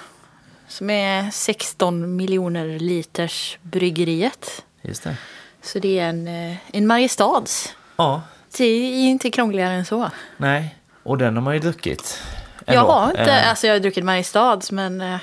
Som 0.68 0.90
är 0.90 1.30
16 1.30 2.16
miljoner 2.16 2.78
liters 2.78 3.58
bryggeriet. 3.62 4.64
Just 4.82 5.02
det. 5.02 5.16
Så 5.62 5.78
det 5.78 5.98
är 5.98 6.08
en, 6.08 6.28
eh, 6.28 6.56
en 6.72 6.86
Mariestads. 6.86 7.74
Ja, 7.96 8.22
Det 8.56 8.64
är 8.64 9.08
inte 9.08 9.30
krångligare 9.30 9.74
än 9.74 9.84
så. 9.84 10.10
nej. 10.36 10.74
Och 11.02 11.18
den 11.18 11.34
har 11.36 11.42
man 11.42 11.54
ju 11.54 11.60
druckit. 11.60 12.22
Jag 12.64 12.76
ändå. 12.76 12.90
har 12.90 13.08
inte, 13.10 13.22
Eh, 13.22 13.48
alltså 13.50 13.66
jag 13.66 13.74
har 13.74 13.80
druckit 13.80 14.04
Mariestads 14.04 14.72
men 14.72 15.00
eh, 15.00 15.18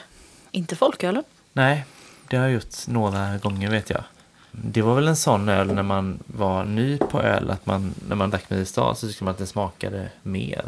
inte 0.51 0.75
folkölen. 0.75 1.23
Nej, 1.53 1.85
det 2.27 2.37
har 2.37 2.43
jag 2.43 2.53
gjort 2.53 2.87
några 2.87 3.37
gånger 3.37 3.69
vet 3.71 3.89
jag. 3.89 4.03
Det 4.51 4.81
var 4.81 4.95
väl 4.95 5.07
en 5.07 5.15
sån 5.15 5.49
öl 5.49 5.73
när 5.73 5.83
man 5.83 6.19
var 6.25 6.63
ny 6.63 6.97
på 6.97 7.21
öl, 7.21 7.51
att 7.51 7.65
man, 7.65 7.93
när 8.07 8.15
man 8.15 8.29
drack 8.29 8.49
Mariestad 8.49 8.95
så 8.95 9.07
tyckte 9.07 9.23
man 9.23 9.31
att 9.31 9.37
den 9.37 9.47
smakade 9.47 10.09
mer. 10.23 10.65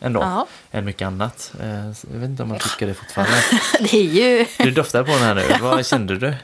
Ändå, 0.00 0.20
Ja. 0.20 0.46
än 0.72 0.84
mycket 0.84 1.06
annat. 1.06 1.52
Eh, 1.60 1.68
Jag 1.86 2.18
vet 2.20 2.28
inte 2.30 2.42
om 2.42 2.48
man 2.48 2.58
tycker 2.58 2.86
det 2.86 2.94
fortfarande. 2.94 3.32
Det 3.80 3.96
är 3.96 4.02
ju 4.02 4.46
Du 4.58 4.70
doftar 4.70 5.02
på 5.04 5.10
den 5.10 5.20
här 5.22 5.34
nu, 5.34 5.42
vad 5.60 5.86
kände 5.86 6.18
du? 6.18 6.34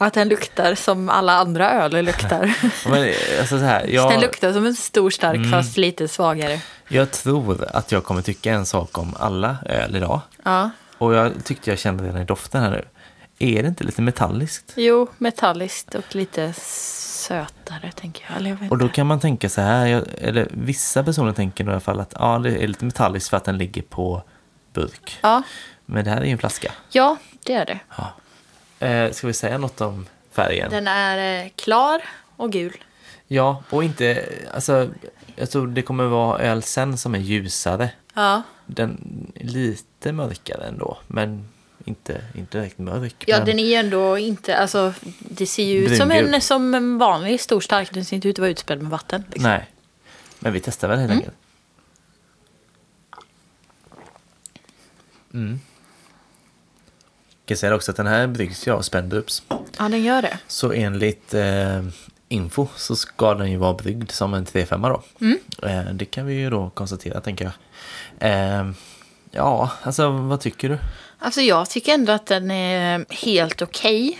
att 0.00 0.14
den 0.14 0.28
luktar 0.28 0.74
som 0.74 1.08
alla 1.08 1.32
andra 1.32 1.70
öl 1.70 2.04
luktar. 2.04 2.54
Men, 2.88 3.14
alltså 3.40 3.58
så 3.58 3.64
här, 3.64 3.80
Den 3.84 3.94
jag, 3.94 4.20
luktar 4.20 4.52
som 4.52 4.66
en 4.66 4.74
stor 4.74 5.10
stark 5.10 5.36
Mm. 5.36 5.50
fast 5.50 5.76
lite 5.76 6.08
svagare. 6.08 6.60
jag 6.88 7.10
tror 7.10 7.64
att 7.72 7.92
jag 7.92 8.04
kommer 8.04 8.22
tycka 8.22 8.52
en 8.52 8.66
sak 8.66 8.98
om 8.98 9.14
alla 9.20 9.56
öl 9.66 9.96
idag. 9.96 10.20
Ja. 10.44 10.70
Och 10.98 11.14
jag 11.14 11.32
tyckte 11.44 11.70
jag 11.70 11.78
kände 11.78 12.04
redan 12.04 12.22
i 12.22 12.24
doften 12.24 12.62
här 12.62 12.70
nu. 12.70 12.84
Är 13.38 13.62
det 13.62 13.68
inte 13.68 13.84
lite 13.84 14.02
metalliskt? 14.02 14.72
Jo, 14.76 15.08
metalliskt 15.18 15.94
och 15.94 16.14
lite 16.14 16.52
sötare 16.52 17.92
tänker 17.94 18.24
jag. 18.30 18.48
Jag 18.62 18.72
Och 18.72 18.78
då 18.78 18.88
kan 18.88 19.06
man 19.06 19.20
tänka 19.20 19.48
så 19.48 19.60
här, 19.60 20.04
eller 20.18 20.48
vissa 20.50 21.04
personer 21.04 21.32
tänker 21.32 21.64
i 21.64 21.68
alla 21.68 21.80
fall 21.80 22.00
att 22.00 22.12
ja, 22.18 22.38
det 22.38 22.62
är 22.64 22.68
lite 22.68 22.84
metalliskt 22.84 23.30
för 23.30 23.36
att 23.36 23.44
den 23.44 23.58
ligger 23.58 23.82
på 23.82 24.22
burk. 24.72 25.18
Ja. 25.20 25.42
Men 25.86 26.04
det 26.04 26.10
här 26.10 26.20
är 26.20 26.24
ju 26.24 26.32
en 26.32 26.38
flaska. 26.38 26.72
ja, 26.90 27.16
det 27.44 27.52
är 27.54 27.66
det. 27.66 27.80
Eh, 28.86 29.12
ska 29.12 29.26
vi 29.26 29.32
säga 29.32 29.58
något 29.58 29.80
om 29.80 30.06
färgen? 30.32 30.70
Den 30.70 30.88
är 30.88 31.44
eh, 31.44 31.50
klar 31.56 32.02
och 32.36 32.52
gul. 32.52 32.84
Ja, 33.26 33.62
och 33.70 33.84
inte, 33.84 34.24
alltså, 34.54 34.88
jag 35.36 35.50
tror 35.50 35.66
det 35.66 35.82
kommer 35.82 36.04
vara 36.04 36.38
öl 36.38 36.62
sen 36.62 36.98
som 36.98 37.14
är 37.14 37.18
ljusare. 37.18 37.90
Ja, 38.14 38.42
Den 38.66 38.98
är 39.34 39.44
lite 39.44 40.12
mörkare 40.12 40.64
ändå, 40.64 40.98
men 41.06 41.48
inte, 41.88 42.20
inte 42.34 42.58
direkt 42.58 42.78
mörk. 42.78 43.24
ja 43.26 43.36
men, 43.36 43.46
den 43.46 43.58
är 43.58 43.64
ju 43.64 43.74
ändå 43.74 44.18
inte, 44.18 44.56
alltså 44.56 44.94
det 45.18 45.46
ser 45.46 45.64
ju 45.64 45.78
ut 45.78 45.96
som 45.96 46.10
en, 46.10 46.40
som 46.40 46.74
en 46.74 46.98
vanlig 46.98 47.40
stor 47.40 47.60
stark. 47.60 47.92
Den 47.94 48.04
ser 48.04 48.16
inte 48.16 48.28
ut 48.28 48.34
att 48.34 48.38
vara 48.38 48.50
utspädd 48.50 48.82
med 48.82 48.90
vatten. 48.90 49.24
Liksom. 49.26 49.42
Nej, 49.50 49.70
men 50.38 50.52
vi 50.52 50.60
testar 50.60 50.88
väl 50.88 50.98
helt 50.98 51.10
Mm. 51.12 51.18
enkelt. 51.18 51.36
Mm. 55.34 55.60
Jag 57.40 57.46
kan 57.48 57.56
säga 57.56 57.74
också 57.74 57.90
att 57.90 57.96
den 57.96 58.06
här 58.06 58.26
bryggs 58.26 58.66
ju 58.66 58.72
av 58.72 58.82
Spendrups. 58.82 59.42
Ja, 59.78 59.88
den 59.88 60.02
gör 60.02 60.22
det. 60.22 60.38
Så 60.46 60.72
enligt 60.72 61.34
eh, 61.34 61.84
info 62.28 62.66
så 62.76 62.96
ska 62.96 63.34
den 63.34 63.50
ju 63.50 63.56
vara 63.56 63.74
bryggd 63.74 64.10
som 64.10 64.34
en 64.34 64.44
3-5 64.46 64.88
då. 64.88 65.02
Mm. 65.20 65.38
Eh, 65.62 65.92
det 65.94 66.04
kan 66.04 66.26
vi 66.26 66.34
ju 66.34 66.50
då 66.50 66.70
konstatera 66.70 67.20
tänker 67.20 67.44
jag. 67.44 67.52
Eh, 68.30 68.70
ja, 69.30 69.70
alltså 69.82 70.08
vad 70.10 70.40
tycker 70.40 70.68
du? 70.68 70.78
Alltså 71.18 71.40
jag 71.40 71.70
tycker 71.70 71.94
ändå 71.94 72.12
att 72.12 72.26
den 72.26 72.50
är 72.50 73.06
helt 73.10 73.62
okej. 73.62 74.18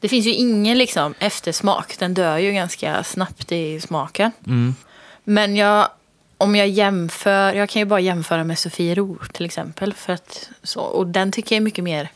Det 0.00 0.08
finns 0.08 0.26
ju 0.26 0.34
ingen 0.34 0.78
liksom 0.78 1.14
eftersmak. 1.18 1.98
Den 1.98 2.14
dör 2.14 2.38
ju 2.38 2.52
ganska 2.52 3.04
snabbt 3.04 3.52
i 3.52 3.80
smaken. 3.80 4.30
Mm. 4.46 4.74
Men 5.24 5.56
jag, 5.56 5.88
om 6.38 6.56
jag 6.56 6.68
jämför, 6.68 7.52
jag 7.52 7.68
kan 7.68 7.80
ju 7.80 7.86
bara 7.86 8.00
jämföra 8.00 8.44
med 8.44 8.58
Sofiero 8.58 9.18
till 9.32 9.44
exempel. 9.46 9.94
För 9.94 10.12
att, 10.12 10.48
så, 10.62 10.80
och 10.80 11.06
den 11.06 11.32
tycker 11.32 11.54
jag 11.54 11.60
är 11.60 11.64
mycket 11.64 11.84
mer 11.84 12.08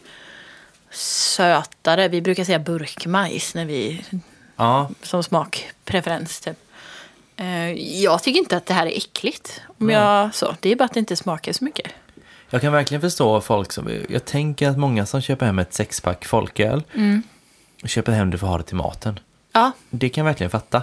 sötare. 0.90 2.08
Vi 2.08 2.22
brukar 2.22 2.44
säga 2.44 2.58
burkmajs 2.58 3.54
när 3.54 3.64
vi, 3.64 4.04
Ja, 4.56 4.90
som 5.02 5.22
smakpreferens. 5.22 6.40
Typ. 6.40 6.56
Eh, 7.36 7.72
Jag 8.02 8.22
tycker 8.22 8.38
inte 8.40 8.56
att 8.56 8.66
det 8.66 8.74
här 8.74 8.86
är 8.86 8.96
äckligt. 8.96 9.60
Om 9.78 9.86
Nej. 9.86 9.96
jag, 9.96 10.34
så, 10.34 10.56
det 10.60 10.70
är 10.70 10.76
bara 10.76 10.84
att 10.84 10.94
det 10.94 11.00
inte 11.00 11.16
smakar 11.16 11.52
så 11.52 11.64
mycket. 11.64 11.92
Jag 12.50 12.60
kan 12.60 12.72
verkligen 12.72 13.00
förstå 13.00 13.40
folk 13.40 13.72
som... 13.72 13.88
Jag 14.08 14.24
tänker 14.24 14.68
att 14.68 14.78
många 14.78 15.06
som 15.06 15.20
köper 15.20 15.46
hem 15.46 15.58
ett 15.58 15.74
sexpack 15.74 16.24
folköl 16.24 16.82
och 17.82 17.88
köper 17.88 18.12
hem 18.12 18.30
det 18.30 18.38
för 18.38 18.46
att 18.46 18.50
ha 18.50 18.58
det 18.58 18.64
till 18.64 18.76
maten. 18.76 19.18
Ja, 19.52 19.72
Det 19.90 20.08
kan 20.08 20.22
jag 20.24 20.30
verkligen 20.30 20.50
fatta. 20.50 20.82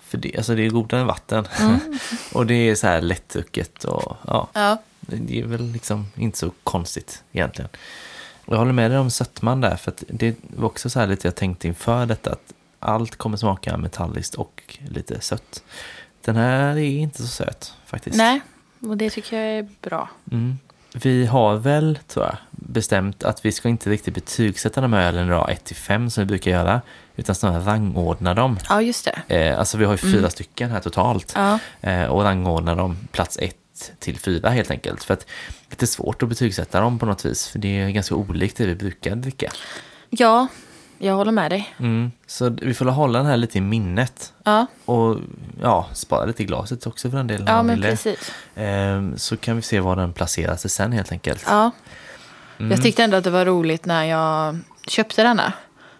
För 0.00 0.18
det, 0.18 0.36
alltså 0.36 0.54
det 0.54 0.66
är 0.66 0.70
godare 0.70 1.00
än 1.00 1.06
vatten. 1.06 1.48
och 2.32 2.46
det 2.46 2.54
är 2.54 2.74
så 2.74 2.86
här 2.86 3.00
lättdrucket 3.00 3.84
och 3.84 4.16
ja. 4.26 4.48
ja. 4.52 4.82
Det 5.00 5.40
är 5.40 5.44
väl 5.44 5.72
liksom 5.72 6.06
inte 6.14 6.38
så 6.38 6.50
konstigt 6.64 7.22
egentligen. 7.32 7.68
Jag 8.46 8.56
håller 8.58 8.72
med 8.72 8.90
dig 8.90 8.98
om 8.98 9.10
sötman 9.10 9.60
där, 9.60 9.76
för 9.76 9.90
att 9.90 10.04
det 10.08 10.36
var 10.42 10.66
också 10.66 10.90
så 10.90 11.00
här 11.00 11.06
lite 11.06 11.26
jag 11.26 11.34
tänkte 11.34 11.68
inför 11.68 12.06
detta, 12.06 12.32
att 12.32 12.52
allt 12.78 13.16
kommer 13.16 13.36
smaka 13.36 13.76
metalliskt 13.76 14.34
och 14.34 14.78
lite 14.88 15.20
sött. 15.20 15.62
Den 16.24 16.36
här 16.36 16.78
är 16.78 16.98
inte 16.98 17.22
så 17.22 17.28
söt 17.28 17.74
faktiskt. 17.86 18.16
Nej, 18.16 18.40
och 18.80 18.96
det 18.96 19.10
tycker 19.10 19.36
jag 19.36 19.58
är 19.58 19.68
bra. 19.80 20.10
Mm. 20.32 20.58
Vi 20.94 21.26
har 21.26 21.56
väl, 21.56 21.98
tror 22.06 22.24
jag, 22.26 22.36
bestämt 22.50 23.24
att 23.24 23.44
vi 23.44 23.52
ska 23.52 23.68
inte 23.68 23.90
riktigt 23.90 24.14
betygsätta 24.14 24.80
de 24.80 24.92
här 24.92 25.08
ölen 25.08 25.26
idag 25.26 25.56
1-5 25.64 26.08
som 26.08 26.20
vi 26.22 26.26
brukar 26.26 26.50
göra, 26.50 26.80
utan 27.16 27.34
snarare 27.34 27.62
rangordna 27.62 28.34
dem. 28.34 28.58
Ja, 28.68 28.82
just 28.82 29.08
det. 29.26 29.36
Eh, 29.36 29.58
alltså 29.58 29.78
vi 29.78 29.84
har 29.84 29.92
ju 29.92 29.98
fyra 29.98 30.30
stycken 30.30 30.70
här 30.70 30.80
totalt. 30.80 31.32
Ja, 31.36 31.58
Eh, 31.80 32.04
och 32.04 32.22
rangordna 32.22 32.74
dem 32.74 32.96
plats 33.12 33.38
1 33.40 33.56
till 33.98 34.18
4 34.18 34.48
helt 34.48 34.70
enkelt. 34.70 35.04
För 35.04 35.14
att 35.14 35.20
det 35.20 35.26
är 35.66 35.70
lite 35.70 35.86
svårt 35.86 36.22
att 36.22 36.28
betygsätta 36.28 36.80
dem 36.80 36.98
på 36.98 37.06
något 37.06 37.24
vis. 37.24 37.48
För 37.48 37.58
det 37.58 37.80
är 37.80 37.90
ganska 37.90 38.14
olikt 38.14 38.56
det 38.56 38.66
vi 38.66 38.74
brukar 38.74 39.16
dricka. 39.16 39.52
ja 40.10 40.48
jag 40.98 41.14
håller 41.14 41.32
med 41.32 41.50
dig. 41.50 41.74
Mm. 41.78 42.12
Så 42.26 42.50
vi 42.62 42.74
får 42.74 42.84
hålla 42.84 43.18
den 43.18 43.26
här 43.26 43.36
lite 43.36 43.58
i 43.58 43.60
minnet. 43.60 44.32
Ja, 44.44 44.66
Och 44.84 45.16
ja, 45.62 45.86
spara 45.94 46.24
lite 46.24 46.42
i 46.42 46.46
glaset 46.46 46.86
också 46.86 47.10
för 47.10 47.16
den 47.16 47.26
delen. 47.26 47.46
ja 47.46 47.62
men 47.62 47.80
precis. 47.82 48.32
Eh, 48.54 49.02
så 49.16 49.36
kan 49.36 49.56
vi 49.56 49.62
se 49.62 49.80
var 49.80 49.96
den 49.96 50.12
placerar 50.12 50.56
sig 50.56 50.70
sen 50.70 50.92
helt 50.92 51.12
enkelt. 51.12 51.44
Ja. 51.46 51.70
Mm. 52.58 52.70
Jag 52.70 52.82
tyckte 52.82 53.04
ändå 53.04 53.16
att 53.16 53.24
det 53.24 53.30
var 53.30 53.44
roligt 53.44 53.86
när 53.86 54.04
jag 54.04 54.58
köpte 54.86 55.22
denna. 55.22 55.52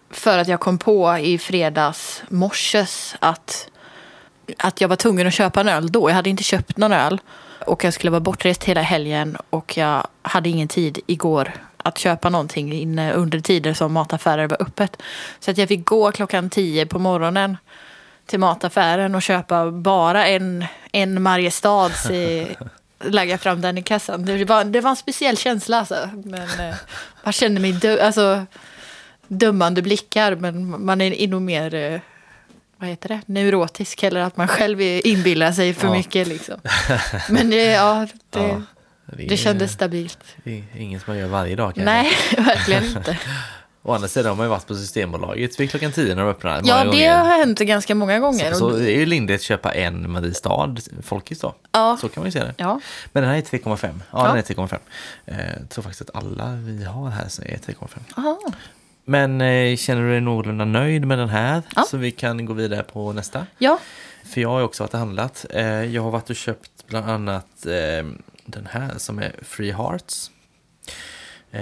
För 0.09 0.37
att 0.37 0.47
jag 0.47 0.59
kom 0.59 0.77
på 0.77 1.17
i 1.17 1.37
fredags 1.37 2.23
morses 2.29 3.15
att, 3.19 3.69
att 4.57 4.81
jag 4.81 4.87
var 4.87 4.95
tvungen 4.95 5.27
att 5.27 5.33
köpa 5.33 5.61
en 5.61 5.67
öl 5.69 5.91
då. 5.91 6.09
Jag 6.09 6.15
hade 6.15 6.29
inte 6.29 6.43
köpt 6.43 6.77
någon 6.77 6.93
öl. 6.93 7.21
Och 7.67 7.83
jag 7.83 7.93
skulle 7.93 8.11
vara 8.11 8.19
bortrest 8.21 8.63
hela 8.63 8.81
helgen 8.81 9.37
och 9.49 9.77
jag 9.77 10.07
hade 10.21 10.49
ingen 10.49 10.67
tid 10.67 10.99
igår 11.07 11.51
att 11.89 11.97
köpa 11.97 12.29
någonting 12.29 12.73
inne 12.73 13.13
under 13.13 13.39
tider 13.39 13.73
som 13.73 13.93
mataffärer 13.93 14.47
var 14.47 14.61
öppet. 14.61 15.01
Så 15.39 15.51
att 15.51 15.57
jag 15.57 15.67
fick 15.67 15.85
gå 15.85 16.11
klockan 16.11 16.49
tio 16.49 16.85
på 16.85 16.99
morgonen 16.99 17.57
till 18.25 18.39
mataffären 18.39 19.15
och 19.15 19.21
köpa 19.21 19.71
bara 19.71 20.27
en, 20.27 20.65
en 20.91 21.21
Mariestads 21.21 22.09
i, 22.09 22.47
lägga 23.03 23.37
fram 23.37 23.61
den 23.61 23.77
i 23.77 23.83
kassan. 23.83 24.25
Det 24.25 24.45
var, 24.45 24.63
det 24.63 24.81
var 24.81 24.89
en 24.89 24.95
speciell 24.95 25.37
känsla 25.37 25.77
alltså. 25.79 26.09
Men 26.25 26.59
eh, 26.69 26.75
man 27.23 27.33
kände 27.33 27.61
mig 27.61 27.71
dö, 27.71 28.05
alltså, 28.05 28.45
dömande 29.27 29.81
blickar 29.81 30.35
men 30.35 30.85
man 30.85 31.01
är 31.01 31.27
nog 31.27 31.41
mer 31.41 31.73
eh, 31.73 31.99
vad 32.77 32.89
heter 32.89 33.09
det? 33.09 33.21
neurotisk 33.25 34.03
eller 34.03 34.21
att 34.21 34.37
man 34.37 34.47
själv 34.47 34.81
inbillar 34.81 35.51
sig 35.51 35.73
för 35.73 35.87
Ja. 35.87 35.93
mycket. 35.93 36.27
Liksom. 36.27 36.55
Men 37.29 37.49
det, 37.49 37.63
ja, 37.65 38.07
det, 38.29 38.39
Ja, 38.39 38.61
det, 39.17 39.23
det 39.27 39.37
kändes 39.37 39.71
stabilt. 39.71 40.19
Det 40.43 40.57
är 40.57 40.63
inget 40.81 41.07
man 41.07 41.17
gör 41.17 41.27
varje 41.27 41.55
dag 41.55 41.75
kanske. 41.75 41.85
Nej, 41.85 42.11
verkligen 42.37 42.83
inte. 42.85 43.17
Å 43.83 43.93
andra 43.93 44.07
sidan 44.07 44.29
har 44.29 44.35
man 44.35 44.45
ju 44.45 44.49
varit 44.49 44.67
på 44.67 44.75
Systembolaget 44.75 45.59
vid 45.59 45.69
klockan 45.69 45.91
10 45.91 46.15
när 46.15 46.21
de 46.23 46.29
öppnar. 46.29 46.61
Ja, 46.63 46.77
det 46.79 46.85
gånger. 46.85 47.17
har 47.17 47.37
hänt 47.37 47.59
ganska 47.59 47.95
många 47.95 48.19
gånger. 48.19 48.53
Så 48.53 48.69
det 48.69 48.91
är 48.91 49.05
ju 49.05 49.33
att 49.35 49.41
köpa 49.41 49.71
en 49.73 50.11
Mariestad 50.11 50.75
folkis 51.03 51.39
då. 51.39 51.55
Ja. 51.71 51.97
Så 52.01 52.09
kan 52.09 52.21
man 52.21 52.27
ju 52.27 52.31
se 52.31 52.39
det. 52.39 52.53
Ja. 52.57 52.79
Men 53.13 53.23
den 53.23 53.31
här 53.31 53.37
är 53.37 53.41
3,5. 53.41 53.77
Ja, 53.85 53.91
Ja. 54.11 54.27
den 54.27 54.37
är 54.37 54.41
3,5. 54.41 54.77
Eh, 55.25 55.35
Jag 55.59 55.69
tror 55.69 55.83
faktiskt 55.83 56.09
att 56.09 56.15
alla 56.15 56.51
vi 56.55 56.83
har 56.83 57.09
här 57.09 57.27
så 57.27 57.41
är 57.41 57.57
3,5. 57.57 57.87
Aha. 58.17 58.39
Men 59.05 59.41
eh, 59.41 59.75
känner 59.75 60.01
du 60.01 60.09
dig 60.11 60.21
någorlunda 60.21 60.65
nöjd 60.65 61.05
med 61.07 61.17
den 61.17 61.29
här? 61.29 61.61
Ja. 61.75 61.83
Så 61.89 61.97
vi 61.97 62.11
kan 62.11 62.45
gå 62.45 62.53
vidare 62.53 62.83
på 62.83 63.13
nästa. 63.13 63.45
Ja. 63.57 63.79
För 64.33 64.41
jag 64.41 64.49
har 64.49 64.61
också 64.61 64.83
varit 64.83 64.93
och 64.93 64.99
handlat. 64.99 65.45
Eh, 65.49 65.63
Jag 65.65 66.01
har 66.03 66.11
varit 66.11 66.29
och 66.29 66.35
köpt 66.35 66.71
bland 66.87 67.09
annat 67.09 67.65
eh, 67.65 68.07
den 68.51 68.65
här 68.71 68.97
som 68.97 69.19
är 69.19 69.35
Free 69.41 69.71
Hearts. 69.71 70.31
Eh, 71.51 71.61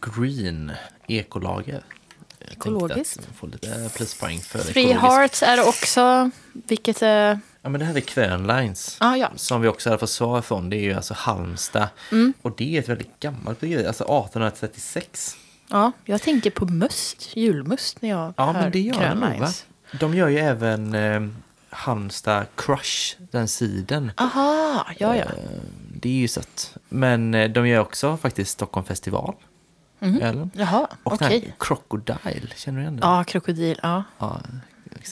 Green 0.00 0.72
ekolager. 1.06 1.82
Ekologiskt. 2.50 3.18
att 3.18 3.36
få 3.36 3.46
lite 3.46 3.90
pluspoäng 3.96 4.40
för 4.40 4.58
Free 4.58 4.90
ekologiskt. 4.90 5.02
Hearts 5.02 5.42
är 5.42 5.68
också, 5.68 6.30
vilket 6.52 7.02
är... 7.02 7.40
Ja 7.62 7.68
men 7.68 7.80
det 7.80 7.86
här 7.86 7.96
är 7.96 8.00
Kvönlines. 8.00 8.96
Ah, 9.00 9.16
ja. 9.16 9.30
Som 9.36 9.60
vi 9.60 9.68
också 9.68 9.88
hade 9.88 9.98
fått 10.00 10.10
svar 10.10 10.42
från. 10.42 10.70
Det 10.70 10.76
är 10.76 10.82
ju 10.82 10.94
alltså 10.94 11.14
Halmstad. 11.14 11.88
Mm. 12.12 12.32
Och 12.42 12.56
det 12.56 12.76
är 12.76 12.80
ett 12.80 12.88
väldigt 12.88 13.20
gammalt 13.20 13.60
bryggeri. 13.60 13.86
Alltså 13.86 14.04
1836. 14.04 15.36
ja, 15.68 15.92
jag 16.04 16.22
tänker 16.22 16.50
på 16.50 16.66
must, 16.66 17.36
julmust 17.36 18.02
när 18.02 18.08
jag 18.08 18.34
Ja 18.36 18.44
hör 18.46 18.52
men 18.52 18.70
det 18.72 18.80
gör 18.80 18.92
de 18.92 19.08
nog 19.08 19.20
va? 19.20 19.28
Krönlines. 19.28 19.66
De 20.00 20.14
gör 20.14 20.28
ju 20.28 20.38
även 20.38 20.94
eh, 20.94 21.20
Halmstad 21.70 22.46
Crush, 22.56 23.16
den 23.18 23.48
siden. 23.48 24.12
Aha, 24.16 24.86
ja 24.98 25.16
ja. 25.16 25.24
Eh, 25.24 25.28
Det 26.02 26.08
är 26.08 26.12
ju 26.12 26.28
sött. 26.28 26.76
Men 26.88 27.34
eh, 27.34 27.50
de 27.50 27.68
gör 27.68 27.80
också 27.80 28.16
faktiskt 28.16 28.50
Stockholm 28.50 28.86
festival. 28.86 29.34
Ölen. 30.00 30.50
Jaha, 30.54 30.88
Och 31.02 31.12
okej. 31.12 31.28
den 31.28 31.40
här 31.40 31.54
Crocodile, 31.58 32.48
känner 32.56 32.78
du 32.78 32.82
igen 32.82 32.96
den? 32.96 33.10
Ja, 33.10 33.24
krokodil, 33.24 33.80
ja. 33.82 34.04
ja. 34.18 34.40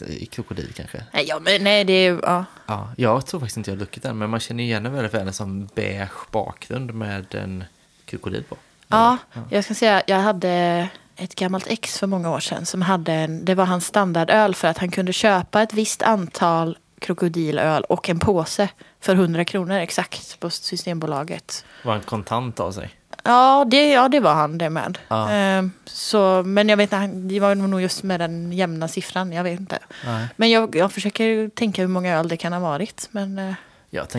I 0.06 0.26
krokodil 0.26 0.72
kanske. 0.76 1.04
Nej, 1.12 1.24
ja, 1.28 1.40
men 1.40 1.64
nej, 1.64 1.84
det 1.84 1.92
är... 1.92 2.20
Ja. 2.22 2.44
Ja, 2.66 2.92
jag 2.96 3.26
tror 3.26 3.40
faktiskt 3.40 3.56
inte 3.56 3.70
jag 3.70 3.76
har 3.76 3.78
druckit 3.78 4.02
den, 4.02 4.18
men 4.18 4.30
man 4.30 4.40
känner 4.40 4.64
igen 4.64 4.82
den 4.82 4.92
väldigt 4.92 5.14
väl 5.14 5.32
som 5.32 5.68
beige 5.74 6.30
bakgrund 6.30 6.94
med 6.94 7.34
en 7.34 7.64
krokodil 8.04 8.44
på. 8.44 8.56
ja, 8.88 9.18
jag 9.50 9.64
ska 9.64 9.74
säga, 9.74 10.02
jag 10.06 10.18
hade 10.18 10.88
ett 11.16 11.34
gammalt 11.34 11.66
ex 11.66 11.98
för 11.98 12.06
många 12.06 12.30
år 12.30 12.40
sedan 12.40 12.66
som 12.66 12.82
hade 12.82 13.12
en, 13.12 13.44
det 13.44 13.54
var 13.54 13.64
hans 13.64 13.86
standardöl 13.86 14.54
för 14.54 14.68
att 14.68 14.78
han 14.78 14.90
kunde 14.90 15.12
köpa 15.12 15.62
ett 15.62 15.72
visst 15.72 16.02
antal 16.02 16.78
krokodilöl 17.00 17.82
och 17.84 18.08
en 18.08 18.18
påse 18.18 18.68
för 19.00 19.14
100 19.14 19.44
kronor 19.44 19.74
exakt 19.76 20.40
på 20.40 20.50
Systembolaget. 20.50 21.64
Var 21.84 21.94
en 21.94 22.00
kontant 22.00 22.60
av 22.60 22.72
sig. 22.72 22.90
Ja, 23.24 23.64
det, 23.70 23.88
ja, 23.88 24.08
det 24.08 24.20
var 24.20 24.34
han 24.34 24.58
det 24.58 24.70
med. 24.70 24.98
Ja. 25.08 25.30
Ehm, 25.30 25.72
så, 25.84 26.42
men 26.42 26.68
jag 26.68 26.76
vet 26.76 26.82
inte, 26.86 26.96
han- 26.96 27.28
det 27.28 27.40
var 27.40 27.54
nog 27.54 27.80
just 27.82 28.02
med 28.02 28.20
den 28.20 28.52
jämna 28.52 28.88
siffran, 28.88 29.32
jag 29.32 29.44
vet 29.44 29.60
inte. 29.60 29.78
Nej. 30.06 30.26
Men 30.36 30.50
jag, 30.50 30.76
jag 30.76 30.92
försöker 30.92 31.48
tänka 31.48 31.82
hur 31.82 31.88
många 31.88 32.18
öl 32.18 32.28
det 32.28 32.36
kan 32.36 32.52
ha 32.52 32.60
varit. 32.60 33.08
Men 33.10 33.38
eh, 33.38 33.54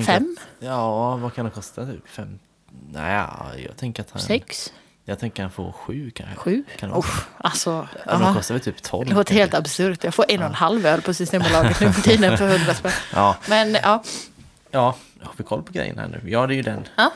fem, 0.05 0.37
Att, 0.39 0.65
ja, 0.65 1.15
vad 1.17 1.33
kan 1.33 1.45
det 1.45 1.51
kosta? 1.51 1.85
Typ 1.85 2.07
fem? 2.07 2.39
Nej, 2.91 3.25
jag 3.67 3.77
tänker 3.77 4.03
att 4.03 4.11
han... 4.11 4.21
sex, 4.21 4.73
Jag 5.05 5.19
tänker 5.19 5.43
han 5.43 5.51
får 5.51 5.71
sju 5.71 6.11
kanske. 6.15 6.35
sju. 6.35 6.63
Kan 6.77 6.89
det 6.89 6.95
Uff, 6.95 7.27
alltså, 7.37 7.87
Ja, 8.05 8.17
de 8.17 8.33
kostar 8.33 8.55
väl 8.55 8.61
typ 8.63 8.81
tolv. 8.81 9.09
det 9.09 9.15
låter 9.15 9.33
helt 9.33 9.53
absurt. 9.53 10.03
Jag 10.03 10.13
får 10.13 10.25
en 10.29 10.39
och 10.39 10.45
en 10.45 10.53
halv 10.53 10.85
öl 10.85 11.01
på 11.01 11.13
Systembolaget 11.13 11.79
nu 11.79 11.91
för 11.93 12.01
tiden 12.09 12.37
för 12.37 12.47
100 12.55 12.73
spänn. 12.73 12.91
Ja, 13.13 13.35
Men 13.49 13.73
ja, 13.83 14.03
ja, 14.71 14.95
har 15.21 15.33
vi 15.37 15.43
koll 15.43 15.63
på 15.63 15.71
grejen 15.73 15.97
här 15.99 16.07
nu? 16.07 16.21
Ja, 16.31 16.47
det 16.47 16.53
är 16.53 16.55
ju 16.55 16.61
den. 16.61 16.87
ja. 16.95 17.11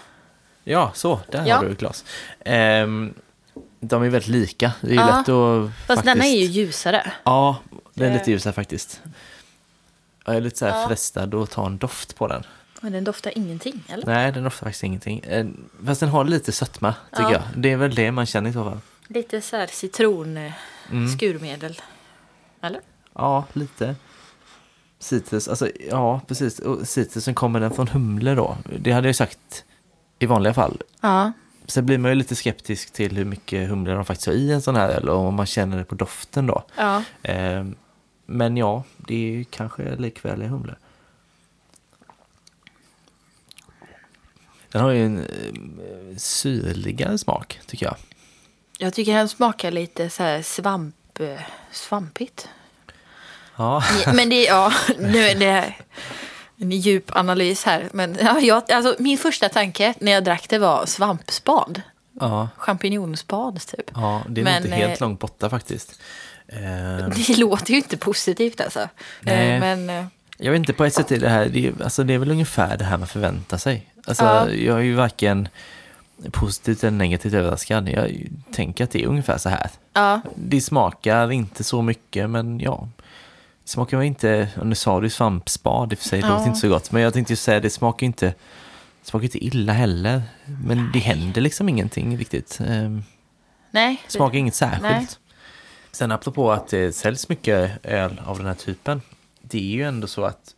Ja, 0.68 0.92
så, 0.96 1.20
där 1.32 1.46
Ja. 1.46 1.56
har 1.56 1.66
du 1.66 1.72
ett 1.72 1.78
glas. 1.80 2.06
Ehm, 2.46 3.14
de 3.80 4.04
är 4.04 4.10
väldigt 4.10 4.28
lika. 4.30 4.72
Det 4.82 4.88
är 4.88 4.92
ju 4.92 4.98
Ja. 4.98 5.06
lätt 5.06 5.30
att 5.30 5.70
fast 5.72 5.88
faktiskt... 5.88 6.06
denna 6.06 6.26
är 6.26 6.38
ju 6.38 6.46
ljusare. 6.46 7.12
Ja, 7.24 7.58
den 7.94 8.12
är 8.12 8.18
lite 8.18 8.32
ljusare 8.32 8.54
faktiskt. 8.54 9.02
Jag 10.26 10.36
är 10.36 10.42
lite 10.42 10.58
så 10.58 10.66
här 10.66 10.82
Ja. 10.82 10.88
frestad 10.88 11.36
att 11.36 11.52
ta 11.52 11.66
en 11.66 11.78
doft 11.78 12.16
på 12.16 12.28
den. 12.28 12.44
Men 12.86 12.94
den 12.94 13.04
doftar 13.04 13.38
ingenting, 13.38 13.84
eller? 13.88 14.06
Nej, 14.06 14.32
den 14.32 14.44
doftar 14.44 14.66
faktiskt 14.66 14.84
ingenting. 14.84 15.20
Eh, 15.20 15.46
Fast 15.86 16.00
den 16.00 16.10
har 16.10 16.24
lite 16.24 16.52
sötma, 16.52 16.94
tycker 17.12 17.24
Ja. 17.24 17.32
jag. 17.32 17.42
Det 17.56 17.72
är 17.72 17.78
väl 17.78 17.96
det 17.96 18.12
man 18.12 18.26
känner 18.26 18.50
i 18.50 18.54
så 18.54 18.64
fall. 18.64 18.80
Lite 19.08 19.42
så 19.42 19.56
här 19.58 19.68
citron, 19.68 20.38
eh, 20.38 20.52
Mm. 20.92 21.08
skurmedel. 21.18 21.82
Eller? 22.62 22.82
Ja, 23.14 23.46
lite. 23.54 23.96
Citrus, 25.00 25.48
alltså 25.48 25.70
ja, 25.90 26.22
precis. 26.28 26.60
Och 26.60 26.88
citrusen 26.88 27.36
kommer 27.36 27.60
den 27.60 27.72
från 27.72 27.88
humle 27.88 28.36
då? 28.36 28.58
Det 28.80 28.92
hade 28.92 29.08
jag 29.08 29.16
sagt 29.16 29.64
i 30.20 30.26
vanliga 30.26 30.54
fall. 30.54 30.82
Ja. 31.02 31.32
Sen 31.68 31.86
blir 31.86 31.98
man 31.98 32.12
ju 32.12 32.16
lite 32.16 32.36
skeptisk 32.36 32.94
till 32.94 33.18
hur 33.18 33.26
mycket 33.26 33.70
humle 33.70 33.92
de 33.94 34.06
faktiskt 34.06 34.28
har 34.28 34.34
i 34.34 34.52
en 34.52 34.62
sån 34.62 34.76
här 34.76 35.10
och 35.10 35.20
om 35.20 35.34
man 35.36 35.46
känner 35.46 35.78
det 35.78 35.84
på 35.84 35.96
doften 35.96 36.48
då. 36.48 36.64
Ja. 36.78 37.04
Eh, 37.24 37.66
men 38.26 38.58
ja, 38.58 38.84
det 38.98 39.16
är 39.16 39.32
ju 39.32 39.44
kanske 39.44 39.96
likväl 39.96 40.44
i 40.44 40.48
Den 44.76 44.84
har 44.84 44.92
ju 44.92 45.06
en 45.06 45.20
eh, 45.20 46.18
syrligare 46.18 47.18
smak, 47.18 47.60
tycker 47.66 47.86
jag. 47.86 47.96
Jag 48.78 48.94
tycker 48.94 49.14
den 49.16 49.30
smakar 49.30 49.72
lite 49.72 50.10
så 50.10 50.24
här 50.24 50.42
svamp, 50.42 51.20
eh, 51.20 51.42
svampigt. 51.72 52.50
Ja, 53.56 53.84
Men 54.14 54.30
det, 54.30 54.44
ja, 54.44 54.74
nu 55.00 55.20
är 55.20 55.36
det 55.36 55.74
en 56.58 56.72
djup 56.72 57.16
analys 57.16 57.64
här. 57.64 57.90
Men 57.94 58.18
ja, 58.22 58.40
jag, 58.40 58.72
alltså, 58.72 58.96
min 59.00 59.18
första 59.18 59.50
tanke 59.50 59.94
när 60.00 60.12
jag 60.12 60.24
drack 60.24 60.50
det 60.50 60.58
var 60.58 60.86
svampspad. 60.86 61.82
ja, 62.20 62.50
Champinjonspad 62.58 63.62
typ. 63.68 63.92
ja 63.94 64.24
det 64.30 64.42
är 64.42 64.46
Men, 64.46 64.64
inte 64.66 64.76
helt 64.76 65.02
eh, 65.02 65.08
långt 65.08 65.20
borta 65.20 65.50
faktiskt. 65.50 66.00
Eh, 66.48 67.08
Det 67.28 67.38
låter 67.38 67.72
ju 67.72 67.78
inte 67.78 67.98
positivt 67.98 68.62
alltså. 68.62 68.90
Nej. 69.22 69.52
Eh, 69.52 69.60
Men 69.60 69.90
eh, 69.90 70.06
Jag 70.38 70.52
vet 70.52 70.60
inte, 70.60 70.74
på 70.74 70.86
ett 70.86 70.94
sätt 70.94 71.12
är 71.12 71.20
det 71.20 71.30
här, 71.30 71.46
det 71.50 71.68
är, 71.68 71.84
alltså 71.84 72.04
det 72.04 72.14
är 72.14 72.18
väl 72.18 72.32
ungefär 72.32 72.78
det 72.78 72.86
här 72.86 72.98
man 72.98 73.08
förväntar 73.08 73.58
sig. 73.58 73.92
Alltså 74.08 74.24
Ja. 74.26 74.50
jag 74.50 74.78
är 74.78 74.84
ju 74.84 74.94
varken 74.96 75.48
positivt 76.32 76.84
eller 76.84 76.98
negativt 76.98 77.34
överraskad. 77.34 77.90
Jag 77.90 78.12
tänker 78.52 78.84
att 78.84 78.92
det 78.92 79.04
är 79.04 79.08
ungefär 79.08 79.38
så 79.38 79.50
här. 79.50 79.70
ja, 79.94 80.22
Det 80.36 80.62
smakar 80.62 81.32
inte 81.32 81.64
så 81.64 81.82
mycket, 81.82 82.30
men 82.30 82.60
ja. 82.60 82.90
Det 83.64 83.70
smakar 83.70 83.98
väl 83.98 84.06
inte, 84.06 84.48
nu 84.64 84.76
sa 84.76 85.00
du 85.02 85.10
svampspad 85.10 85.94
i 85.94 85.96
och 85.96 86.00
för 86.00 86.06
sig, 86.10 86.22
det 86.22 86.28
Ja. 86.28 86.34
låter 86.34 86.48
inte 86.48 86.60
så 86.60 86.70
gott. 86.70 86.92
Men 86.92 87.02
jag 87.02 87.14
tänkte 87.14 87.34
ju 87.34 87.38
säga, 87.38 87.60
det 87.60 87.70
smakar 87.70 88.06
inte, 88.06 88.26
det 88.26 88.36
smakar 89.10 89.24
inte 89.24 89.46
illa 89.46 89.74
heller. 89.74 90.22
Men 90.66 90.90
det 90.94 91.00
händer 91.00 91.42
liksom 91.42 91.70
ingenting 91.70 92.18
riktigt. 92.18 92.60
Ehm, 92.68 93.04
nej. 93.72 94.02
Det 94.06 94.12
smakar 94.12 94.38
inget 94.38 94.56
särskilt. 94.56 94.82
Nej. 94.84 95.08
Sen 95.92 96.12
apropå 96.12 96.52
att 96.52 96.68
det 96.68 96.96
säljs 96.96 97.30
mycket 97.30 97.86
öl 97.86 98.22
av 98.26 98.38
den 98.38 98.48
här 98.48 98.54
typen. 98.54 99.02
Det 99.42 99.58
är 99.58 99.76
ju 99.76 99.84
ändå 99.84 100.08
så 100.08 100.24
att 100.24 100.56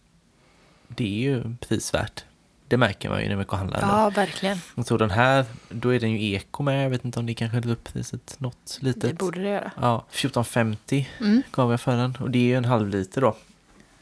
det 0.88 1.04
är 1.04 1.22
ju 1.32 1.56
prisvärt. 1.68 2.24
Det 2.68 2.78
märker 2.78 3.10
man 3.10 3.22
ju 3.22 3.30
när 3.30 3.36
man 3.36 3.46
går 3.46 3.58
handlar. 3.58 3.80
Ja, 3.82 4.10
verkligen. 4.10 4.58
Jag 4.76 4.86
tror 4.86 4.98
den 4.98 5.12
här, 5.12 5.46
då 5.70 5.90
är 5.96 6.00
den 6.00 6.12
ju 6.12 6.34
eko 6.36 6.64
med. 6.64 6.86
Jag 6.86 6.90
vet 6.90 7.06
inte 7.06 7.20
om 7.20 7.26
det 7.26 7.34
kanske 7.34 7.58
höll 7.58 7.72
upp 7.72 7.94
priset 7.94 8.36
något 8.40 8.78
litet. 8.82 9.02
Det 9.02 9.14
borde 9.14 9.42
det 9.42 9.50
göra. 9.50 9.72
Ja, 9.82 10.06
14,50 10.12 11.06
Mm. 11.20 11.42
gav 11.52 11.72
jag 11.72 11.82
för 11.82 11.98
den. 11.98 12.18
Och 12.20 12.32
det 12.32 12.40
är 12.40 12.44
ju 12.44 12.56
en 12.56 12.66
halv 12.66 12.90
liter 12.90 13.22
då. 13.22 13.36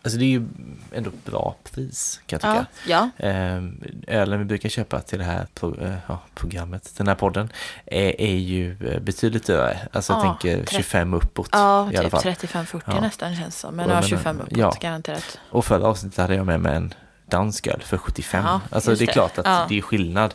Alltså 0.01 0.19
det 0.19 0.25
är 0.25 0.29
ju 0.29 0.45
ändå 0.93 1.11
bra 1.25 1.55
pris 1.71 2.21
kan 2.25 2.39
jag 2.43 2.55
Ja, 2.55 2.65
tycka. 2.81 2.91
ja. 3.17 3.25
Ehm, 3.27 3.83
ölen 4.07 4.39
vi 4.39 4.45
brukar 4.45 4.69
köpa 4.69 4.99
till 5.01 5.19
det 5.19 5.25
här 5.25 5.47
eh, 5.81 5.95
ja, 6.07 6.19
programmet, 6.35 6.93
den 6.97 7.07
här 7.07 7.15
podden, 7.15 7.49
är, 7.85 8.21
är 8.21 8.35
ju 8.35 8.77
eh, 8.87 8.99
betydligt 8.99 9.47
dyrare. 9.47 9.77
Alltså 9.93 10.13
jag 10.13 10.19
Ja, 10.19 10.23
tänker 10.23 10.57
30. 10.57 10.75
25 10.75 11.13
uppåt 11.13 11.49
ja 11.51 11.91
i 11.91 11.97
alla 11.97 12.09
typ 12.09 12.21
fall. 12.21 12.21
35-40 12.33 12.81
Ja. 12.85 13.01
nästan 13.01 13.35
känns 13.35 13.59
som. 13.59 13.75
Men 13.75 13.89
ja, 13.89 13.93
men, 13.95 14.03
25 14.03 14.39
uppåt 14.39 14.57
ja. 14.57 14.73
garanterat. 14.81 15.39
Och 15.49 15.65
förra 15.65 15.87
avsnittet 15.87 16.17
hade 16.19 16.35
jag 16.35 16.45
med 16.45 16.59
mig 16.59 16.75
en 16.75 16.93
dansk 17.25 17.67
öl 17.67 17.81
för 17.85 17.97
75. 17.97 18.43
Ja, 18.45 18.61
alltså 18.71 18.91
det 18.91 19.03
är 19.03 19.07
det. 19.07 19.13
klart 19.13 19.37
att 19.37 19.45
Ja. 19.45 19.65
det 19.69 19.77
är 19.77 19.81
skillnad. 19.81 20.33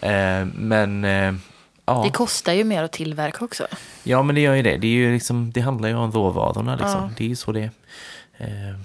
Ehm, 0.00 0.48
men 0.56 1.04
eh, 1.04 1.34
ja. 1.86 2.02
Det 2.04 2.10
kostar 2.10 2.52
ju 2.52 2.64
mer 2.64 2.82
att 2.82 2.92
tillverka 2.92 3.44
också. 3.44 3.66
ja, 4.02 4.22
men 4.22 4.34
det 4.34 4.40
gör 4.40 4.54
ju 4.54 4.62
det. 4.62 4.76
Det, 4.76 4.86
är 4.86 4.90
ju 4.90 5.12
liksom, 5.12 5.52
det 5.52 5.60
handlar 5.60 5.88
ju 5.88 5.94
om 5.94 6.12
råvarorna 6.12 6.72
liksom. 6.76 6.90
Ja. 7.02 7.10
Det 7.16 7.24
är 7.24 7.28
ju 7.28 7.36
så 7.36 7.52
det 7.52 7.60
är. 7.60 7.70
Ehm, 8.38 8.84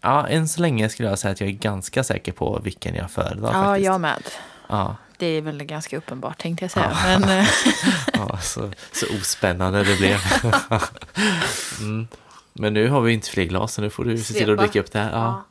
ja, 0.00 0.28
än 0.28 0.48
så 0.48 0.60
länge 0.60 0.88
skulle 0.88 1.08
jag 1.08 1.18
säga 1.18 1.32
att 1.32 1.40
jag 1.40 1.48
är 1.48 1.52
ganska 1.54 2.04
säker 2.04 2.32
på 2.32 2.60
vilken 2.64 2.94
jag 2.94 3.10
föredrar 3.10 3.52
Ja, 3.52 3.62
faktiskt. 3.64 3.86
jag 3.86 4.00
med. 4.00 4.22
Ja. 4.68 4.96
Det 5.18 5.26
är 5.26 5.42
väl 5.42 5.64
ganska 5.64 5.96
uppenbart 5.96 6.38
tänkte 6.38 6.64
jag 6.64 6.70
säga. 6.70 6.96
Men, 7.04 7.38
eh, 7.38 7.48
Ja, 8.12 8.38
så, 8.38 8.70
så 8.92 9.06
ospännande 9.20 9.84
det 9.84 9.96
blev. 9.96 10.18
mm. 11.80 12.08
Men 12.52 12.74
nu 12.74 12.88
har 12.88 13.00
vi 13.00 13.12
inte 13.12 13.30
fler 13.30 13.44
glas, 13.44 13.74
så 13.74 13.82
nu 13.82 13.90
får 13.90 14.04
du 14.04 14.18
se 14.18 14.34
till 14.34 14.50
att 14.52 14.58
dricka 14.58 14.80
upp 14.80 14.92
det 14.92 14.98
här. 14.98 15.10
Ja. 15.12 15.44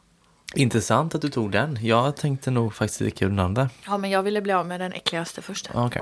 Intressant 0.55 1.15
att 1.15 1.21
du 1.21 1.29
tog 1.29 1.51
den. 1.51 1.79
Jag 1.81 2.15
tänkte 2.15 2.51
nog 2.51 2.73
faktiskt 2.75 2.99
dricka 2.99 3.25
ur 3.25 3.29
den 3.29 3.39
andra. 3.39 3.69
ja, 3.85 3.97
men 3.97 4.09
jag 4.09 4.23
ville 4.23 4.41
bli 4.41 4.53
av 4.53 4.67
med 4.67 4.79
den 4.79 4.93
äckligaste 4.93 5.41
först. 5.41 5.69
Okej. 5.73 6.01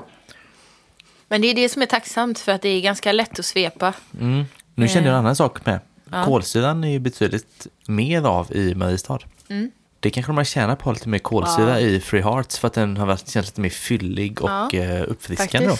Men 1.27 1.41
det 1.41 1.47
är 1.47 1.55
det 1.55 1.69
som 1.69 1.81
är 1.81 1.85
tacksamt 1.85 2.39
för 2.39 2.51
att 2.51 2.61
det 2.61 2.69
är 2.69 2.81
ganska 2.81 3.11
lätt 3.11 3.39
att 3.39 3.45
svepa. 3.45 3.93
Mm. 4.19 4.45
Nu 4.75 4.87
kände 4.87 5.09
jag 5.09 5.13
en 5.13 5.19
annan 5.19 5.35
sak 5.35 5.65
med. 5.65 5.79
Ja. 6.11 6.23
Kolsyran 6.23 6.83
är 6.83 6.89
ju 6.91 6.99
betydligt 6.99 7.67
mer 7.87 8.23
av 8.27 8.51
i 8.55 8.75
Mariestad. 8.75 9.19
Mm. 9.49 9.71
Det 9.99 10.09
kanske 10.09 10.29
de 10.29 10.37
har 10.37 10.43
tjänat 10.43 10.79
på 10.79 10.91
lite 10.91 11.09
mer 11.09 11.19
kolsyra 11.19 11.69
Ja. 11.69 11.87
i 11.87 11.99
Free 11.99 12.21
Hearts 12.21 12.59
för 12.59 12.67
att 12.67 12.73
den 12.73 12.97
har 12.97 13.05
varit, 13.05 13.29
känts 13.29 13.49
lite 13.49 13.61
mer 13.61 13.69
fyllig 13.69 14.41
och 14.41 14.49
Ja, 14.49 14.69
eh, 14.73 15.03
uppfriskande. 15.07 15.75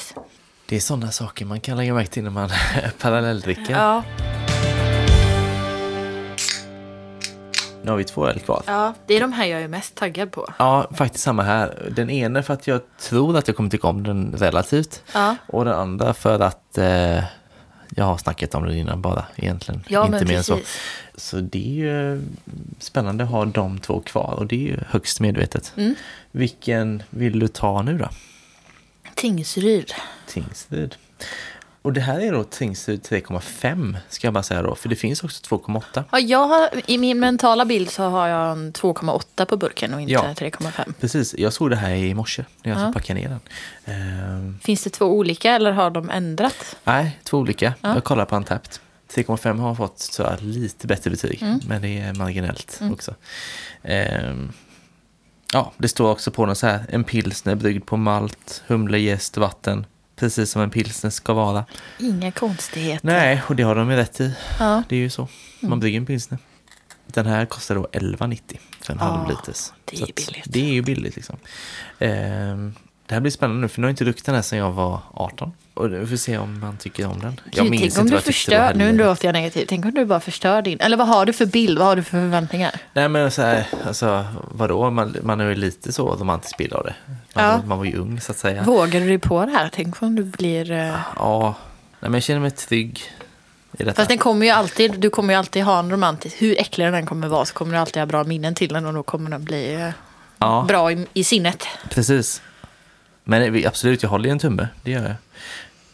Det 0.66 0.76
är 0.76 0.80
sådana 0.80 1.12
saker 1.12 1.46
man 1.46 1.60
kan 1.60 1.78
lägga 1.78 1.94
märke 1.94 2.10
till 2.10 2.24
när 2.24 2.30
man 2.32 2.50
parallelldricker. 3.02 3.72
Ja. 3.74 4.04
Nu 7.88 7.92
har 7.92 7.98
vi 7.98 8.04
två 8.04 8.28
öl 8.28 8.40
kvar. 8.40 8.64
ja, 8.66 8.94
det 9.06 9.14
är 9.16 9.22
de 9.22 9.34
här 9.34 9.46
jag 9.46 9.62
är 9.62 9.68
mest 9.68 9.96
taggad 9.96 10.32
på. 10.32 10.54
Ja, 10.60 10.90
faktiskt 10.96 11.24
samma 11.24 11.44
här. 11.44 11.92
Den 11.96 12.10
ena 12.10 12.44
för 12.44 12.54
att 12.54 12.68
jag 12.68 12.82
tror 13.00 13.38
att 13.38 13.48
jag 13.48 13.58
kommer 13.58 13.70
tycka 13.70 13.88
om 13.88 14.04
den 14.04 14.36
relativt. 14.38 15.04
Ja. 15.14 15.36
Och 15.48 15.66
den 15.66 15.74
andra 15.74 16.14
för 16.14 16.40
att 16.40 16.78
eh, 16.78 17.24
jag 17.90 18.04
har 18.06 18.18
snackat 18.18 18.56
om 18.56 18.64
den 18.64 18.76
innan 18.76 19.02
bara 19.02 19.26
egentligen. 19.36 19.84
Ja, 19.88 20.06
Inte 20.06 20.18
men 20.18 20.28
mer 20.28 20.38
än 20.38 20.44
så. 20.44 20.54
precis. 20.56 20.80
Så 21.16 21.38
det 21.38 21.68
är 21.70 21.86
ju 21.86 22.22
spännande 22.80 23.24
att 23.24 23.30
ha 23.30 23.46
de 23.46 23.80
två 23.80 24.00
kvar 24.00 24.34
och 24.38 24.48
det 24.48 24.56
är 24.56 24.68
ju 24.72 24.80
högst 24.90 25.20
medvetet. 25.20 25.74
Mm. 25.78 25.96
Vilken 26.32 27.04
vill 27.10 27.40
du 27.40 27.48
ta 27.48 27.82
nu 27.82 27.98
då? 27.98 28.10
Tingsryd. 29.16 29.94
Tingsryd. 30.28 30.96
Och 31.88 31.94
det 31.94 32.02
här 32.02 32.20
är 32.20 32.32
då 32.32 32.44
Tingsryd 32.44 33.02
3,5 33.02 33.98
ska 34.10 34.28
jag 34.28 34.34
bara 34.34 34.44
säga 34.44 34.62
då. 34.62 34.76
För 34.76 34.90
det 34.90 34.96
finns 34.96 35.24
också 35.24 35.56
2,8. 35.56 36.04
Ja, 36.12 36.20
jag 36.20 36.48
har, 36.48 36.70
I 36.86 36.98
min 36.98 37.20
mentala 37.20 37.66
bild 37.66 37.90
så 37.90 38.04
har 38.04 38.28
jag 38.28 38.52
en 38.52 38.74
2,8 38.74 39.46
på 39.46 39.58
burken 39.58 39.94
och 39.94 40.02
inte 40.02 40.14
Ja. 40.14 40.22
3,5. 40.38 40.94
Precis, 41.00 41.36
jag 41.38 41.54
såg 41.54 41.70
det 41.70 41.76
här 41.76 41.92
i 41.92 42.14
morse 42.14 42.46
när 42.64 42.72
jag 42.72 42.82
Ja. 42.82 42.92
packade 42.94 43.20
ner 43.20 43.30
den. 43.30 43.40
Ehm, 43.96 44.60
Finns 44.64 44.84
det 44.84 44.90
två 44.90 45.06
olika 45.06 45.52
eller 45.52 45.72
har 45.72 45.90
de 45.90 46.10
ändrat? 46.10 46.76
nej, 46.84 47.20
två 47.24 47.38
olika. 47.38 47.74
Ja. 47.82 47.94
Jag 47.94 48.04
kollar 48.04 48.26
på 48.26 48.36
Antapped. 48.36 48.72
3,5 49.14 49.60
har 49.60 49.76
fått 49.76 50.00
så 50.00 50.36
lite 50.40 50.88
bättre 50.88 51.10
betyg, 51.12 51.42
Mm. 51.44 51.60
men 51.68 51.82
det 51.82 52.00
är 52.00 52.14
marginellt 52.14 52.80
också. 52.92 53.16
Ehm, 53.84 54.52
ja, 55.54 55.72
det 55.78 55.88
står 55.88 56.12
också 56.12 56.32
på 56.32 56.46
den 56.46 56.56
så 56.56 56.68
här, 56.68 56.86
en 56.90 57.04
pilsner 57.04 57.56
bryggd 57.56 57.86
på 57.86 57.98
malt, 57.98 58.64
humle, 58.68 58.98
jäst, 58.98 59.38
vatten. 59.38 59.86
Precis 60.20 60.52
som 60.52 60.62
en 60.62 60.70
pilsner 60.70 61.10
ska 61.10 61.34
vara. 61.34 61.66
Inga 62.00 62.32
konstigheter. 62.32 63.08
Nej, 63.08 63.42
och 63.48 63.56
det 63.56 63.64
har 63.64 63.76
de 63.76 63.90
ju 63.92 63.96
rätt 63.96 64.20
i. 64.20 64.34
Ja. 64.60 64.84
Det 64.90 64.96
är 64.96 65.00
ju 65.00 65.10
så. 65.10 65.28
Man 65.60 65.80
brygger 65.80 65.98
en 66.00 66.06
pilsner. 66.06 66.40
Den 67.08 67.26
här 67.26 67.46
kostar 67.46 67.76
då 67.76 67.88
11,90 67.94 68.58
för 68.82 68.94
en 68.94 69.00
Ja, 69.02 69.06
halv 69.06 69.30
liters. 69.30 69.72
det 69.86 69.98
är 70.00 70.04
att 70.04 70.16
billigt. 70.16 70.44
Det 70.46 70.60
är 70.60 70.74
ju 70.74 70.82
billigt 70.82 71.16
liksom. 71.16 71.38
Ehm, 72.00 72.76
det 73.06 73.14
här 73.14 73.22
blir 73.22 73.32
spännande 73.32 73.62
nu 73.62 73.68
för 73.68 73.82
nu 73.82 73.86
har 73.86 73.90
jag 73.90 73.94
inte 73.94 74.04
druckit 74.04 74.26
den 74.26 74.36
här 74.36 74.42
sedan 74.42 74.60
jag 74.60 74.72
var 74.72 75.00
18. 75.14 75.52
Och 75.78 75.94
vi 75.94 76.06
får 76.08 76.16
se 76.18 76.38
om 76.38 76.60
man 76.60 76.78
tycker 76.78 77.08
om 77.08 77.20
den. 77.20 77.40
Jag 77.52 77.70
minns 77.70 77.82
tänk 77.82 77.84
inte 77.92 78.02
om 78.02 78.08
vad 78.08 78.20
du 78.20 78.24
förstör, 78.24 78.74
nu 78.74 78.98
låter 78.98 79.28
jag 79.28 79.34
negativ, 79.34 79.66
tänk 79.70 79.86
om 79.86 79.92
du 79.94 80.06
bara 80.06 80.20
förstör 80.20 80.62
din, 80.62 80.80
eller 80.80 80.98
vad 80.98 81.08
har 81.08 81.26
du 81.26 81.34
för 81.34 81.46
bild, 81.46 81.78
vad 81.80 81.88
har 81.88 81.96
du 81.96 82.04
för 82.04 82.10
förväntningar? 82.12 82.72
Nej 82.94 83.10
men 83.10 83.32
så 83.32 83.42
här, 83.42 83.68
alltså 83.88 84.26
vadå, 84.52 84.90
man, 84.90 85.16
man 85.24 85.40
är 85.42 85.50
ju 85.50 85.56
lite 85.56 85.92
så 85.92 86.16
romantisk 86.16 86.58
bild 86.58 86.74
av 86.74 86.84
det. 86.86 86.96
Man, 87.36 87.46
Ja. 87.46 87.62
man 87.66 87.78
var 87.78 87.86
ju 87.86 87.96
ung 87.98 88.22
så 88.22 88.32
att 88.32 88.38
säga. 88.38 88.64
Vågar 88.64 89.00
du 89.00 89.08
dig 89.08 89.20
på 89.20 89.46
det 89.46 89.52
här? 89.52 89.70
Tänk 89.74 90.02
om 90.02 90.16
du 90.16 90.24
blir... 90.24 90.72
eh, 90.72 90.96
Ja, 91.16 91.56
Nej, 92.00 92.10
men 92.10 92.14
jag 92.14 92.24
känner 92.24 92.40
mig 92.40 92.52
trygg 92.52 93.02
i 93.78 93.84
detta. 93.84 93.96
Fast 93.96 94.10
den 94.10 94.18
kommer 94.18 94.46
ju 94.46 94.52
alltid, 94.52 95.00
du 95.00 95.10
kommer 95.10 95.34
ju 95.34 95.38
alltid 95.40 95.64
ha 95.64 95.80
en 95.80 95.92
romantisk, 95.92 96.42
hur 96.42 96.60
äcklig 96.62 96.92
den 96.92 97.06
kommer 97.06 97.28
vara 97.28 97.46
så 97.46 97.54
kommer 97.54 97.74
du 97.74 97.78
alltid 97.80 98.02
ha 98.02 98.06
bra 98.06 98.24
minnen 98.24 98.56
till 98.56 98.74
den 98.74 98.86
och 98.86 98.94
då 98.94 99.04
kommer 99.04 99.30
den 99.30 99.44
bli 99.44 99.74
eh, 99.74 99.90
ja, 100.38 100.66
bra 100.68 100.92
i, 100.92 101.06
i 101.14 101.24
sinnet. 101.24 101.64
precis. 101.90 102.42
Men 103.24 103.66
absolut, 103.68 104.04
jag 104.04 104.10
håller 104.10 104.28
i 104.30 104.32
en 104.32 104.40
tumme, 104.40 104.68
det 104.84 104.92
gör 104.92 105.04
jag. 105.04 105.14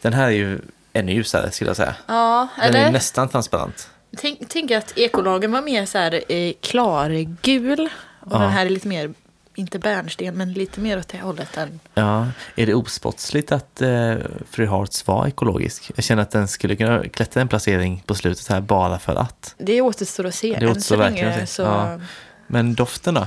Den 0.04 0.12
här 0.12 0.26
är 0.26 0.30
ju 0.30 0.60
ännu 0.92 1.12
ljusare 1.12 1.50
skulle 1.50 1.70
jag 1.70 1.76
säga. 1.76 1.94
Ja, 2.06 2.48
Den 2.56 2.74
är 2.74 2.78
eller? 2.80 2.92
nästan 2.92 3.28
transparent. 3.28 3.90
Tänk, 4.16 4.38
tänk 4.48 4.70
att 4.70 4.98
ekolagen 4.98 5.52
var 5.52 5.62
mer 5.62 5.86
så 5.86 5.98
här 5.98 6.32
eh, 6.32 6.52
klargul 6.60 7.88
och 8.20 8.32
Ja. 8.32 8.38
den 8.38 8.50
här 8.50 8.66
är 8.66 8.70
lite 8.70 8.88
mer, 8.88 9.14
inte 9.54 9.78
bärnsten, 9.78 10.34
men 10.34 10.52
lite 10.52 10.80
mer 10.80 10.98
åt 10.98 11.08
det 11.08 11.18
hållet 11.18 11.56
än... 11.56 11.80
Ja, 11.94 12.26
är 12.56 12.66
det 12.66 12.74
osportsligt 12.74 13.52
att 13.52 13.82
eh, 13.82 14.14
Free 14.50 14.66
Hearts 14.66 15.06
var 15.06 15.26
ekologisk? 15.26 15.90
Jag 15.94 16.04
känner 16.04 16.22
att 16.22 16.30
den 16.30 16.48
skulle 16.48 16.76
kunna 16.76 17.04
klättra 17.08 17.40
en 17.42 17.48
placering 17.48 18.02
på 18.06 18.14
slutet 18.14 18.46
här 18.48 18.60
bara 18.60 18.98
för 18.98 19.14
att. 19.14 19.54
Det 19.58 19.80
återstår 19.80 20.26
att 20.26 20.34
se. 20.34 20.48
Det 20.60 20.64
Än 20.66 20.70
återstår 20.70 20.96
så 20.96 21.00
verkligen 21.02 21.28
länge 21.30 21.46
så... 21.46 21.62
Ja. 21.62 22.00
Men 22.46 22.74
doften 22.74 23.14
då? 23.14 23.26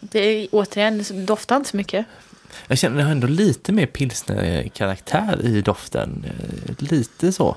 Det 0.00 0.18
är 0.20 0.48
återigen, 0.52 0.98
det 0.98 1.12
doftar 1.12 1.56
inte 1.56 1.70
så 1.70 1.76
mycket. 1.76 2.06
Jag 2.66 2.78
känner 2.78 2.96
det 2.96 3.02
har 3.04 3.10
ändå 3.10 3.26
lite 3.26 3.72
mer 3.72 3.86
pilsner-karaktär 3.86 5.40
i 5.46 5.60
doften. 5.62 6.24
Eh, 6.26 6.74
Lite 6.78 7.32
så. 7.32 7.56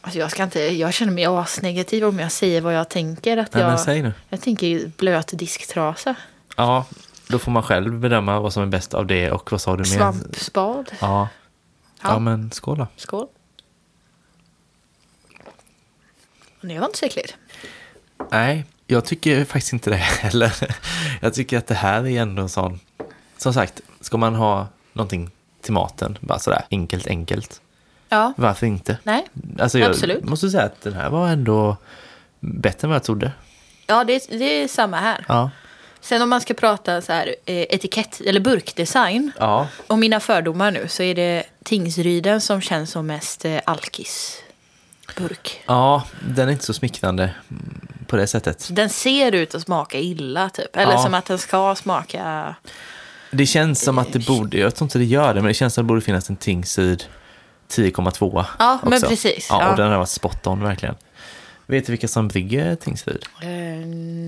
Alltså 0.00 0.18
jag, 0.18 0.30
ska 0.30 0.42
inte, 0.42 0.60
jag 0.60 0.94
känner 0.94 1.12
mig 1.12 1.24
asnegativ 1.24 2.04
om 2.04 2.18
jag 2.18 2.32
säger 2.32 2.60
vad 2.60 2.74
jag 2.74 2.88
tänker. 2.88 3.36
Att 3.36 3.54
Nej, 3.54 3.62
men 3.62 3.70
jag, 3.70 3.80
säg 3.80 4.02
nu. 4.02 4.12
jag 4.28 4.40
tänker 4.40 4.90
blöt 4.98 5.38
disktrasa, 5.38 6.14
Ja, 6.56 6.86
då 7.28 7.38
får 7.38 7.50
man 7.52 7.62
själv 7.62 7.98
bedöma 8.00 8.40
vad 8.40 8.52
som 8.52 8.62
är 8.62 8.66
bäst 8.66 8.94
av 8.94 9.06
det 9.06 9.30
och 9.30 9.52
vad 9.52 9.60
sa 9.60 9.72
du 9.72 9.78
mer? 9.78 9.84
svampspad. 9.84 10.90
Ja. 11.00 11.28
Ja. 12.02 12.08
ja, 12.08 12.18
men 12.18 12.50
skål 12.50 12.78
då. 12.78 12.86
Skål. 12.96 13.26
Men 16.60 16.68
Det 16.74 16.78
var 16.78 16.86
inte 16.86 16.98
så 16.98 17.06
äckligt. 17.06 17.36
Nej, 18.30 18.64
jag 18.86 19.04
tycker 19.04 19.44
faktiskt 19.44 19.72
inte 19.72 19.90
det 19.90 19.96
heller. 20.20 20.52
Jag 21.20 21.34
tycker 21.34 21.58
att 21.58 21.66
det 21.66 21.74
här 21.74 22.06
är 22.06 22.22
ändå 22.22 22.42
en 22.42 22.48
sån... 22.48 22.80
Som 23.42 23.54
sagt, 23.54 23.80
ska 24.00 24.16
man 24.16 24.34
ha 24.34 24.66
någonting 24.92 25.30
till 25.62 25.72
maten, 25.72 26.18
bara 26.20 26.38
sådär 26.38 26.62
enkelt, 26.70 27.06
enkelt. 27.06 27.60
Ja, 28.08 28.32
Varför 28.36 28.66
inte? 28.66 28.98
nej. 29.02 29.26
Alltså 29.58 29.78
jag 29.78 29.90
Absolut. 29.90 30.24
måste 30.24 30.50
säga 30.50 30.62
att 30.64 30.82
den 30.82 30.92
här 30.92 31.10
var 31.10 31.28
ändå 31.28 31.76
bättre 32.40 32.86
än 32.86 32.88
vad 32.90 32.94
jag 32.96 33.04
trodde. 33.04 33.32
Ja, 33.86 34.04
det, 34.04 34.12
är- 34.14 34.38
det 34.38 34.44
är 34.62 34.68
samma 34.68 34.96
här. 34.96 35.24
Ja. 35.28 35.50
Sen 36.00 36.22
om 36.22 36.28
man 36.28 36.40
ska 36.40 36.54
prata 36.54 37.02
så 37.02 37.12
här 37.12 37.26
eh, 37.44 37.56
etikett 37.56 38.20
eller 38.20 38.40
burkdesign. 38.40 39.32
Ja. 39.38 39.68
Och 39.86 39.98
mina 39.98 40.20
fördomar 40.20 40.70
nu 40.70 40.88
så 40.88 41.02
är 41.02 41.14
det 41.14 41.44
Tingsryden 41.64 42.40
som 42.40 42.60
känns 42.60 42.90
som 42.90 43.06
mest 43.06 43.44
eh, 43.44 43.60
alkis. 43.66 44.38
Burk. 45.16 45.62
Ja, 45.66 46.02
den 46.34 46.48
är 46.48 46.52
inte 46.52 46.64
så 46.64 46.74
smickrande 46.74 47.34
mm, 47.50 47.80
på 48.06 48.16
det 48.16 48.26
sättet. 48.26 48.68
Den 48.70 48.88
ser 48.90 49.32
ut 49.32 49.54
att 49.54 49.62
smaka 49.62 49.98
illa 49.98 50.48
typ. 50.50 50.76
Eller 50.76 50.92
Ja. 50.92 51.02
som 51.02 51.14
att 51.14 51.24
den 51.26 51.38
ska 51.38 51.74
smaka... 51.74 52.54
Det 53.32 53.46
känns 53.46 53.80
som 53.82 53.98
att 53.98 54.12
det 54.12 54.26
borde, 54.26 54.58
jag 54.58 54.74
tror 54.74 54.86
inte 54.86 54.98
det 54.98 55.04
gör 55.04 55.34
det, 55.34 55.40
men 55.40 55.48
det 55.48 55.54
känns 55.54 55.74
som 55.74 55.82
att 55.82 55.86
det 55.86 55.88
borde 55.88 56.00
finnas 56.00 56.30
en 56.30 56.36
Tingsryd 56.36 57.04
10,2 57.70 58.44
Ja, 58.58 58.78
men 58.82 58.92
också. 58.92 59.08
precis. 59.08 59.46
Ja, 59.50 59.62
Ja. 59.62 59.70
och 59.70 59.76
den 59.76 59.90
har 59.90 59.98
varit 59.98 60.08
spot 60.08 60.46
on 60.46 60.62
verkligen. 60.62 60.94
Vet 61.66 61.86
du 61.86 61.92
vilka 61.92 62.08
som 62.08 62.28
brygger 62.28 62.74
Tingsryd? 62.74 63.24
Eh, 63.42 63.48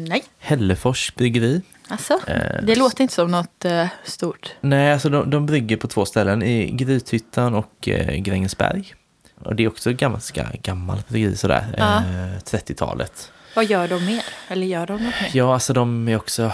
nej, 0.09 0.25
Hällefors 0.39 1.15
bryggeri. 1.15 1.63
alltså. 1.89 2.21
Eh, 2.27 2.63
Det 2.63 2.75
låter 2.75 3.03
inte 3.03 3.15
som 3.15 3.31
något 3.31 3.65
eh, 3.65 3.87
stort. 4.05 4.53
Nej, 4.61 4.93
alltså 4.93 5.09
de, 5.09 5.31
de 5.31 5.47
brygger 5.47 5.77
på 5.77 5.89
två 5.89 6.05
ställen, 6.07 6.43
i 6.43 6.71
Grythyttan 6.71 7.55
och 7.55 7.73
Grängesberg. 8.19 8.95
Och 9.45 9.55
det 9.57 9.63
är 9.65 9.69
också 9.69 9.93
ganska 9.93 10.49
gammalt 10.63 11.09
bryggeri 11.09 11.37
sådär, 11.37 11.67
Ja. 11.79 11.97
eh, 11.97 12.39
30-talet. 12.45 13.31
Vad 13.57 13.65
gör 13.65 13.89
de 13.89 14.05
mer? 14.07 14.23
Eller 14.49 14.67
gör 14.67 14.87
de 14.87 14.93
något 14.93 15.01
mer? 15.23 15.31
Ja, 15.33 15.55
alltså 15.55 15.73
de 15.73 16.09
är 16.09 16.17
också 16.17 16.53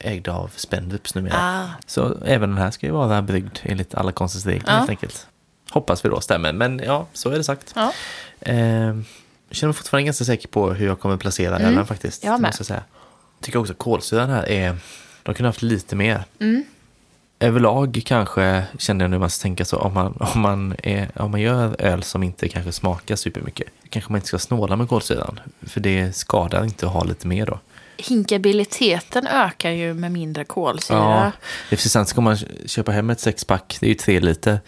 ägda 0.00 0.32
av 0.32 0.50
Spendrups 0.56 1.14
numera. 1.14 1.34
Ah. 1.38 1.68
Så 1.86 2.16
även 2.24 2.48
den 2.50 2.58
här 2.58 2.70
ska 2.70 2.86
ju 2.86 2.92
vara 2.92 3.22
bryggd 3.22 3.58
enligt 3.62 3.94
alla 3.94 4.12
konstens 4.12 4.46
regler 4.46 4.64
Ja. 4.72 4.76
helt 4.78 4.90
enkelt. 4.90 5.26
Hoppas 5.70 6.04
vi 6.04 6.08
då 6.08 6.20
stämmer, 6.20 6.52
men 6.52 6.80
ja, 6.84 7.06
så 7.12 7.30
är 7.30 7.36
det 7.36 7.44
sagt. 7.44 7.72
Ja. 7.76 7.92
Eh, 8.40 8.54
känner 9.50 9.66
mig 9.66 9.72
fortfarande 9.72 10.04
ganska 10.06 10.24
säker 10.24 10.48
på 10.48 10.72
hur 10.72 10.86
jag 10.86 11.00
kommer 11.00 11.16
placera 11.16 11.56
Mm. 11.56 11.72
ölen 11.72 11.86
faktiskt. 11.86 12.24
Jag 12.24 12.40
måste 12.40 12.64
säga. 12.64 12.82
Tycker 13.40 13.58
också 13.58 13.74
kolsyran 13.74 14.30
här 14.30 14.48
är, 14.48 14.76
de 15.22 15.34
kunde 15.34 15.48
haft 15.48 15.62
lite 15.62 15.96
mer. 15.96 16.24
Mm. 16.40 16.64
Överlag 17.42 18.02
kanske 18.06 18.64
känner 18.78 19.04
jag 19.04 19.10
nu 19.10 19.18
man 19.18 19.30
ska 19.30 19.42
tänka 19.42 19.64
så 19.64 19.76
om 19.76 19.94
man, 19.94 20.16
om, 20.34 20.40
man 20.40 20.74
är, 20.82 21.08
om 21.22 21.30
man 21.30 21.40
gör 21.40 21.76
öl 21.78 22.02
som 22.02 22.22
inte 22.22 22.48
kanske 22.48 22.72
smakar 22.72 23.16
supermycket. 23.16 23.68
Kanske 23.88 24.12
man 24.12 24.16
inte 24.18 24.28
ska 24.28 24.38
snåla 24.38 24.76
med 24.76 24.88
kolsyran. 24.88 25.40
För 25.62 25.80
det 25.80 26.16
skadar 26.16 26.64
inte 26.64 26.86
att 26.86 26.92
ha 26.92 27.04
lite 27.04 27.26
mer 27.26 27.46
då. 27.46 27.58
Hinkabiliteten 28.08 29.26
ökar 29.26 29.70
ju 29.70 29.94
med 29.94 30.12
mindre 30.12 30.44
kolsyra. 30.44 30.96
Ja, 30.98 31.32
det 31.68 31.74
är 31.74 31.76
precis 31.76 31.92
sant. 31.92 32.08
Ska 32.08 32.20
man 32.20 32.36
köpa 32.66 32.92
hem 32.92 33.10
ett 33.10 33.20
sexpack, 33.20 33.76
det 33.80 33.86
är 33.86 33.88
ju 33.88 33.94
tre 33.94 34.20
liter. 34.20 34.60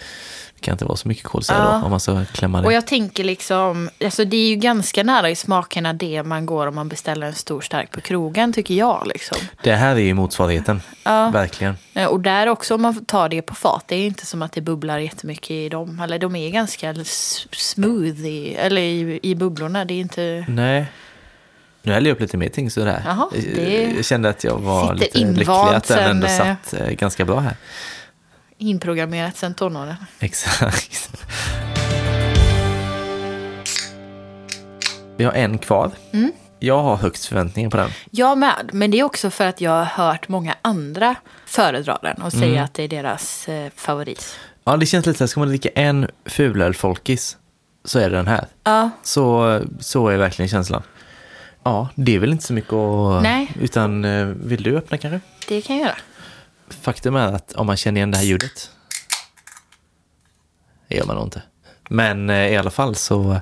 Det 0.54 0.60
kan 0.66 0.72
inte 0.72 0.84
vara 0.84 0.96
så 0.96 1.08
mycket 1.08 1.24
kolsyra 1.24 1.56
Ja. 1.58 1.78
då 1.78 1.84
om 1.84 1.90
man 1.90 2.00
ska 2.00 2.24
klämma 2.24 2.60
det. 2.60 2.66
Och 2.66 2.72
jag 2.72 2.86
tänker 2.86 3.24
liksom, 3.24 3.90
alltså 4.04 4.24
det 4.24 4.36
är 4.36 4.48
ju 4.48 4.56
ganska 4.56 5.02
nära 5.02 5.30
i 5.30 5.36
smakerna 5.36 5.92
det 5.92 6.22
man 6.22 6.46
går 6.46 6.66
om 6.66 6.74
man 6.74 6.88
beställer 6.88 7.26
en 7.26 7.34
stor 7.34 7.60
stark 7.60 7.90
på 7.90 8.00
krogen 8.00 8.52
tycker 8.52 8.74
jag. 8.74 9.02
Liksom. 9.06 9.38
Det 9.62 9.72
här 9.74 9.96
är 9.96 10.00
ju 10.00 10.14
motsvarigheten. 10.14 10.82
Ja. 11.04 11.30
Verkligen. 11.30 11.76
Eh, 11.94 12.06
Och 12.06 12.20
där 12.20 12.46
också 12.46 12.74
om 12.74 12.82
man 12.82 13.04
tar 13.04 13.28
det 13.28 13.42
på 13.42 13.54
fat, 13.54 13.84
det 13.88 13.96
är 13.96 14.06
inte 14.06 14.26
som 14.26 14.42
att 14.42 14.52
det 14.52 14.60
bubblar 14.60 14.98
jättemycket 14.98 15.50
i 15.50 15.68
dem. 15.68 16.00
Eller 16.00 16.18
de 16.18 16.36
är 16.36 16.50
ganska 16.50 16.94
smooth 17.52 18.26
i, 18.26 18.54
eller 18.54 18.82
i, 18.82 19.20
i 19.22 19.34
bubblorna. 19.34 19.84
Det 19.84 19.94
är 19.94 20.00
inte... 20.00 20.44
Nej. 20.48 20.86
Nu 21.82 21.92
häller 21.92 22.08
jag 22.10 22.14
upp 22.14 22.20
lite 22.20 22.36
mer 22.36 22.48
ting 22.48 22.70
sådär. 22.70 23.02
Jaha, 23.04 23.28
det 23.54 23.92
Jag 23.96 24.04
kände 24.04 24.28
att 24.28 24.44
jag 24.44 24.58
var 24.58 24.94
lite 24.94 25.18
lycklig 25.18 25.48
att 25.48 25.88
den 25.88 26.10
ändå 26.10 26.26
eh, 26.26 26.36
satt 26.38 26.74
eh, 26.74 26.88
ganska 26.90 27.24
bra 27.24 27.40
här. 27.40 27.56
inprogrammerat 28.58 29.36
sen 29.36 29.54
tonåren. 29.54 29.94
Exakt. 30.18 31.10
Vi 35.16 35.24
har 35.24 35.32
en 35.32 35.58
kvar. 35.58 35.90
Mm. 36.12 36.32
Jag 36.58 36.82
har 36.82 36.96
högst 36.96 37.26
förväntningar 37.26 37.70
på 37.70 37.76
den. 37.76 37.90
Jag 38.10 38.38
med, 38.38 38.70
men 38.72 38.90
det 38.90 39.00
är 39.00 39.04
också 39.04 39.30
för 39.30 39.46
att 39.46 39.60
jag 39.60 39.70
har 39.70 39.84
hört 39.84 40.28
många 40.28 40.54
andra 40.62 41.14
föredra 41.46 41.98
den 42.02 42.22
och 42.22 42.32
säga 42.32 42.62
att 42.62 42.74
det 42.74 42.82
är 42.82 42.88
deras 42.88 43.48
eh, 43.48 43.70
favorit. 43.76 44.34
Ja, 44.64 44.76
det 44.76 44.86
känns 44.86 45.06
lite 45.06 45.18
så 45.18 45.24
här, 45.24 45.28
ska 45.28 45.40
man 45.40 45.48
dricka 45.48 45.68
en 45.68 46.08
fulöl 46.26 46.74
folkis 46.74 47.36
så 47.84 47.98
är 47.98 48.10
det 48.10 48.16
den 48.16 48.26
här. 48.26 48.46
Ja, 48.64 48.90
Så, 49.02 49.60
så 49.80 50.08
är 50.08 50.16
verkligen 50.16 50.48
känslan. 50.48 50.82
Ja, 51.64 51.88
det 51.94 52.14
är 52.14 52.18
väl 52.18 52.32
inte 52.32 52.44
så 52.44 52.52
mycket 52.52 52.72
att... 52.72 53.22
Nej. 53.22 53.52
Utan 53.60 54.04
eh, 54.04 54.26
vill 54.26 54.62
du 54.62 54.76
öppna 54.76 54.98
kanske? 54.98 55.20
det 55.48 55.60
kan 55.62 55.76
jag 55.76 55.86
göra. 55.86 55.96
Faktum 56.68 57.16
är 57.16 57.32
att 57.32 57.52
om 57.52 57.66
man 57.66 57.76
känner 57.76 57.98
igen 57.98 58.10
det 58.10 58.16
här 58.16 58.24
ljudet. 58.24 58.70
Det 60.88 60.96
gör 60.96 61.04
man 61.04 61.16
nog 61.16 61.26
inte. 61.26 61.42
Men 61.88 62.30
eh, 62.30 62.52
i 62.52 62.56
alla 62.56 62.70
fall 62.70 62.94
så 62.94 63.40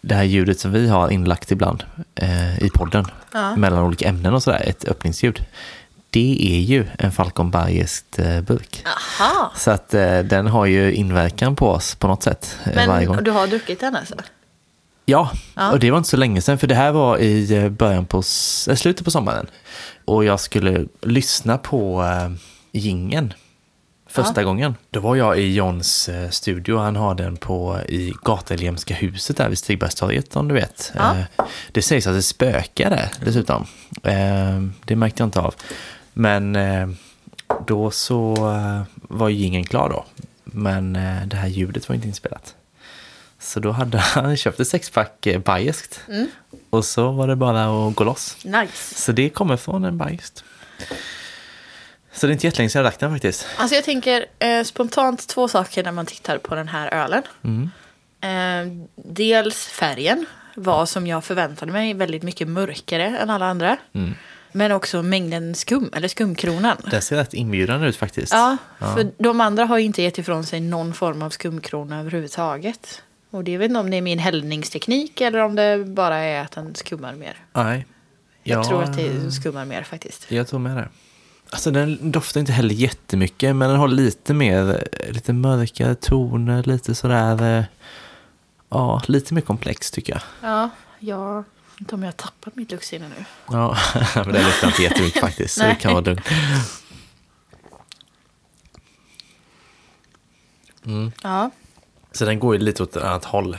det 0.00 0.14
här 0.14 0.24
ljudet 0.24 0.60
som 0.60 0.72
vi 0.72 0.88
har 0.88 1.10
inlagt 1.10 1.50
ibland 1.50 1.84
eh, 2.14 2.62
i 2.62 2.70
podden 2.74 3.06
Ja. 3.32 3.56
mellan 3.56 3.82
olika 3.82 4.08
ämnen 4.08 4.34
och 4.34 4.42
sådär, 4.42 4.62
ett 4.66 4.84
öppningsljud. 4.88 5.44
Det 6.10 6.38
är 6.40 6.60
ju 6.60 6.86
en 6.98 7.12
Falcon 7.12 7.50
Bergest 7.50 8.18
eh, 8.18 8.40
burk. 8.40 8.84
Aha. 8.86 9.52
Så 9.56 9.70
att 9.70 9.94
eh, 9.94 10.18
den 10.18 10.46
har 10.46 10.66
ju 10.66 10.92
inverkan 10.92 11.56
på 11.56 11.68
oss 11.70 11.94
på 11.94 12.06
något 12.08 12.22
sätt 12.22 12.58
eh, 12.64 12.86
varje 12.86 13.06
gång. 13.06 13.16
Men 13.16 13.24
du 13.24 13.30
har 13.30 13.46
druckit 13.46 13.80
den 13.80 13.96
alltså? 13.96 14.14
Ja, 15.08 15.30
Ja. 15.54 15.72
och 15.72 15.78
det 15.80 15.90
var 15.90 15.98
inte 15.98 16.10
så 16.10 16.16
länge 16.16 16.40
sedan, 16.40 16.58
för 16.58 16.66
det 16.66 16.74
här 16.74 16.92
var 16.92 17.18
i 17.18 17.54
eh, 17.56 17.68
början 17.68 18.06
på, 18.06 18.18
eh, 18.18 18.74
slutet 18.74 19.04
på 19.04 19.10
sommaren. 19.10 19.46
Och 20.04 20.24
jag 20.24 20.40
skulle 20.40 20.86
lyssna 21.02 21.58
på 21.58 22.02
äh, 22.02 22.30
gingen 22.72 23.32
första 24.08 24.44
gången. 24.44 24.74
Då 24.90 25.00
var 25.00 25.16
jag 25.16 25.38
i 25.38 25.54
Johns 25.54 26.10
studio, 26.30 26.78
han 26.78 26.96
har 26.96 27.14
den 27.14 27.36
på 27.36 27.78
i 27.88 28.12
Gateljemska 28.24 28.94
huset 28.94 29.36
där 29.36 29.48
vid 29.48 29.58
Stigbergstorget 29.58 30.36
om 30.36 30.48
du 30.48 30.54
vet. 30.54 30.92
Ja. 30.94 31.16
Det 31.72 31.82
sägs 31.82 32.06
att 32.06 32.14
det 32.14 32.22
spökar 32.22 32.90
där 32.90 33.10
dessutom. 33.24 33.66
Eh, 34.02 34.60
det 34.84 34.96
märkte 34.96 35.22
jag 35.22 35.26
inte 35.26 35.40
av. 35.40 35.54
Men 36.12 36.58
då 37.66 37.90
så 37.90 38.34
var 38.92 39.28
gingen 39.28 39.64
klar 39.64 39.88
då. 39.88 40.04
Men 40.44 40.92
det 41.26 41.36
här 41.36 41.48
ljudet 41.48 41.88
var 41.88 41.94
inte 41.96 42.08
inspelat. 42.08 42.54
Så 43.46 43.60
då 43.60 43.70
hade 43.70 43.98
han 44.14 44.36
köpt 44.36 44.60
ett 44.60 44.68
sexpack 44.68 45.26
eh, 45.26 45.40
Bajeskt. 45.40 46.00
Och 46.70 46.84
så 46.84 47.10
var 47.10 47.28
det 47.28 47.36
bara 47.36 47.88
att 47.88 47.94
gå 47.94 48.04
loss. 48.04 48.36
Nice. 48.44 48.94
Så 48.94 49.12
det 49.12 49.28
kommer 49.28 49.56
från 49.56 49.84
en 49.84 49.98
Bajeskt. 49.98 50.44
Så 52.12 52.26
det 52.26 52.30
är 52.30 52.32
inte 52.32 52.46
jättelänge 52.46 52.70
sedan 52.70 52.78
jag 52.78 52.90
drack 52.92 53.00
den 53.00 53.12
faktiskt. 53.12 53.46
Alltså 53.56 53.74
jag 53.74 53.84
tänker 53.84 54.26
eh, 54.38 54.64
spontant 54.64 55.28
två 55.28 55.48
saker 55.48 55.84
när 55.84 55.92
man 55.92 56.06
tittar 56.06 56.38
på 56.38 56.54
den 56.54 56.68
här 56.68 56.94
ölen. 56.94 57.22
Mm. 57.44 57.70
Eh, 58.20 58.86
dels 58.96 59.66
färgen 59.66 60.26
var 60.54 60.86
som 60.86 61.06
jag 61.06 61.24
förväntade 61.24 61.72
mig 61.72 61.94
väldigt 61.94 62.22
mycket 62.22 62.48
mörkare 62.48 63.18
än 63.18 63.30
alla 63.30 63.46
andra. 63.46 63.76
Mm. 63.92 64.14
Men 64.52 64.72
också 64.72 65.02
mängden 65.02 65.54
skum, 65.54 65.90
eller 65.92 66.08
skumkronan. 66.08 66.76
Den 66.90 67.02
ser 67.02 67.16
rätt 67.16 67.34
inbjudande 67.34 67.88
ut 67.88 67.96
faktiskt. 67.96 68.32
Ja, 68.32 68.56
för 68.78 69.22
de 69.22 69.40
andra 69.40 69.64
har 69.64 69.78
ju 69.78 69.84
inte 69.84 70.02
gett 70.02 70.18
ifrån 70.18 70.44
sig 70.44 70.60
någon 70.60 70.94
form 70.94 71.22
av 71.22 71.30
skumkrona 71.30 72.00
överhuvudtaget. 72.00 73.02
Och 73.36 73.44
det 73.44 73.58
vet 73.58 73.68
inte 73.68 73.80
om 73.80 73.90
det 73.90 73.96
är 73.96 74.02
min 74.02 74.18
hällningsteknik 74.18 75.20
eller 75.20 75.38
om 75.38 75.54
det 75.54 75.84
bara 75.86 76.16
är 76.16 76.40
att 76.44 76.52
den 76.52 76.74
skummar 76.74 77.14
mer. 77.14 77.36
Nej. 77.52 77.86
Jag 78.42 78.58
Ja, 78.58 78.64
tror 78.64 78.82
att 78.82 78.96
det 78.96 79.30
skummar 79.32 79.64
mer 79.64 79.82
faktiskt. 79.82 80.30
Jag 80.30 80.48
tror 80.48 80.60
med 80.60 80.76
det. 80.76 80.88
Alltså 81.50 81.70
den 81.70 82.10
doftar 82.12 82.40
inte 82.40 82.52
heller 82.52 82.74
jättemycket 82.74 83.56
men 83.56 83.68
den 83.70 83.78
har 83.78 83.88
lite 83.88 84.34
mer, 84.34 84.88
lite 85.10 85.32
mörkare 85.32 85.94
toner, 85.94 86.62
lite 86.62 86.94
sådär, 86.94 87.58
eh, 87.58 87.64
ja, 88.68 89.02
lite 89.06 89.34
mer 89.34 89.40
komplex 89.40 89.90
tycker 89.90 90.12
jag. 90.12 90.22
Ja, 90.50 90.70
jag 90.98 91.44
inte 91.80 91.94
om 91.94 92.02
jag 92.02 92.06
har 92.08 92.12
tappat 92.12 92.56
mitt 92.56 92.70
luktsinne 92.70 93.08
nu. 93.08 93.24
Ja, 93.50 93.76
men 94.14 94.32
det 94.32 94.42
luktar 94.44 94.66
inte 94.68 94.82
jättemycket 94.82 95.20
faktiskt, 95.20 95.54
så 95.54 95.62
det 95.64 95.74
kan 95.74 95.92
vara 95.92 96.04
lugnt. 96.04 96.28
Ja, 101.22 101.50
Så 102.16 102.24
den 102.24 102.38
går 102.38 102.54
ju 102.54 102.60
lite 102.60 102.82
åt 102.82 102.96
ett 102.96 103.02
annat 103.02 103.24
håll. 103.24 103.58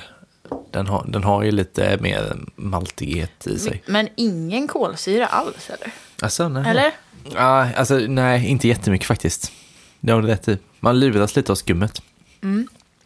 Den 0.71 0.87
har, 0.87 1.05
den 1.07 1.23
har 1.23 1.43
ju 1.43 1.51
lite 1.51 1.97
mer 2.01 2.37
maltighet 2.55 3.47
i 3.47 3.59
sig. 3.59 3.83
men 3.85 4.09
ingen 4.15 4.67
kolsyra 4.67 5.25
alls 5.25 5.69
eller? 5.69 5.91
Alltså, 6.21 6.49
nej. 6.49 6.63
Eller? 6.67 6.91
Ja, 7.35 7.73
alltså 7.75 7.95
nej, 7.95 8.47
inte 8.47 8.67
jättemycket 8.67 9.07
faktiskt. 9.07 9.51
Det 9.99 10.11
har 10.11 10.21
du 10.21 10.27
rätt 10.27 10.47
i. 10.47 10.57
Man 10.79 10.99
luras 10.99 11.35
lite 11.35 11.51
av 11.51 11.55
skummet. 11.55 12.01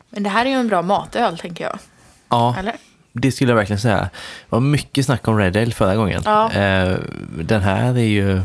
Men 0.09 0.23
det 0.23 0.29
här 0.29 0.45
är 0.45 0.49
ju 0.49 0.55
en 0.55 0.67
bra 0.67 0.81
matöl 0.81 1.37
tänker 1.37 1.63
jag. 1.63 1.79
Ja, 2.29 2.55
Eller? 2.59 2.75
Det 3.13 3.31
skulle 3.31 3.51
jag 3.51 3.55
verkligen 3.57 3.79
säga. 3.79 3.99
Det 3.99 4.09
var 4.49 4.59
mycket 4.59 5.05
snack 5.05 5.27
om 5.27 5.37
Red 5.37 5.57
Ale 5.57 5.71
förra 5.71 5.95
gången. 5.95 6.21
Ja. 6.25 6.51
Eh, 6.51 6.97
den 7.39 7.61
här 7.61 7.93
är 7.93 8.03
ju 8.03 8.41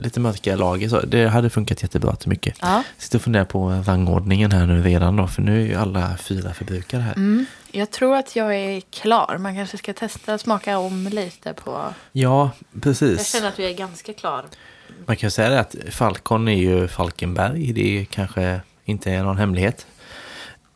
lite 0.00 0.20
mörkare 0.20 0.56
lager, 0.56 0.88
så 0.88 1.00
det 1.00 1.26
hade 1.28 1.50
funkat 1.50 1.82
jättebra 1.82 2.16
till 2.16 2.28
mycket. 2.28 2.56
Ja. 2.60 2.82
Sitter 2.98 3.18
och 3.18 3.22
funderar 3.22 3.44
på 3.44 3.68
rangordningen 3.86 4.52
här 4.52 4.66
nu 4.66 4.82
redan 4.82 5.16
då, 5.16 5.26
för 5.26 5.42
nu 5.42 5.62
är 5.62 5.66
ju 5.66 5.74
alla 5.74 6.16
fyra 6.16 6.54
förbrukade 6.54 7.02
här. 7.02 7.12
Mm. 7.12 7.46
Jag 7.70 7.90
tror 7.90 8.16
att 8.16 8.36
jag 8.36 8.54
är 8.56 8.80
klar. 8.80 9.36
Man 9.38 9.54
kanske 9.54 9.78
ska 9.78 9.92
testa 9.92 10.38
smaka 10.38 10.78
om 10.78 11.08
lite 11.12 11.52
på... 11.54 11.94
Ja, 12.12 12.50
Jag 12.72 12.82
precis. 12.82 13.32
känner 13.32 13.48
att 13.48 13.58
vi 13.58 13.70
är 13.72 13.74
ganska 13.76 14.12
klar. 14.12 14.44
Man 15.06 15.16
kan 15.16 15.30
säga 15.30 15.50
det 15.50 15.60
att 15.60 15.74
Falcon 15.90 16.48
är 16.48 16.56
ju 16.56 16.88
Falkenberg, 16.88 17.72
det 17.72 18.00
är 18.00 18.04
kanske 18.04 18.60
inte 18.84 19.10
är 19.10 19.22
någon 19.22 19.38
hemlighet. 19.38 19.86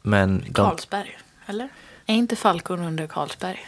Men 0.03 0.39
de... 0.47 0.53
Carlsberg, 0.53 1.19
eller? 1.47 1.69
Är 2.07 2.15
inte 2.15 2.37
Falcon 2.37 2.81
under 2.81 3.07
Carlsberg? 3.07 3.67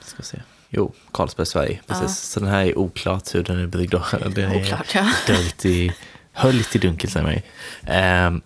Ska 0.00 0.22
se. 0.22 0.38
Jo, 0.70 0.92
Carlsberg, 1.12 1.46
Sverige. 1.46 1.80
Precis. 1.86 2.02
Ja. 2.02 2.08
Så 2.08 2.40
den 2.40 2.48
här 2.48 2.64
är 2.64 2.78
oklart 2.78 3.34
hur 3.34 3.42
den 3.44 3.62
är 3.62 3.66
bryggd. 3.66 3.90
då. 3.92 4.04
Den 4.34 4.50
är 4.52 4.60
Oklart, 4.62 4.94
ja. 4.94 5.10
döljt 5.26 5.64
i, 5.64 5.92
höljt 6.32 6.76
i 6.76 6.78
dunkel, 6.78 7.10
säger 7.10 7.24
man 7.26 7.34
ju. 7.34 7.40
Ehm, 7.86 8.40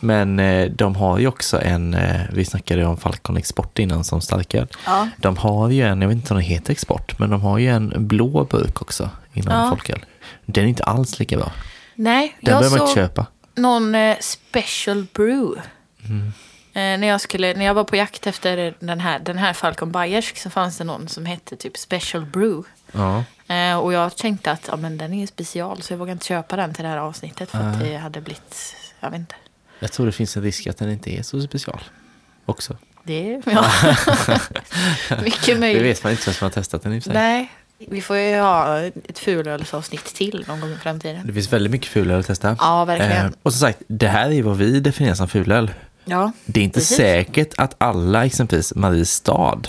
men 0.00 0.38
eh, 0.40 0.70
de 0.70 0.96
har 0.96 1.18
ju 1.18 1.26
också 1.26 1.60
en, 1.62 1.94
eh, 1.94 2.20
vi 2.32 2.44
snackade 2.44 2.84
om 2.86 2.96
Falcon 2.96 3.36
Export 3.36 3.78
innan 3.78 4.04
som 4.04 4.20
starköl. 4.20 4.66
Ja. 4.86 5.08
De 5.16 5.36
har 5.36 5.70
ju 5.70 5.82
en, 5.82 6.00
jag 6.02 6.08
vet 6.08 6.16
inte 6.16 6.34
om 6.34 6.40
den 6.40 6.46
heter 6.46 6.72
Export, 6.72 7.18
men 7.18 7.30
de 7.30 7.40
har 7.40 7.58
ju 7.58 7.68
en 7.68 7.92
blå 8.08 8.44
burk 8.44 8.82
också 8.82 9.10
inom 9.32 9.54
Ja. 9.54 9.68
folköl. 9.70 10.04
Den 10.46 10.64
är 10.64 10.68
inte 10.68 10.84
alls 10.84 11.18
lika 11.18 11.36
bra. 11.36 11.52
Nej, 11.94 12.36
Den 12.40 12.52
jag 12.52 12.60
behöver 12.60 12.78
man 12.78 12.88
inte 12.88 13.00
köpa. 13.00 13.26
någon 13.54 13.94
eh, 13.94 14.16
special 14.20 15.06
brew. 15.12 15.62
Mm. 16.08 16.32
Eh, 16.76 16.98
när, 16.98 17.06
jag 17.06 17.20
skulle, 17.20 17.54
när 17.54 17.64
jag 17.64 17.74
var 17.74 17.84
på 17.84 17.96
jakt 17.96 18.26
efter 18.26 18.74
den 18.80 19.00
här, 19.00 19.18
den 19.18 19.38
här 19.38 19.52
Falcon 19.52 19.92
Bayersk 19.92 20.38
så 20.38 20.50
fanns 20.50 20.78
det 20.78 20.84
någon 20.84 21.08
som 21.08 21.26
hette 21.26 21.56
typ 21.56 21.76
special 21.76 22.26
brew. 22.26 22.68
Ja. 22.92 23.24
Eh, 23.54 23.78
och 23.78 23.92
jag 23.92 24.16
tänkte 24.16 24.50
att 24.50 24.68
ja, 24.70 24.76
men 24.76 24.98
den 24.98 25.12
är 25.12 25.20
ju 25.20 25.26
special 25.26 25.82
så 25.82 25.92
jag 25.92 25.98
vågar 25.98 26.12
inte 26.12 26.26
köpa 26.26 26.56
den 26.56 26.74
till 26.74 26.82
det 26.84 26.88
här 26.90 26.96
avsnittet 26.98 27.50
för 27.50 27.58
att 27.58 27.80
det 27.80 27.96
hade 27.96 28.20
blivit, 28.20 28.76
jag 29.00 29.10
vet 29.10 29.18
inte. 29.18 29.34
Jag 29.78 29.92
tror 29.92 30.06
det 30.06 30.12
finns 30.12 30.36
en 30.36 30.42
risk 30.42 30.66
att 30.66 30.76
den 30.76 30.90
inte 30.90 31.10
är 31.18 31.22
så 31.22 31.40
special 31.42 31.80
också. 32.46 32.76
Det 33.04 33.34
är 33.34 33.42
ja. 33.46 33.64
mycket 35.22 35.46
Det 35.46 35.58
möjligt. 35.58 35.82
vet 35.82 36.02
man 36.04 36.10
inte 36.12 36.22
förrän 36.22 36.36
man 36.40 36.46
har 36.46 36.50
testat 36.50 36.82
den 36.82 36.92
i 36.92 37.00
sig. 37.00 37.14
Nej, 37.14 37.52
vi 37.78 38.00
får 38.00 38.16
ju 38.16 38.40
ha 38.40 38.80
ett 38.80 39.18
fulölsavsnitt 39.18 40.04
till 40.04 40.44
någon 40.48 40.60
gång 40.60 40.72
i 40.72 40.76
framtiden. 40.76 41.26
Det 41.26 41.32
finns 41.32 41.52
väldigt 41.52 41.70
mycket 41.72 41.88
fulöl 41.88 42.20
att 42.20 42.26
testa. 42.26 42.56
Ja, 42.60 42.84
verkligen. 42.84 43.26
Eh, 43.26 43.32
och 43.42 43.52
som 43.52 43.60
sagt, 43.60 43.78
det 43.86 44.08
här 44.08 44.30
är 44.30 44.42
vad 44.42 44.56
vi 44.56 44.80
definierar 44.80 45.14
som 45.14 45.28
fulöl. 45.28 45.70
Ja, 46.04 46.32
Det 46.44 46.60
är 46.60 46.64
inte 46.64 46.80
Precis. 46.80 46.96
säkert 46.96 47.54
att 47.58 47.74
alla, 47.78 48.24
exempelvis 48.26 48.74
Mariestad, 48.74 49.60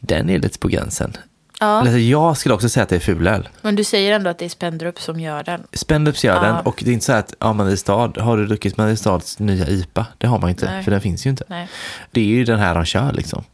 den 0.00 0.30
är 0.30 0.38
lite 0.38 0.58
på 0.58 0.68
gränsen. 0.68 1.16
ja. 1.60 1.66
Alltså, 1.66 1.98
jag 1.98 2.36
skulle 2.36 2.54
också 2.54 2.68
säga 2.68 2.82
att 2.82 2.88
det 2.88 2.96
är 2.96 3.00
fulöl. 3.00 3.48
men 3.62 3.74
du 3.76 3.84
säger 3.84 4.12
ändå 4.12 4.30
att 4.30 4.38
det 4.38 4.44
är 4.44 4.48
Spendrup 4.48 5.00
som 5.00 5.20
gör 5.20 5.42
den. 5.42 5.62
Spendups 5.72 6.24
gör 6.24 6.34
Ja. 6.34 6.40
den 6.42 6.56
och 6.66 6.82
det 6.84 6.90
är 6.90 6.94
inte 6.94 7.04
så 7.04 7.12
att 7.12 7.34
ja, 7.38 7.52
Mariestad, 7.52 8.12
har 8.20 8.36
du 8.36 8.46
druckit 8.46 8.76
Mariestads 8.76 9.38
nya 9.38 9.68
IPA? 9.68 10.06
Det 10.18 10.26
har 10.26 10.38
man 10.38 10.50
inte, 10.50 10.66
Nej. 10.66 10.84
för 10.84 10.90
den 10.90 11.00
finns 11.00 11.26
ju 11.26 11.30
inte. 11.30 11.44
Nej. 11.48 11.68
Det 12.10 12.20
är 12.20 12.24
ju 12.24 12.44
den 12.44 12.58
här 12.58 12.74
de 12.74 12.84
kör 12.84 13.12
liksom. 13.12 13.44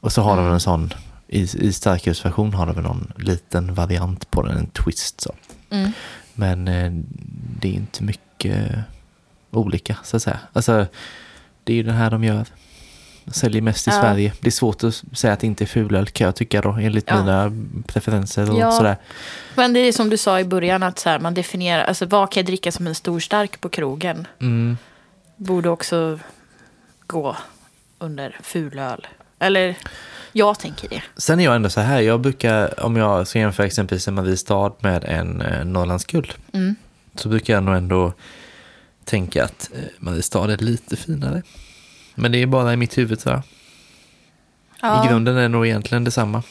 Och 0.00 0.12
så 0.12 0.22
har 0.22 0.36
de 0.36 0.52
en 0.52 0.60
sån, 0.60 0.94
i, 1.28 1.40
i 1.66 1.72
starkölsversion 1.72 2.54
har 2.54 2.66
de 2.66 2.74
väl 2.74 2.84
någon 2.84 3.12
liten 3.16 3.74
variant 3.74 4.30
på 4.30 4.42
den, 4.42 4.56
en 4.56 4.66
twist 4.66 5.20
så. 5.20 5.34
Mm. 5.70 5.92
Men 6.34 6.68
eh, 6.68 6.90
det 7.60 7.68
är 7.68 7.72
inte 7.72 8.02
mycket 8.02 8.68
olika 9.50 9.96
så 10.04 10.16
att 10.16 10.22
säga. 10.22 10.38
Alltså, 10.52 10.86
det 11.64 11.72
är 11.72 11.76
ju 11.76 11.82
den 11.82 11.94
här 11.94 12.10
de 12.10 12.24
gör. 12.24 12.46
Säljer 13.32 13.62
mest 13.62 13.88
i 13.88 13.90
Ja. 13.90 14.00
Sverige. 14.00 14.32
Det 14.40 14.46
är 14.46 14.50
svårt 14.50 14.84
att 14.84 15.02
säga 15.12 15.32
att 15.32 15.40
det 15.40 15.46
inte 15.46 15.64
är 15.64 15.66
fulöl 15.66 16.06
kan 16.06 16.24
jag 16.24 16.36
tycka 16.36 16.60
då, 16.60 16.70
enligt 16.70 17.04
Ja. 17.10 17.18
mina 17.20 17.52
preferenser 17.86 18.50
och 18.50 18.58
Ja. 18.60 18.70
sådär. 18.72 18.96
Men 19.54 19.72
det 19.72 19.80
är 19.80 19.92
som 19.92 20.10
du 20.10 20.16
sa 20.16 20.40
i 20.40 20.44
början 20.44 20.82
att 20.82 20.98
så 20.98 21.08
här, 21.08 21.18
man 21.18 21.34
definierar, 21.34 21.84
alltså 21.84 22.06
vad 22.06 22.32
kan 22.32 22.40
jag 22.40 22.46
dricka 22.46 22.72
som 22.72 22.86
en 22.86 22.94
stor 22.94 23.20
stark 23.20 23.60
på 23.60 23.68
krogen? 23.68 24.26
Mm. 24.40 24.78
Borde 25.36 25.68
också 25.68 26.18
gå 27.06 27.36
under 27.98 28.36
fulöl. 28.42 29.06
Eller 29.38 29.76
jag 30.32 30.58
tänker 30.58 30.88
det. 30.88 31.02
Sen 31.16 31.40
är 31.40 31.44
jag 31.44 31.56
ändå 31.56 31.68
så 31.70 31.80
här, 31.80 32.00
jag 32.00 32.20
brukar, 32.20 32.84
om 32.84 32.96
jag 32.96 33.26
ska 33.28 33.38
jämföra 33.38 33.66
exempelvis 33.66 34.08
en 34.08 34.14
Mariestad 34.14 34.72
med 34.78 35.04
en 35.04 35.40
eh, 35.40 35.64
Norrlands 35.64 36.04
guld, 36.04 36.32
Mm. 36.52 36.76
så 37.14 37.28
brukar 37.28 37.54
jag 37.54 37.62
nog 37.62 37.74
ändå 37.76 38.12
tänka 39.04 39.44
att 39.44 39.70
eh, 39.74 39.80
Mariestad 39.98 40.52
är 40.52 40.56
lite 40.56 40.96
finare. 40.96 41.42
Men 42.14 42.32
det 42.32 42.38
är 42.42 42.46
bara 42.46 42.72
i 42.72 42.76
mitt 42.76 42.98
huvud 42.98 43.20
tror 43.20 43.34
jag. 43.34 45.04
I 45.04 45.08
grunden 45.08 45.36
är 45.36 45.42
det 45.42 45.48
nog 45.48 45.66
egentligen 45.66 46.04
detsamma. 46.04 46.42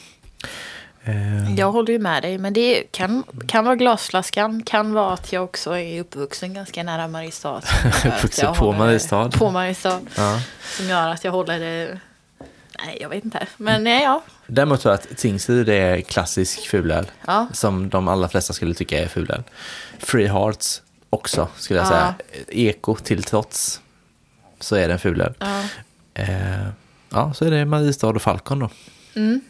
Eh, 1.04 1.54
Jag 1.54 1.72
håller 1.72 1.92
ju 1.92 1.98
med 1.98 2.22
dig, 2.22 2.38
men 2.38 2.52
det 2.52 2.84
kan, 2.92 3.22
kan 3.46 3.64
vara 3.64 3.76
glasflaskan, 3.76 4.62
kan 4.62 4.92
vara 4.92 5.14
att 5.14 5.32
jag 5.32 5.44
också 5.44 5.78
är 5.78 6.00
uppvuxen 6.00 6.54
ganska 6.54 6.82
nära 6.82 7.08
Mariestad. 7.08 7.62
Uppvuxen 8.16 8.54
på 8.54 8.72
Mariestad? 8.72 9.30
På 9.30 9.50
Mariestad. 9.50 10.00
ja. 10.16 10.40
Som 10.76 10.86
gör 10.88 11.08
att 11.08 11.24
jag 11.24 11.32
håller 11.32 11.58
det... 11.60 12.00
Nej, 12.86 12.98
jag 13.00 13.08
vet 13.08 13.24
inte. 13.24 13.46
Men 13.56 13.84
nej, 13.84 14.02
ja. 14.02 14.22
Däremot 14.46 14.80
tror 14.80 14.92
jag 14.92 15.00
att 15.00 15.16
Tingsryd 15.18 15.68
är 15.68 16.00
klassisk 16.00 16.66
fulöl. 16.68 17.06
Ja. 17.26 17.46
Som 17.52 17.88
de 17.88 18.08
allra 18.08 18.28
flesta 18.28 18.52
skulle 18.52 18.74
tycka 18.74 19.02
är 19.02 19.08
fulöl. 19.08 19.42
Free 19.98 20.26
Hearts 20.26 20.82
också, 21.12 21.48
skulle 21.56 21.78
jag 21.80 21.86
Ja. 21.86 21.90
säga. 21.90 22.14
Eko 22.48 22.94
till 22.96 23.22
trots 23.22 23.80
så 24.60 24.76
är 24.76 24.88
det 24.88 24.92
en 24.94 24.98
fulöl. 24.98 25.34
ja. 25.38 25.62
Eh, 26.14 26.66
ja, 27.10 27.32
så 27.34 27.44
är 27.44 27.50
det 27.50 27.64
Mariestad 27.64 28.08
och 28.08 28.22
Falcon 28.22 28.58
då. 28.58 28.70
Mm. 29.14 29.40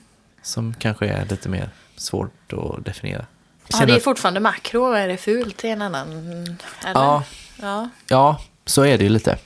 Som 0.42 0.74
kanske 0.78 1.06
är 1.08 1.24
lite 1.26 1.48
mer 1.48 1.70
svårt 1.96 2.52
att 2.52 2.84
definiera. 2.84 3.26
ja 3.68 3.86
det 3.86 3.92
är 3.94 4.00
fortfarande 4.00 4.40
makro. 4.40 4.92
Är 4.92 5.08
det 5.08 5.16
fult? 5.16 5.64
Är 5.64 5.68
en 5.68 5.82
annan... 5.82 6.08
Eller? 6.84 7.00
Ja. 7.00 7.24
ja. 7.60 7.88
Ja, 8.08 8.40
så 8.66 8.82
är 8.82 8.98
det 8.98 9.04
ju 9.04 9.10
lite. 9.10 9.38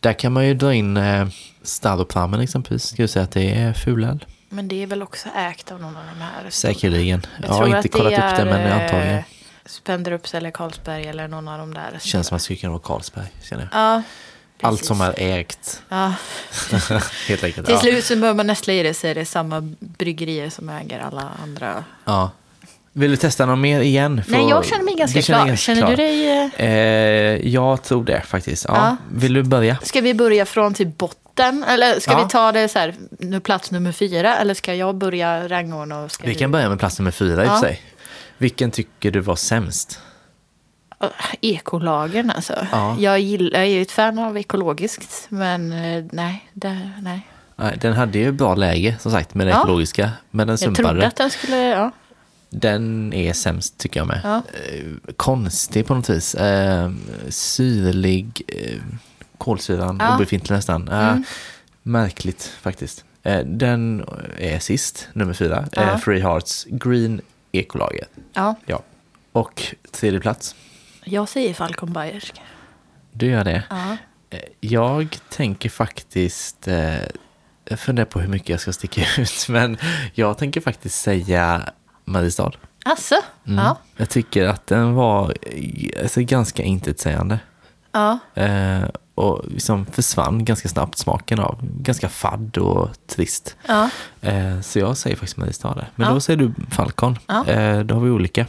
Där 0.00 0.12
kan 0.12 0.32
man 0.32 0.46
ju 0.46 0.54
dra 0.54 0.74
in 0.74 0.96
eh, 0.96 1.28
Staropramen 1.62 2.40
exempelvis. 2.40 2.84
Ska 2.84 3.02
jag 3.02 3.10
säga 3.10 3.22
att 3.22 3.30
det 3.30 3.54
är 3.54 3.72
fulöl? 3.72 4.24
Men 4.48 4.68
det 4.68 4.82
är 4.82 4.86
väl 4.86 5.02
också 5.02 5.28
ägt 5.36 5.72
av 5.72 5.80
någon 5.80 5.96
av 5.96 6.02
de 6.14 6.20
här? 6.24 6.50
Säkerligen. 6.50 7.26
Jag 7.42 7.50
Jag 7.50 7.54
har 7.54 7.76
inte 7.76 7.88
kollat 7.88 8.12
upp 8.12 8.36
det, 8.36 8.44
men 8.44 8.60
är, 8.60 8.82
antagligen. 8.84 9.22
Spenderups 9.66 10.34
eller 10.34 10.50
Carlsberg 10.50 11.06
eller 11.06 11.28
någon 11.28 11.48
av 11.48 11.58
de 11.58 11.74
där. 11.74 11.98
Känns 12.00 12.26
som 12.26 12.36
att 12.36 12.40
det 12.40 12.44
skulle 12.44 12.56
kunna 12.58 12.72
vara 12.72 12.82
Carlsberg, 12.82 13.26
känner 13.42 13.68
jag. 13.72 13.80
Ja, 13.82 14.02
Allt 14.62 14.84
som 14.84 15.00
är 15.00 15.14
ägt, 15.16 15.82
Ja. 15.88 16.12
helt 17.28 17.44
enkelt. 17.44 17.66
Till 17.66 17.74
ja. 17.74 17.80
slut 17.80 18.04
så 18.04 18.16
bör 18.16 18.34
man 18.34 18.46
nästla 18.46 18.72
i 18.72 18.82
det 18.82 18.94
så 18.94 19.06
är 19.06 19.14
det 19.14 19.24
samma 19.24 19.60
bryggerier 19.80 20.50
som 20.50 20.68
äger 20.68 20.98
alla 21.00 21.30
andra. 21.42 21.84
Ja. 22.04 22.30
Vill 22.92 23.10
du 23.10 23.16
testa 23.16 23.46
någon 23.46 23.60
mer 23.60 23.80
igen? 23.80 24.24
För- 24.24 24.32
Nej, 24.32 24.48
jag 24.48 24.64
känner 24.66 24.84
mig 24.84 24.94
ganska 24.94 25.18
Du 25.18 25.22
känner 25.22 25.38
klar. 25.38 25.46
ganska 25.48 25.64
Känner 25.74 25.80
klar. 25.80 25.90
du 25.90 25.96
dig... 25.96 26.50
eh, 26.56 26.64
Eh, 26.66 27.48
jag 27.48 27.82
tror 27.82 28.04
det 28.04 28.20
faktiskt. 28.20 28.64
Ja. 28.68 28.76
Ja. 28.76 28.96
Vill 29.12 29.32
du 29.32 29.42
börja? 29.42 29.76
Ska 29.82 30.00
vi 30.00 30.14
börja 30.14 30.46
från 30.46 30.74
till 30.74 30.86
botten? 30.88 31.64
Eller 31.68 32.00
ska 32.00 32.10
Ja. 32.12 32.24
vi 32.24 32.30
ta 32.30 32.52
det 32.52 32.68
så 32.68 32.78
här, 32.78 32.94
nu 33.18 33.40
plats 33.40 33.70
nummer 33.70 33.92
fyra? 33.92 34.36
Eller 34.36 34.54
ska 34.54 34.74
jag 34.74 34.94
börja 34.96 35.48
rangordna? 35.48 36.00
Och 36.02 36.10
ska 36.12 36.26
Vi 36.26 36.34
kan 36.34 36.50
börja 36.50 36.68
med 36.68 36.78
plats 36.78 36.98
nummer 36.98 37.10
fyra 37.10 37.44
i 37.44 37.46
och 37.48 37.50
Ja. 37.50 37.54
för 37.60 37.66
sig. 37.66 37.80
Vilken 38.40 38.70
tycker 38.70 39.10
du 39.10 39.20
var 39.20 39.36
sämst? 39.36 40.00
Ekolagen 41.40 42.30
alltså. 42.30 42.66
Ja. 42.72 42.96
Jag, 42.98 43.20
gillar, 43.20 43.58
jag 43.58 43.68
är 43.68 43.70
ju 43.70 43.82
ett 43.82 43.90
fan 43.90 44.18
av 44.18 44.38
ekologiskt. 44.38 45.26
Men 45.28 45.72
eh, 45.72 46.04
nej, 46.12 46.48
det, 46.52 46.90
nej. 47.02 47.26
Den 47.80 47.92
hade 47.92 48.18
ju 48.18 48.32
bra 48.32 48.54
läge 48.54 48.96
som 49.00 49.12
sagt 49.12 49.34
med 49.34 49.46
det 49.46 49.50
Ja. 49.50 49.58
ekologiska. 49.62 50.10
Men 50.30 50.46
den 50.46 50.52
Jag 50.52 50.60
trodde 50.60 50.76
sumpade. 50.76 51.06
att 51.06 51.16
den 51.16 51.30
skulle... 51.30 51.56
Ja. 51.56 51.90
Den 52.50 53.12
är 53.12 53.32
sämst 53.32 53.78
tycker 53.78 54.00
jag 54.00 54.06
med. 54.06 54.20
Ja. 54.24 54.36
Eh, 54.36 55.12
konstig 55.16 55.86
på 55.86 55.94
något 55.94 56.10
vis. 56.10 56.34
Eh, 56.34 56.90
syrlig. 57.28 58.42
Kolsyran 59.38 59.96
Ja. 60.00 60.14
obefintlig 60.16 60.56
nästan. 60.56 60.88
Mm. 60.88 61.24
Märkligt 61.82 62.52
faktiskt. 62.60 63.04
Den 63.44 64.04
är 64.38 64.58
sist, 64.58 65.08
nummer 65.12 65.32
fyra. 65.32 65.64
Ja. 65.72 65.98
Free 65.98 66.20
Hearts 66.20 66.66
Green 66.70 67.20
Ekolager. 67.52 68.06
ja, 68.32 68.54
Ja. 68.66 68.82
Och 69.32 69.62
tredje 69.90 70.20
plats. 70.20 70.54
jag 71.04 71.28
säger 71.28 71.54
Falcon 71.54 71.92
Bayersk. 71.92 72.40
Du 73.12 73.26
gör 73.26 73.44
det. 73.44 73.62
Ja. 73.70 73.96
Eh, 74.30 74.40
Jag 74.60 75.18
tänker 75.28 75.68
faktiskt, 75.70 76.68
eh, 76.68 76.94
jag 77.64 77.78
funderar 77.80 78.06
på 78.06 78.20
hur 78.20 78.28
mycket 78.28 78.48
jag 78.48 78.60
ska 78.60 78.72
sticka 78.72 79.00
ut, 79.18 79.46
men 79.48 79.76
jag 80.14 80.38
tänker 80.38 80.60
faktiskt 80.60 81.00
säga 81.00 81.68
Mariestad. 82.04 82.52
Alltså, 82.84 83.14
Mm. 83.46 83.58
ja. 83.64 83.78
Jag 83.96 84.08
tycker 84.10 84.46
att 84.46 84.66
den 84.66 84.94
var 84.94 85.34
eh, 85.42 86.02
alltså, 86.02 86.20
ganska 86.22 86.62
intetsägande. 86.62 87.38
ja. 87.92 88.18
Eh, 88.34 88.82
och 89.20 89.44
liksom 89.50 89.86
försvann 89.86 90.44
ganska 90.44 90.68
snabbt 90.68 90.98
smaken 90.98 91.40
av. 91.40 91.58
Ganska 91.62 92.08
fadd 92.08 92.58
och 92.58 92.88
trist. 93.06 93.56
ja. 93.68 93.90
Eh, 94.20 94.60
så 94.60 94.78
jag 94.78 94.96
säger 94.96 95.16
faktiskt 95.16 95.36
Mariestad 95.36 95.74
där. 95.74 95.90
Men 95.96 96.08
Ja. 96.08 96.14
då 96.14 96.20
säger 96.20 96.36
du 96.38 96.52
Falcon. 96.70 97.18
Ja. 97.26 97.46
Eh, 97.46 97.80
då 97.80 97.94
har 97.94 98.02
vi 98.02 98.10
olika. 98.10 98.46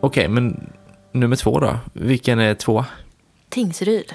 Okej, 0.00 0.28
men 0.28 0.70
nummer 1.12 1.36
två 1.36 1.60
då? 1.60 1.78
Vilken 1.92 2.38
är 2.38 2.54
två? 2.54 2.84
Tingsryd. 3.48 4.12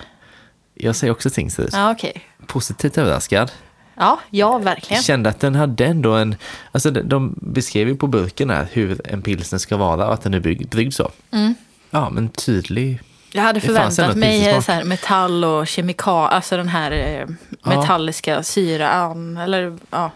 Jag 0.73 0.95
säger 0.95 1.13
också 1.13 1.29
Tingsryd. 1.29 1.69
Ja, 1.73 1.91
okej. 1.91 2.21
Positivt 2.47 2.97
överraskad. 2.97 3.51
Ja, 3.97 4.19
ja, 4.29 4.57
verkligen. 4.57 5.03
Kände 5.03 5.29
att 5.29 5.39
den 5.39 5.55
hade 5.55 5.85
ändå 5.85 6.13
en... 6.13 6.35
Alltså 6.71 6.91
de, 6.91 7.01
de 7.01 7.35
beskrev 7.41 7.87
ju 7.87 7.95
på 7.95 8.07
burken 8.07 8.49
här 8.49 8.67
hur 8.71 9.01
en 9.11 9.21
pilsner 9.21 9.59
ska 9.59 9.77
vara 9.77 10.07
och 10.07 10.13
att 10.13 10.21
den 10.21 10.33
är 10.33 10.39
bryggd 10.39 10.93
så. 10.93 11.11
Mm. 11.31 11.55
Ja, 11.95 12.09
men 12.09 12.29
tydlig. 12.29 13.01
Jag 13.31 13.43
hade 13.43 13.61
förväntat 13.61 14.15
mig 14.17 14.49
eh, 14.49 14.61
så 14.61 14.71
här, 14.71 14.83
metall 14.83 15.43
och 15.45 15.67
kemikal, 15.67 16.29
alltså 16.29 16.57
den 16.57 16.67
här 16.67 16.91
eh, 16.91 17.27
metalliska 17.63 18.43
syran. 18.43 19.37
Eller 19.37 19.77
ja, 19.89 20.11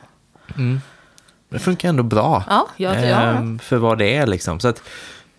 Det 1.50 1.60
funkar 1.60 1.90
ändå 1.90 2.04
bra. 2.04 2.44
ja, 2.50 2.68
ja, 2.78 2.96
ja, 2.96 3.06
ja. 3.06 3.22
Ehm, 3.22 3.60
För 3.60 3.78
vad 3.78 3.98
det 3.98 4.16
är 4.16 4.28
liksom. 4.28 4.60
Så 4.60 4.68
att, 4.68 4.82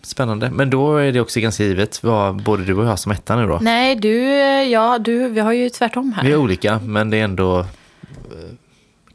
spännande. 0.01 0.49
Men 0.51 0.69
då 0.69 0.97
är 0.97 1.11
det 1.11 1.21
också 1.21 1.39
ganska 1.39 1.63
givet 1.63 2.03
vad 2.03 2.43
både 2.43 2.63
du 2.63 2.73
och 2.73 2.85
jag 2.85 2.99
som 2.99 3.11
etta 3.11 3.35
nu 3.35 3.47
då. 3.47 3.59
Nej, 3.61 3.95
du, 3.95 4.23
eh, 4.23 4.63
ja, 4.63 4.99
du, 4.99 5.29
vi 5.29 5.39
har 5.39 5.51
ju 5.51 5.69
tvärtom 5.69 6.13
här. 6.13 6.23
Vi 6.23 6.31
är 6.31 6.37
olika, 6.37 6.79
men 6.79 7.09
det 7.09 7.17
är 7.17 7.23
ändå 7.23 7.59
eh, 7.59 7.65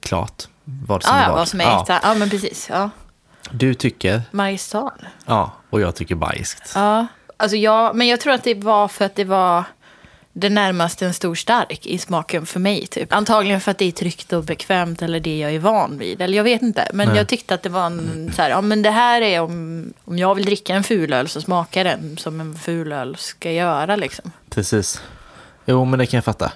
klart 0.00 0.48
vad 0.64 1.02
som 1.02 1.16
ja, 1.16 1.20
är 1.20 1.22
ja, 1.22 1.28
vad. 1.28 1.38
vad 1.38 1.48
som 1.48 1.60
är 1.60 1.80
äkta. 1.80 2.00
Ja, 2.02 2.14
men 2.14 2.30
precis. 2.30 2.68
Ja. 2.70 2.90
Du 3.50 3.74
tycker, 3.74 4.22
Mariestad. 4.30 4.92
ja, 5.26 5.52
och 5.70 5.80
jag 5.80 5.94
tycker 5.94 6.14
bajskt. 6.14 6.72
Ja, 6.74 7.06
alltså 7.36 7.56
jag, 7.56 7.96
men 7.96 8.06
jag 8.06 8.20
tror 8.20 8.32
att 8.32 8.44
det 8.44 8.54
var 8.54 8.88
för 8.88 9.04
att 9.04 9.14
det 9.14 9.24
var 9.24 9.64
det 10.32 10.50
närmaste 10.50 11.06
en 11.06 11.14
stor 11.14 11.34
stark 11.34 11.86
i 11.86 11.98
smaken 11.98 12.46
för 12.46 12.60
mig. 12.60 12.86
Typ. 12.86 13.12
Antagligen 13.12 13.60
för 13.60 13.70
att 13.70 13.78
det 13.78 13.84
är 13.84 13.92
tryggt 13.92 14.32
och 14.32 14.44
bekvämt 14.44 15.02
eller 15.02 15.20
det 15.20 15.38
jag 15.38 15.54
är 15.54 15.58
van 15.58 15.98
vid. 15.98 16.22
Eller 16.22 16.36
jag 16.36 16.44
vet 16.44 16.62
inte. 16.62 16.88
Men 16.92 17.08
Nej. 17.08 17.16
jag 17.16 17.28
tyckte 17.28 17.54
att 17.54 17.62
det 17.62 17.68
var 17.68 17.86
en 17.86 18.32
så 18.36 18.42
här, 18.42 18.50
ja 18.50 18.60
men 18.60 18.82
det 18.82 18.90
här 18.90 19.22
är 19.22 19.40
om, 19.40 19.92
om 20.04 20.18
jag 20.18 20.34
vill 20.34 20.44
dricka 20.44 20.74
en 20.74 20.84
fulöl 20.84 21.28
så 21.28 21.40
smakar 21.40 21.84
den 21.84 22.16
som 22.18 22.40
en 22.40 22.54
fulöl 22.54 23.16
ska 23.16 23.52
göra 23.52 23.96
liksom. 23.96 24.32
Precis. 24.50 25.02
Jo, 25.66 25.84
men 25.84 25.98
det 25.98 26.06
kan 26.06 26.18
jag 26.18 26.24
fatta. 26.24 26.52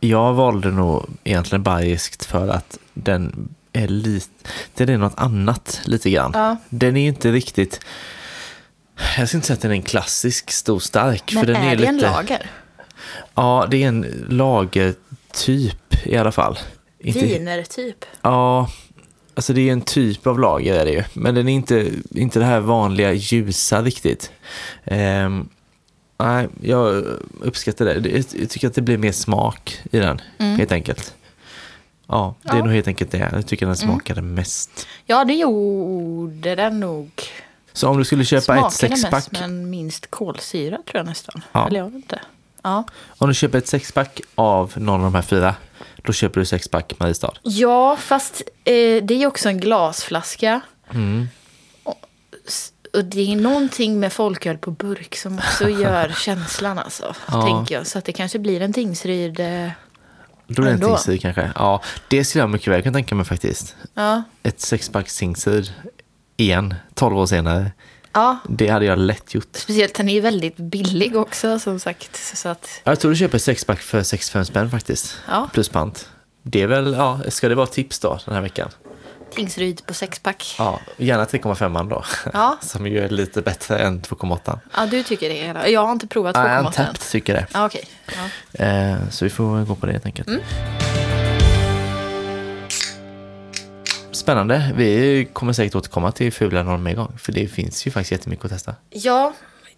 Jag 0.00 0.34
valde 0.34 0.70
nog 0.70 1.06
egentligen 1.24 1.62
bajskt 1.62 2.24
för 2.24 2.48
att 2.48 2.78
den 2.94 3.54
är 3.72 3.88
lite, 3.88 4.50
den 4.74 4.88
är 4.88 4.98
något 4.98 5.18
annat 5.18 5.80
lite 5.84 6.10
grann. 6.10 6.30
Ja. 6.34 6.56
Den 6.68 6.96
är 6.96 7.08
inte 7.08 7.32
riktigt, 7.32 7.80
jag 9.18 9.28
ska 9.28 9.36
inte 9.36 9.46
säga 9.46 9.54
att 9.54 9.60
den 9.62 9.70
är 9.70 9.74
en 9.74 9.82
klassisk 9.82 10.50
stor 10.50 10.78
stark. 10.78 11.32
Men 11.34 11.44
för 11.44 11.52
den 11.52 11.62
är, 11.62 11.66
är, 11.66 11.70
det 11.70 11.76
lite, 11.76 11.88
en 11.88 11.98
lager? 11.98 12.50
Ja, 13.34 13.66
det 13.70 13.82
är 13.82 13.88
en 13.88 14.26
lagertyp 14.28 16.06
i 16.06 16.16
alla 16.16 16.32
fall. 16.32 16.58
Inte, 16.98 17.20
Viner 17.20 17.62
typ? 17.62 18.04
Ja, 18.22 18.70
alltså 19.34 19.52
det 19.52 19.68
är 19.68 19.72
en 19.72 19.80
typ 19.80 20.26
av 20.26 20.38
lager 20.40 20.74
är 20.74 20.84
det 20.84 20.92
ju. 20.92 21.04
Men 21.12 21.34
den 21.34 21.48
är 21.48 21.52
inte, 21.52 21.90
inte 22.10 22.38
det 22.38 22.44
här 22.44 22.60
vanliga 22.60 23.12
ljusa 23.12 23.82
riktigt. 23.82 24.32
Ehm, 24.84 25.48
nej, 26.18 26.48
jag 26.62 27.04
uppskattar 27.40 27.84
det. 27.84 28.24
Jag 28.38 28.50
tycker 28.50 28.66
att 28.66 28.74
det 28.74 28.82
blir 28.82 28.98
mer 28.98 29.12
smak 29.12 29.80
i 29.90 29.98
den, 29.98 30.20
helt 30.38 30.72
enkelt. 30.72 31.14
Ja, 32.06 32.34
det 32.42 32.48
är 32.48 32.52
Mm. 32.52 32.56
Ja. 32.56 32.60
Mm. 32.60 32.66
nog 32.66 32.74
helt 32.74 32.88
enkelt 32.88 33.10
det. 33.10 33.30
Jag 33.32 33.46
tycker 33.46 33.66
den 33.66 33.76
smakade 33.76 34.22
mest. 34.22 34.86
Ja, 35.06 35.24
det 35.24 35.34
gjorde 35.34 36.54
den 36.54 36.80
nog. 36.80 37.10
Så 37.72 37.88
om 37.88 37.98
du 37.98 38.04
skulle 38.04 38.24
köpa 38.24 38.38
ett 38.66 38.72
Smakade 38.72 38.96
sexpack, 38.96 39.12
mest, 39.12 39.32
men 39.32 39.70
minst 39.70 40.10
kolsyra 40.10 40.76
tror 40.76 40.96
jag 40.98 41.06
nästan. 41.06 41.42
Ja. 41.52 41.66
Eller 41.66 41.78
jag 41.78 41.84
vet 41.84 41.94
inte. 41.94 42.20
Ja. 42.62 42.84
om 43.18 43.28
du 43.28 43.34
köper 43.34 43.58
ett 43.58 43.68
sexpack 43.68 44.20
av 44.34 44.72
någon 44.76 44.94
av 44.94 45.12
de 45.12 45.14
här 45.14 45.22
fyra, 45.22 45.54
då 45.96 46.12
köper 46.12 46.40
du 46.40 46.46
sexpack 46.46 46.92
Mariestad. 46.98 47.32
Ja, 47.42 47.96
fast 47.96 48.42
eh, 48.64 48.72
det 49.04 49.10
är 49.22 49.26
också 49.26 49.48
en 49.48 49.60
glasflaska. 49.60 50.60
Mm. 50.90 51.28
Och, 51.82 52.06
och 52.92 53.04
det 53.04 53.32
är 53.32 53.36
någonting 53.36 54.00
med 54.00 54.12
folköl 54.12 54.58
på 54.58 54.70
burk 54.70 55.16
som 55.16 55.38
också 55.38 55.68
gör 55.80 56.08
känslan 56.16 56.78
alltså. 56.78 57.14
Ja. 57.28 57.42
Tänker 57.42 57.74
jag. 57.74 57.86
Så 57.86 57.98
att 57.98 58.04
det 58.04 58.12
kanske 58.12 58.38
blir 58.38 58.60
en 58.62 58.72
Tingsryd. 58.72 59.40
Eh, 59.40 59.68
Då 60.46 60.62
är 60.62 60.66
det 60.66 60.72
en. 60.72 60.80
Tingsryd 60.80 61.22
kanske. 61.22 61.50
Ja, 61.54 61.82
det 62.08 62.24
skulle 62.24 62.42
jag 62.42 62.50
mycket 62.50 62.68
väl 62.72 62.82
kunna 62.82 62.94
tänka 62.94 63.14
mig 63.14 63.24
faktiskt. 63.24 63.76
ja. 63.94 64.22
Ett 64.42 64.60
sexpack 64.60 65.08
Tingsryd 65.10 65.72
igen, 66.40 66.74
12 66.94 67.18
år 67.18 67.26
senare. 67.26 67.72
ja, 68.12 68.36
Det 68.48 68.68
hade 68.68 68.84
jag 68.84 68.98
lätt 68.98 69.34
gjort. 69.34 69.48
speciellt 69.56 69.94
den 69.94 70.08
är 70.08 70.12
ju 70.14 70.20
väldigt 70.20 70.56
billig 70.56 71.16
också 71.16 71.58
som 71.58 71.80
sagt. 71.80 72.16
Så 72.36 72.48
att, 72.48 72.80
Jag 72.84 73.00
tror 73.00 73.10
du 73.10 73.16
köper 73.16 73.38
sexpack 73.38 73.78
för 73.80 74.02
65 74.02 74.44
spänn 74.44 74.70
faktiskt. 74.70 75.16
Ja. 75.28 75.48
Plus 75.52 75.68
pant. 75.68 76.08
Det 76.42 76.62
är 76.62 76.66
väl, 76.66 76.92
ja, 76.98 77.20
ska 77.28 77.48
det 77.48 77.54
vara 77.54 77.66
tips 77.66 77.98
då 77.98 78.18
den 78.24 78.34
här 78.34 78.42
veckan? 78.42 78.68
Tingsryd 79.34 79.86
på 79.86 79.94
sexpack. 79.94 80.54
Ja, 80.58 80.80
gärna 80.96 81.24
3,5 81.24 81.88
då. 81.90 82.04
Ja. 82.32 82.58
Som 82.62 82.86
ju 82.86 82.98
är 83.04 83.08
lite 83.08 83.42
bättre 83.42 83.78
än 83.78 84.02
2,8. 84.02 84.58
Ja, 84.76 84.86
du 84.86 85.02
tycker 85.02 85.28
det. 85.28 85.40
Är 85.46 85.66
Jag 85.66 85.84
har 85.84 85.92
inte 85.92 86.06
provat 86.06 86.34
Nej, 86.36 86.44
2,8 86.44 86.58
än. 86.58 86.66
Untapped 86.66 87.00
tycker 87.00 87.34
det. 87.34 87.46
Ja, 87.52 87.66
okej. 87.66 87.84
Ja. 88.54 88.64
Eh, 88.64 88.96
så 89.10 89.24
vi 89.24 89.30
får 89.30 89.64
gå 89.64 89.74
på 89.74 89.86
det 89.86 89.92
helt 89.92 90.06
enkelt. 90.06 90.28
Mm. 90.28 90.40
Spännande. 94.20 94.72
Vi 94.76 95.28
kommer 95.32 95.52
säkert 95.52 95.74
återkomma 95.74 96.12
till 96.12 96.32
Fula 96.32 96.62
någon 96.62 96.82
mer 96.82 96.94
gång. 96.94 97.18
För 97.18 97.32
det 97.32 97.48
finns 97.48 97.86
ju 97.86 97.90
faktiskt 97.90 98.12
jättemycket 98.12 98.44
att 98.44 98.50
testa. 98.50 98.74
Ja, 98.90 99.32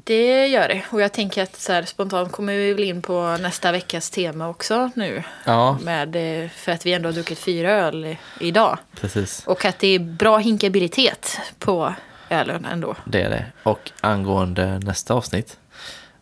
det 0.05 0.47
gör 0.47 0.68
det. 0.68 0.82
Och 0.90 1.01
jag 1.03 1.12
tänker 1.12 1.43
att 1.43 1.57
så 1.57 1.72
här, 1.72 1.82
spontant 1.82 2.32
kommer 2.32 2.55
vi 2.55 2.72
väl 2.72 2.84
in 2.84 3.03
på 3.03 3.36
nästa 3.40 3.72
veckas 3.72 4.11
tema 4.11 4.49
också 4.49 4.90
nu. 4.95 5.22
Ja, 5.45 5.78
Med, 5.82 6.16
eh, 6.45 6.49
för 6.51 6.72
att 6.72 6.86
vi 6.86 6.93
ändå 6.93 7.09
har 7.09 7.12
druckit 7.14 7.38
fyra 7.38 7.70
öl 7.70 8.16
idag. 8.40 8.78
precis. 9.01 9.47
Och 9.47 9.64
att 9.64 9.78
det 9.78 9.88
är 9.88 9.99
bra 9.99 10.38
hinkabilitet 10.38 11.38
på 11.59 11.95
ölen 12.30 12.64
ändå. 12.64 12.95
Det 13.05 13.22
är 13.22 13.30
det. 13.30 13.47
Och 13.62 13.90
angående 14.01 14.78
nästa 14.78 15.14
avsnitt. 15.14 15.59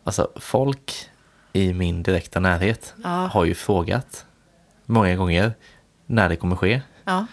Alltså 0.05 0.31
folk 0.37 0.93
i 1.53 1.73
min 1.73 2.03
direkta 2.03 2.41
närhet 2.41 2.95
Ja. 3.05 3.09
har 3.33 3.45
ju 3.45 3.55
frågat 3.55 4.25
många 4.87 5.17
gånger 5.17 5.53
när 6.07 6.29
det 6.29 6.37
kommer 6.37 6.57
ske. 6.57 6.81
Ja. 7.05 7.27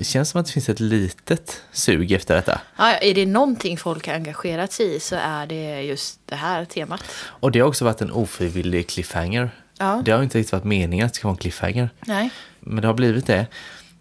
Det 0.00 0.04
känns 0.04 0.30
som 0.30 0.40
att 0.40 0.46
det 0.46 0.52
finns 0.52 0.68
ett 0.68 0.80
litet 0.80 1.62
sug 1.72 2.12
efter 2.12 2.34
detta. 2.34 2.60
Ja, 2.76 2.96
är 2.96 3.14
det 3.14 3.26
någonting 3.26 3.76
folk 3.76 4.06
har 4.06 4.14
engagerat 4.14 4.72
sig 4.72 4.94
i 4.94 5.00
så 5.00 5.16
är 5.16 5.46
det 5.46 5.82
just 5.82 6.20
det 6.26 6.36
här 6.36 6.64
temat. 6.64 7.02
Och 7.22 7.52
det 7.52 7.60
har 7.60 7.68
också 7.68 7.84
varit 7.84 8.00
en 8.00 8.10
ofrivillig 8.10 8.88
cliffhanger. 8.88 9.50
Ja. 9.78 10.02
Det 10.04 10.10
har 10.10 10.22
inte 10.22 10.38
riktigt 10.38 10.52
varit 10.52 10.64
meningen 10.64 11.06
att 11.06 11.12
det 11.12 11.16
ska 11.16 11.28
vara 11.28 11.34
en 11.34 11.38
cliffhanger. 11.38 11.90
Nej. 12.00 12.30
Men 12.60 12.82
det 12.82 12.86
har 12.86 12.94
blivit 12.94 13.26
det. 13.26 13.46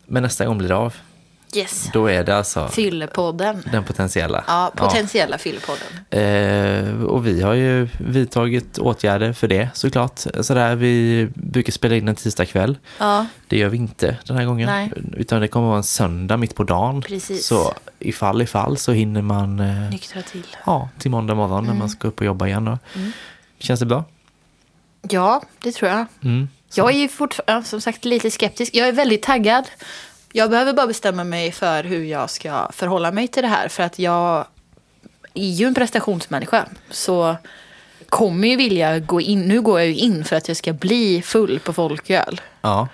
Men 0.06 0.24
nästa 0.24 0.45
gång 0.45 0.58
blir 0.58 0.70
det 0.70 0.76
av. 0.76 0.95
Yes. 1.56 1.89
Då 1.93 2.08
är 2.10 2.24
det 2.24 2.38
alltså 2.38 2.68
Fyllepodden. 2.68 3.64
den 3.72 3.84
potentiella. 3.84 4.43
Ja, 4.47 4.72
potentiella 4.76 5.38
fyllepodden. 5.38 5.88
Eh, 6.10 7.04
och 7.04 7.28
vi 7.28 7.41
har 7.41 7.54
ju 7.54 7.88
vidtagit 8.00 8.78
åtgärder 8.78 9.34
för 9.34 9.47
det 9.47 9.70
såklart. 9.74 10.20
Sådär, 10.41 10.76
vi 10.76 11.28
brukar 11.34 11.72
spela 11.72 11.95
in 11.95 12.08
en 12.08 12.16
tisdag 12.16 12.45
kväll. 12.45 12.78
Ja, 12.97 13.26
Det 13.47 13.58
gör 13.58 13.70
vi 13.70 13.78
inte 13.78 14.18
den 14.26 14.38
här 14.38 14.45
gången. 14.45 14.70
Nej. 14.70 14.91
Utan 15.18 15.41
det 15.41 15.47
kommer 15.47 15.68
vara 15.68 15.78
en 15.78 15.84
söndag 15.84 16.38
mitt 16.38 16.56
på 16.56 16.64
dagen. 16.64 17.02
Precis. 17.02 17.45
Så 17.45 17.74
ifall 18.00 18.41
ifall 18.41 18.78
så 18.78 18.91
hinner 18.91 19.22
man 19.22 19.60
eh, 19.60 19.89
nyktra 19.89 20.22
till. 20.22 20.47
ja, 20.66 20.89
till 20.97 21.12
måndag 21.12 21.36
morgon 21.36 21.66
när 21.66 21.74
man 21.74 21.89
ska 21.89 22.08
upp 22.08 22.20
och 22.20 22.26
jobba 22.26 22.47
igen. 22.47 22.66
Då. 22.66 22.78
Känns 23.60 23.80
det 23.80 23.86
bra? 23.86 24.04
Ja, 25.10 25.41
det 25.64 25.72
tror 25.72 25.91
jag. 25.91 26.06
Mm. 26.24 26.50
Jag 26.74 26.89
är 26.95 26.97
ju 27.00 27.08
fortfarande 27.08 27.68
som 27.68 27.82
sagt 27.82 28.06
lite 28.06 28.32
skeptisk. 28.32 28.76
Jag 28.76 28.88
är 28.88 28.91
väldigt 28.91 29.24
taggad. 29.24 29.66
Jag 30.34 30.49
behöver 30.49 30.73
bara 30.73 30.88
bestämma 30.88 31.23
mig 31.23 31.51
för 31.51 31.84
hur 31.84 32.03
jag 32.03 32.30
ska 32.30 32.71
förhålla 32.71 33.11
mig 33.11 33.27
till 33.27 33.43
det 33.43 33.49
här. 33.49 33.67
För 33.67 33.84
att 33.84 33.99
jag 33.99 34.45
är 35.34 35.49
ju 35.49 35.65
en 35.65 35.73
prestationsmänniska. 35.73 36.65
Så 36.89 37.36
kommer 38.09 38.47
ju 38.47 38.55
vilja 38.55 38.99
gå 38.99 39.21
in. 39.21 39.47
Nu 39.47 39.61
går 39.61 39.80
jag 39.80 39.88
ju 39.88 39.95
in 39.95 40.25
för 40.25 40.36
att 40.36 40.47
jag 40.47 40.57
ska 40.57 40.73
bli 40.73 41.21
full 41.21 41.59
på 41.59 41.73
folköl. 41.73 42.41
Ja. 42.61 42.88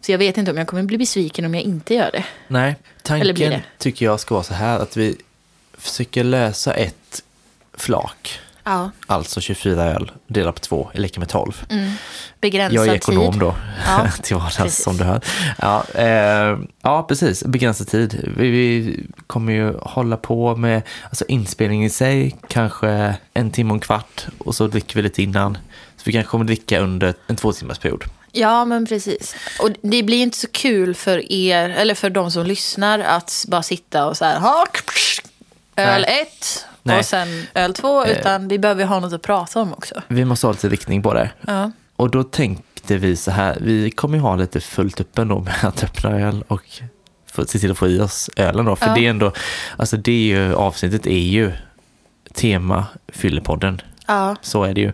Så 0.00 0.12
jag 0.12 0.18
vet 0.18 0.36
inte 0.36 0.50
om 0.50 0.56
jag 0.56 0.66
kommer 0.66 0.82
bli 0.82 0.98
besviken 0.98 1.44
om 1.44 1.54
jag 1.54 1.64
inte 1.64 1.94
gör 1.94 2.10
det. 2.12 2.24
Nej, 2.48 2.76
tanken 3.02 3.60
tycker 3.78 4.06
jag 4.06 4.20
ska 4.20 4.34
vara 4.34 4.44
så 4.44 4.54
här 4.54 4.78
att 4.78 4.96
vi 4.96 5.16
försöker 5.78 6.24
lösa 6.24 6.74
ett 6.74 7.22
flak. 7.74 8.40
Ja. 8.64 8.90
Alltså 9.06 9.40
24 9.40 9.84
öl 9.84 10.10
delat 10.26 10.54
på 10.54 10.60
två 10.60 10.90
är 10.94 10.98
lika 11.00 11.20
med 11.20 11.28
12. 11.28 11.64
Begränsad 12.40 12.76
Jag 12.76 12.86
är 12.88 12.94
ekonom 12.94 13.32
tid. 13.32 13.40
då, 13.40 13.54
Ja, 13.86 14.08
till 14.22 14.36
vardags 14.36 14.82
som 14.82 14.96
du 14.96 15.04
hör. 15.04 15.20
Ja, 15.58 15.84
eh, 15.94 16.58
ja, 16.82 17.02
precis. 17.08 17.44
Begränsad 17.44 17.88
tid. 17.88 18.32
Vi, 18.36 18.50
vi 18.50 19.00
kommer 19.26 19.52
ju 19.52 19.76
hålla 19.78 20.16
på 20.16 20.56
med 20.56 20.82
alltså 21.04 21.24
inspelningen 21.28 21.86
i 21.86 21.90
sig, 21.90 22.36
kanske 22.48 23.16
en 23.34 23.50
timme 23.50 23.70
och 23.70 23.76
en 23.76 23.80
kvart 23.80 24.26
och 24.38 24.54
så 24.54 24.66
dricker 24.66 24.96
vi 24.96 25.02
lite 25.02 25.22
innan. 25.22 25.58
Så 25.96 26.02
vi 26.04 26.12
kanske 26.12 26.30
kommer 26.30 26.44
dricka 26.44 26.80
under 26.80 27.14
en 27.26 27.36
två 27.36 27.52
timmars 27.52 27.78
period. 27.78 28.04
Ja, 28.32 28.64
men 28.64 28.86
precis. 28.86 29.34
Och 29.58 29.70
det 29.82 30.02
blir 30.02 30.22
inte 30.22 30.38
så 30.38 30.48
kul 30.52 30.94
för 30.94 31.32
er, 31.32 31.68
eller 31.68 31.94
för 31.94 32.10
de 32.10 32.30
som 32.30 32.46
lyssnar, 32.46 32.98
att 32.98 33.44
bara 33.48 33.62
sitta 33.62 34.06
och 34.06 34.16
så 34.16 34.24
här, 34.24 34.40
öl 35.76 36.04
Nej. 36.08 36.20
ett 36.22 36.66
Nej. 36.82 36.98
och 36.98 37.04
sen 37.04 37.28
öl 37.54 37.74
två, 37.74 38.06
utan 38.06 38.48
vi 38.48 38.58
behöver 38.58 38.84
ha 38.84 39.00
något 39.00 39.12
att 39.12 39.22
prata 39.22 39.60
om 39.60 39.72
också. 39.72 40.02
Vi 40.08 40.24
måste 40.24 40.46
ha 40.46 40.52
lite 40.52 40.68
riktning 40.68 41.02
på 41.02 41.14
det. 41.14 41.30
Ja. 41.46 41.70
Och 41.96 42.10
då 42.10 42.22
tänkte 42.22 42.96
vi 42.96 43.16
så 43.16 43.30
här, 43.30 43.58
vi 43.60 43.90
kommer 43.90 44.16
ju 44.16 44.22
ha 44.22 44.36
lite 44.36 44.60
fullt 44.60 45.00
upp 45.00 45.18
ändå 45.18 45.40
med 45.40 45.54
att 45.64 45.84
öppna 45.84 46.10
öl 46.10 46.44
och 46.48 46.62
få, 47.32 47.46
se 47.46 47.58
till 47.58 47.70
att 47.70 47.78
få 47.78 47.88
i 47.88 48.00
oss 48.00 48.30
ölen 48.36 48.64
då. 48.64 48.76
För 48.76 48.86
Ja. 48.86 48.94
det 48.94 49.06
är 49.06 49.10
ändå, 49.10 49.32
alltså 49.76 49.96
det 49.96 50.12
är 50.12 50.38
ju, 50.38 50.54
avsnittet 50.54 51.06
är 51.06 51.18
ju 51.18 51.52
tema 52.34 52.84
Fyllepodden. 53.08 53.80
Ja. 54.06 54.36
Så 54.42 54.64
är 54.64 54.74
det 54.74 54.80
ju. 54.80 54.92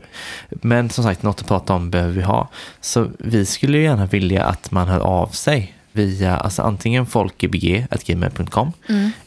Men 0.51 0.91
som 0.91 1.05
sagt, 1.05 1.23
något 1.23 1.41
att 1.41 1.49
prata 1.49 1.73
om 1.75 1.91
behöver 1.91 2.13
vi 2.13 2.23
ha. 2.23 2.49
Så 2.81 3.11
vi 3.19 3.47
skulle 3.47 3.79
ju 3.79 3.85
gärna 3.85 4.07
vilja 4.07 4.45
att 4.45 4.71
man 4.71 4.89
hör 4.89 5.01
av 5.01 5.27
sig 5.29 5.75
via 5.99 6.37
alltså 6.37 6.63
antingen 6.63 7.07
folkebg.gmail.com 7.07 8.73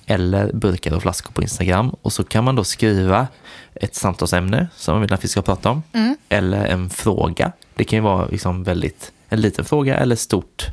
eller 0.05 0.53
burkar 0.53 0.93
och 0.93 1.01
flaskor 1.01 1.31
på 1.33 1.41
Instagram. 1.41 1.89
Och 2.01 2.13
så 2.13 2.23
kan 2.23 2.43
man 2.43 2.55
då 2.55 2.63
skriva 2.63 3.27
ett 3.73 3.95
samtalsämne 3.95 4.67
som 4.75 4.93
man 4.93 5.01
vill 5.01 5.13
att 5.13 5.23
vi 5.23 5.27
ska 5.27 5.41
prata 5.41 5.69
om. 5.69 5.83
Eller 6.29 6.65
en 6.65 6.89
fråga. 6.89 7.51
Det 7.75 7.83
kan 7.83 7.97
ju 7.97 8.03
vara 8.03 8.25
liksom 8.27 8.63
väldigt, 8.63 9.11
en 9.29 9.41
liten 9.41 9.65
fråga 9.65 9.95
eller 9.97 10.15
stort 10.15 10.67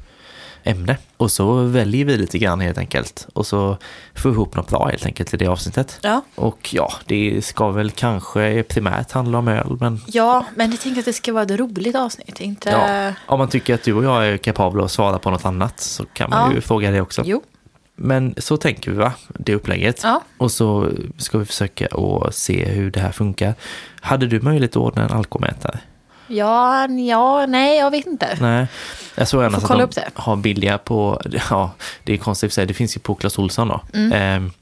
ämne. 0.65 0.97
Och 1.17 1.31
så 1.31 1.55
väljer 1.63 2.05
vi 2.05 2.17
lite 2.17 2.39
grann 2.39 2.61
helt 2.61 2.79
enkelt. 2.79 3.27
Och 3.33 3.47
så 3.47 3.77
får 4.15 4.31
vi 4.31 4.35
ihop 4.35 4.57
något 4.57 4.69
bra 4.71 4.87
helt 4.87 5.07
enkelt 5.07 5.35
i 5.35 5.37
det 5.37 5.47
avsnittet. 5.47 5.99
Ja. 6.03 6.23
Och 6.35 6.69
ja, 6.75 6.93
det 7.07 7.45
ska 7.45 7.71
väl 7.71 7.91
kanske 7.91 8.63
primärt 8.63 9.13
handla 9.13 9.39
om 9.39 9.49
öl, 9.49 9.77
men 9.81 10.01
ja, 10.07 10.47
men 10.55 10.71
jag 10.71 10.81
tänker 10.81 10.99
att 11.01 11.05
det 11.05 11.13
ska 11.13 11.33
vara 11.33 11.43
ett 11.43 11.51
roligt 11.51 11.97
avsnitt, 11.97 12.41
inte... 12.41 12.69
ja, 12.71 13.13
om 13.27 13.39
man 13.39 13.49
tycker 13.49 13.75
att 13.75 13.83
du 13.83 13.93
och 13.95 14.05
jag 14.05 14.27
är 14.29 14.37
kapabla 14.37 14.85
att 14.85 14.91
svara 14.91 15.19
på 15.19 15.31
något 15.31 15.45
annat 15.45 15.81
så 15.81 16.05
kan 16.07 16.31
man 16.31 16.51
Ja. 16.51 16.55
ju 16.55 16.61
fråga 16.61 16.91
det 16.91 17.01
också. 17.01 17.23
Jo. 17.25 17.43
Men 18.01 18.35
så 18.39 18.57
tänker 18.57 18.91
vi 18.91 18.97
va, 18.97 19.13
det 19.29 19.55
upplägget. 19.55 20.01
Ja. 20.03 20.23
Och 20.39 20.51
så 20.53 20.91
ska 21.19 21.39
vi 21.39 21.45
försöka 21.45 21.87
att 21.87 22.35
se 22.35 22.65
hur 22.65 22.91
det 22.91 23.01
här 23.01 23.13
funkar. 23.13 23.55
Hade 24.01 24.27
du 24.27 24.41
möjlighet 24.41 24.71
att 24.71 24.77
ordna 24.77 25.05
en 25.05 25.11
alkomätare? 25.11 25.79
Ja, 26.29 26.89
ja, 26.89 27.47
nej, 27.47 27.79
jag 27.79 27.91
vet 27.91 28.07
inte. 28.07 28.37
Nej, 28.41 28.66
jag 29.14 29.29
såg 29.29 29.45
annars 29.45 29.64
att 29.64 29.95
de 29.95 30.03
har 30.14 30.37
billiga 30.37 30.79
på, 30.79 31.20
ja, 31.51 31.70
det 32.05 32.12
är 32.12 32.16
konstigt 32.16 32.51
för 32.51 32.55
sig, 32.55 32.66
det 32.66 32.74
finns 32.74 32.97
ju 32.97 33.01
på 33.01 33.14
Clas 33.14 33.39
Ohlson 33.39 33.68
då. 33.68 33.81
Mm. 33.95 34.12
Ehm, 34.12 34.53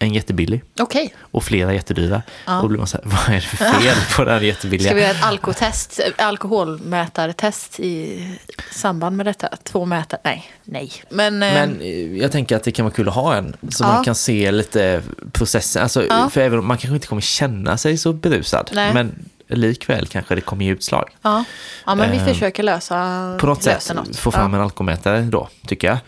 en 0.00 0.14
jättebillig 0.14 0.62
Okej, 0.80 1.14
och 1.20 1.44
flera 1.44 1.74
jättedyra. 1.74 2.22
Ja. 2.46 2.52
Då 2.62 2.68
blir 2.68 2.78
man 2.78 2.86
så 2.86 2.96
här, 2.96 3.04
vad 3.26 3.28
är 3.28 3.40
det 3.40 3.40
för 3.40 3.64
fel 3.64 3.96
på 4.16 4.24
den 4.24 4.46
jättebilliga? 4.46 4.88
ska 4.88 4.94
vi 4.94 5.00
göra 5.02 5.10
ett 5.10 5.24
alkotest, 5.24 6.00
alkoholmätartest 6.18 7.80
i 7.80 8.24
samband 8.70 9.16
med 9.16 9.26
detta? 9.26 9.48
Två 9.62 9.84
mätare? 9.84 10.20
Nej, 10.24 10.50
nej. 10.64 10.92
Men, 11.10 11.42
eh, 11.42 11.52
Men 11.52 11.80
eh, 11.80 12.16
jag 12.16 12.32
tänker 12.32 12.56
att 12.56 12.62
det 12.64 12.72
kan 12.72 12.84
vara 12.84 12.94
kul 12.94 13.08
att 13.08 13.14
ha 13.14 13.34
en. 13.34 13.56
Så 13.68 13.84
Ja. 13.84 13.88
man 13.92 14.04
kan 14.04 14.14
se 14.14 14.52
lite 14.52 15.02
processen. 15.32 15.82
Alltså, 15.82 16.04
Ja. 16.06 16.30
För 16.30 16.40
även 16.40 16.58
om 16.58 16.66
man 16.66 16.78
kanske 16.78 16.94
inte 16.94 17.06
kommer 17.06 17.22
känna 17.22 17.76
sig 17.76 17.98
så 17.98 18.12
berusad. 18.12 18.70
Nej. 18.72 18.94
Men 18.94 19.24
likväl 19.48 20.06
kanske 20.06 20.34
det 20.34 20.40
kommer 20.40 20.64
ge 20.64 20.70
utslag. 20.72 21.08
ja. 21.22 21.44
ja, 21.86 21.94
men 21.94 22.10
vi 22.10 22.16
Eh, 22.16 22.24
försöker 22.24 22.62
lösa, 22.62 23.36
På 23.40 23.46
något 23.46 23.64
lösa 23.64 23.80
sätt 23.80 23.96
något. 23.96 24.16
få 24.16 24.30
fram 24.30 24.52
ja. 24.52 24.58
en 24.58 24.64
alkomätare 24.64 25.22
då, 25.22 25.48
tycker 25.66 25.88
jag. 25.88 25.98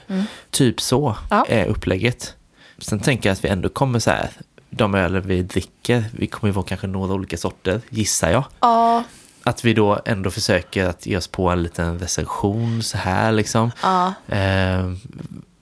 Typ 0.51 0.81
så 0.81 1.17
Ja. 1.31 1.45
är 1.49 1.67
upplägget. 1.67 2.35
Sen 2.79 3.01
tänker 3.01 3.29
jag 3.29 3.33
att 3.35 3.45
vi 3.45 3.49
ändå 3.49 3.69
kommer 3.69 3.99
så 3.99 4.11
här, 4.11 4.31
de 4.71 4.95
öl 4.95 5.21
vi 5.21 5.43
dricker, 5.43 6.05
vi 6.13 6.27
kommer 6.27 6.49
ju 6.49 6.55
vara 6.55 6.67
kanske 6.67 6.87
några 6.87 7.15
olika 7.15 7.37
sorter, 7.37 7.81
gissar 7.89 8.31
jag. 8.31 8.45
Ja, 8.61 9.05
Att 9.43 9.65
vi 9.65 9.75
då 9.75 10.01
ändå 10.05 10.31
försöker 10.31 10.85
att 10.87 11.07
ge 11.07 11.17
oss 11.17 11.29
på 11.29 11.49
en 11.51 11.63
liten 11.63 11.99
recension 11.99 12.83
så 12.83 12.99
här 12.99 13.33
liksom. 13.33 13.71
ja. 13.83 14.15
Eh, 14.29 14.93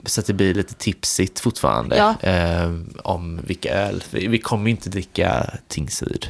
så 0.05 0.21
att 0.21 0.27
det 0.27 0.33
blir 0.33 0.53
lite 0.53 0.73
tipsigt 0.73 1.39
fortfarande 1.39 1.97
Ja. 1.97 2.15
eh, 2.29 2.73
om 3.03 3.39
vilka 3.43 3.69
öl. 3.73 4.03
Vi, 4.11 4.27
vi 4.27 4.39
kommer 4.39 4.65
ju 4.65 4.71
inte 4.71 4.89
dricka 4.89 5.49
Tingsryd. 5.67 6.27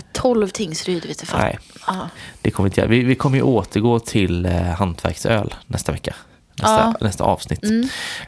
Ett 0.00 0.12
12 0.12 0.48
Tingsryd 0.48 1.06
vet 1.06 1.18
du 1.18 1.26
fan. 1.26 1.40
Nej, 1.40 1.58
Ja. 1.86 2.08
det 2.42 2.50
kommer 2.50 2.64
vi 2.64 2.68
inte 2.70 2.80
göra. 2.80 2.88
Vi, 2.90 3.02
vi 3.02 3.14
kommer 3.14 3.36
ju 3.36 3.42
återgå 3.42 3.98
till 4.00 4.46
eh, 4.46 4.52
hantverksöl 4.62 5.54
nästa 5.66 5.92
vecka. 5.92 6.14
Nästa, 6.54 6.74
Ja. 6.74 6.82
Mm. 6.82 6.94
nästa 7.00 7.24
avsnitt. 7.24 7.60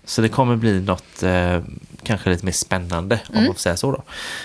Så 0.05 0.23
det 0.23 0.29
kommer 0.29 0.57
bli 0.57 0.81
något 0.81 1.23
eh, 1.23 1.61
kanske 2.03 2.31
lite 2.31 2.45
mer 2.45 2.53
spännande 2.53 3.21
om 3.29 3.35
Mm. 3.35 3.45
man 3.47 3.55
får 3.55 3.61
säga 3.61 3.77
så 3.77 3.93
då. 3.93 4.03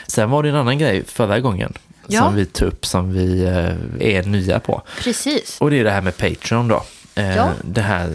Sen 0.07 0.30
var 0.30 0.43
det 0.43 0.49
en 0.49 0.55
annan 0.55 0.78
grej 0.78 1.03
förra 1.05 1.39
gången 1.39 1.73
Ja. 2.07 2.21
som 2.21 2.36
vi 2.36 2.45
tog 2.45 2.67
upp 2.67 2.86
som 2.86 3.13
vi 3.13 3.43
eh, 3.43 4.17
är 4.17 4.23
nya 4.23 4.59
på. 4.59 4.82
Precis. 4.99 5.57
Och 5.61 5.69
det 5.71 5.80
är 5.80 5.84
det 5.84 5.91
här 5.91 6.01
med 6.01 6.17
Patreon 6.17 6.67
då. 6.67 6.84
Eh, 7.15 7.36
Ja. 7.36 7.49
Det 7.63 7.82
här, 7.82 8.09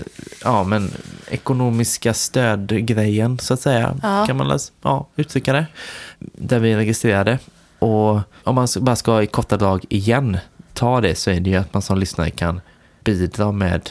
ja 0.45 0.65
men 0.65 0.91
ekonomiska 1.31 2.15
stödgrejen 2.15 3.39
så 3.39 3.55
att 3.55 3.61
säga. 3.61 3.99
Ja. 4.03 4.27
Kan 4.27 4.37
man 4.37 4.49
läs, 4.49 4.73
ja, 4.83 5.07
uttrycka 5.17 5.53
det. 5.53 5.67
Där 6.19 6.59
vi 6.59 6.73
är 6.73 6.77
registrerade. 6.77 7.39
Och 7.83 8.21
om 8.45 8.55
man 8.55 8.69
bara 8.81 8.97
ska 8.97 9.23
i 9.23 9.27
korta 9.27 9.57
drag 9.57 9.85
igen 9.89 10.39
ta 10.73 11.01
det 11.01 11.15
så 11.15 11.31
är 11.31 11.41
det 11.41 11.51
ju 11.51 11.57
att 11.57 11.75
man 11.75 11.83
som 11.83 11.99
lyssnare 11.99 12.31
kan 12.31 12.61
bidra 13.05 13.53
med 13.53 13.91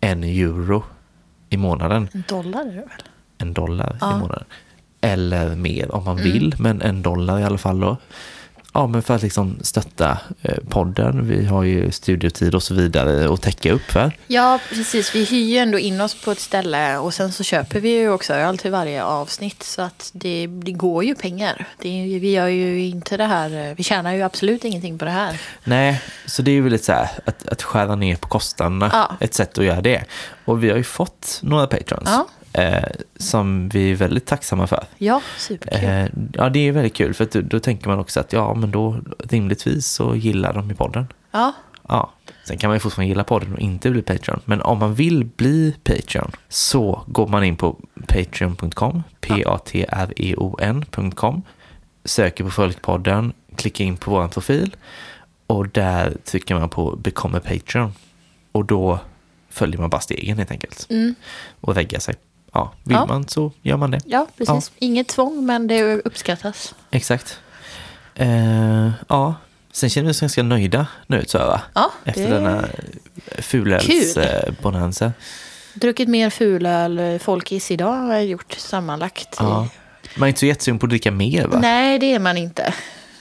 en 0.00 0.24
euro 0.24 0.82
i 1.48 1.56
månaden. 1.56 2.08
En 2.12 2.24
dollar 2.28 2.60
är 2.60 2.64
det 2.64 2.72
väl? 2.72 3.02
En 3.38 3.54
dollar 3.54 3.96
Ja. 4.00 4.06
Mm. 4.06 4.18
i 4.18 4.20
månaden. 4.20 4.44
Eller 5.00 5.56
mer 5.56 5.94
om 5.94 6.04
man 6.04 6.16
vill, 6.16 6.54
men 6.58 6.82
en 6.82 7.02
dollar 7.02 7.38
i 7.38 7.44
alla 7.44 7.58
fall 7.58 7.80
då. 7.80 7.96
Ja, 8.72 8.86
men 8.86 9.02
för 9.02 9.14
att 9.14 9.22
liksom 9.22 9.58
stötta 9.62 10.18
eh, 10.42 10.58
podden. 10.68 11.28
Vi 11.28 11.46
har 11.46 11.62
ju 11.62 11.92
studiotid 11.92 12.54
och 12.54 12.62
så 12.62 12.74
vidare 12.74 13.32
att 13.32 13.42
täcka 13.42 13.72
upp 13.72 13.90
för. 13.90 14.12
Ja, 14.26 14.58
precis. 14.68 15.14
Vi 15.14 15.24
hyr 15.24 15.48
ju 15.48 15.58
ändå 15.58 15.78
in 15.78 16.00
oss 16.00 16.14
på 16.14 16.30
ett 16.30 16.40
ställe 16.40 16.98
och 16.98 17.14
sen 17.14 17.32
så 17.32 17.42
köper 17.42 17.80
vi 17.80 17.88
ju 17.88 18.10
också 18.10 18.34
öl 18.34 18.58
till 18.58 18.70
varje 18.70 19.04
avsnitt. 19.04 19.62
Så 19.62 19.82
att 19.82 20.10
det, 20.12 20.46
det 20.46 20.72
går 20.72 21.04
ju 21.04 21.14
pengar. 21.14 21.66
Det, 21.78 22.18
vi 22.20 22.32
gör 22.32 22.46
ju 22.46 22.80
inte 22.80 23.16
det 23.16 23.26
här, 23.26 23.68
eh, 23.68 23.74
vi 23.76 23.82
tjänar 23.82 24.12
ju 24.12 24.22
absolut 24.22 24.64
ingenting 24.64 24.98
på 24.98 25.04
det 25.04 25.10
här. 25.10 25.40
Nej, 25.64 26.02
så 26.26 26.42
det 26.42 26.50
är 26.50 26.54
ju 26.54 26.62
väldigt 26.62 26.84
så 26.84 26.92
här 26.92 27.08
att, 27.24 27.48
att 27.48 27.62
skära 27.62 27.96
ner 27.96 28.16
på 28.16 28.28
kostnaderna. 28.28 28.90
Ja. 28.92 29.16
Ett 29.20 29.34
sätt 29.34 29.58
att 29.58 29.64
göra 29.64 29.80
det. 29.80 30.04
Och 30.44 30.64
vi 30.64 30.70
har 30.70 30.76
ju 30.76 30.84
fått 30.84 31.38
några 31.42 31.66
patrons. 31.66 32.08
Ja. 32.10 32.28
Eh, 32.52 32.84
som 33.16 33.68
vi 33.68 33.90
är 33.90 33.94
väldigt 33.94 34.26
tacksamma 34.26 34.66
för. 34.66 34.84
Ja, 34.98 35.22
superkul. 35.38 35.88
Eh, 35.88 36.06
ja, 36.32 36.48
det 36.48 36.68
är 36.68 36.72
väldigt 36.72 36.94
kul 36.94 37.14
för 37.14 37.24
att 37.24 37.32
då, 37.32 37.40
då 37.40 37.60
tänker 37.60 37.88
man 37.88 37.98
också 37.98 38.20
att 38.20 38.32
ja, 38.32 38.54
men 38.54 38.70
då 38.70 39.00
rimligtvis 39.18 39.86
så 39.86 40.16
gillar 40.16 40.52
de 40.52 40.70
i 40.70 40.74
podden. 40.74 41.06
Ja, 41.30 41.52
Ja, 41.90 42.12
sen 42.44 42.58
kan 42.58 42.68
man 42.68 42.76
ju 42.76 42.80
fortfarande 42.80 43.08
gilla 43.08 43.24
podden 43.24 43.52
och 43.52 43.58
inte 43.58 43.90
bli 43.90 44.02
Patreon. 44.02 44.40
Men 44.44 44.62
om 44.62 44.78
man 44.78 44.94
vill 44.94 45.24
bli 45.24 45.76
Patreon 45.82 46.30
så 46.48 47.02
går 47.06 47.26
man 47.26 47.44
in 47.44 47.56
på 47.56 47.76
patreon.com, 48.08 49.02
p-a-t-r-e-o-n.com, 49.20 51.42
söker 52.04 52.44
på 52.44 52.50
Folkpodden, 52.50 53.32
klickar 53.56 53.84
in 53.84 53.96
på 53.96 54.10
vår 54.10 54.28
profil 54.28 54.76
och 55.46 55.68
där 55.68 56.16
trycker 56.24 56.54
man 56.54 56.68
på 56.68 56.96
Become 56.96 57.38
a 57.38 57.40
Patreon. 57.44 57.92
Och 58.52 58.64
då 58.64 58.98
följer 59.48 59.80
man 59.80 59.90
bara 59.90 60.00
stegen 60.00 60.38
helt 60.38 60.50
enkelt 60.50 60.88
och 61.60 61.74
reggar 61.74 62.00
sig. 62.00 62.14
Ja, 62.52 62.72
vill 62.84 62.96
Ja. 62.96 63.06
man 63.06 63.28
så 63.28 63.52
gör 63.62 63.76
man 63.76 63.90
det. 63.90 64.00
ja 64.04 64.26
precis. 64.38 64.72
Inget 64.78 65.08
tvång, 65.08 65.46
men 65.46 65.66
det 65.66 65.94
uppskattas. 66.04 66.74
Exakt. 66.90 67.38
Eh, 68.14 68.90
ja, 69.08 69.34
sen 69.72 69.90
känner 69.90 70.06
vi 70.06 70.12
oss 70.12 70.20
ganska 70.20 70.42
nöjda 70.42 70.86
nu 71.06 71.22
tror 71.22 71.42
jag 71.42 71.48
va? 71.50 71.60
Ja, 71.74 71.90
Efter 72.04 72.22
det- 72.28 72.34
denna 72.34 72.64
fulölsbonanza. 73.38 75.12
Druckit 75.74 76.08
mer 76.08 76.30
fulöl, 76.30 77.18
folkis 77.18 77.70
idag 77.70 77.92
har 77.96 78.14
jag 78.14 78.26
gjort 78.26 78.52
sammanlagt. 78.58 79.36
Ja. 79.38 79.68
Man 80.16 80.26
är 80.26 80.28
inte 80.28 80.40
så 80.40 80.46
jättesugen 80.46 80.78
på 80.78 80.86
att 80.86 80.90
dricka 80.90 81.10
mer 81.10 81.46
va? 81.46 81.58
Nej, 81.60 81.98
det 81.98 82.14
är 82.14 82.18
man 82.18 82.36
inte. 82.36 82.74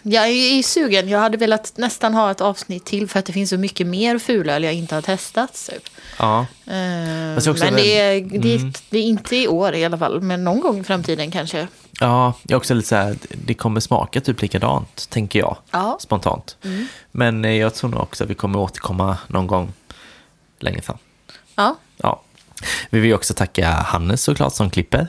Jag 0.03 0.27
är 0.27 0.63
sugen. 0.63 1.09
Jag 1.09 1.19
hade 1.19 1.37
velat 1.37 1.73
nästan 1.77 2.13
ha 2.13 2.31
ett 2.31 2.41
avsnitt 2.41 2.85
till 2.85 3.07
för 3.09 3.19
att 3.19 3.25
det 3.25 3.33
finns 3.33 3.49
så 3.49 3.57
mycket 3.57 3.87
mer 3.87 4.19
fulöl 4.19 4.63
jag 4.63 4.73
inte 4.73 4.95
har 4.95 5.01
testat. 5.01 5.69
Typ. 5.69 5.89
Ja. 6.19 6.45
Också 7.37 7.55
men 7.65 7.73
det 7.75 7.97
är, 7.99 8.21
det, 8.21 8.55
Mm. 8.55 8.67
är, 8.67 8.73
det 8.89 8.97
är 8.99 9.03
inte 9.03 9.35
i 9.35 9.47
år 9.47 9.75
i 9.75 9.85
alla 9.85 9.97
fall, 9.97 10.21
men 10.21 10.43
någon 10.43 10.59
gång 10.59 10.79
i 10.79 10.83
framtiden 10.83 11.31
kanske. 11.31 11.67
ja, 11.99 12.33
jag 12.43 12.51
är 12.51 12.57
också 12.57 12.73
lite 12.73 12.87
så 12.87 12.95
här, 12.95 13.15
det 13.45 13.53
kommer 13.53 13.79
smaka 13.79 14.21
typ 14.21 14.41
likadant, 14.41 15.09
tänker 15.09 15.39
jag. 15.39 15.57
Ja. 15.71 15.97
Spontant. 16.01 16.57
Men 17.11 17.45
eh, 17.45 17.51
jag 17.51 17.75
tror 17.75 17.89
nog 17.89 18.01
också 18.01 18.23
att 18.23 18.29
vi 18.29 18.35
kommer 18.35 18.59
återkomma 18.59 19.17
någon 19.27 19.47
gång 19.47 19.73
längre 20.59 20.81
fram. 20.81 20.97
Ja, 21.55 21.75
Ja. 21.97 22.21
Vi 22.89 22.99
vill 22.99 23.13
också 23.13 23.33
tacka 23.33 23.69
Hannes 23.69 24.23
såklart 24.23 24.53
som 24.53 24.69
klipper. 24.69 25.07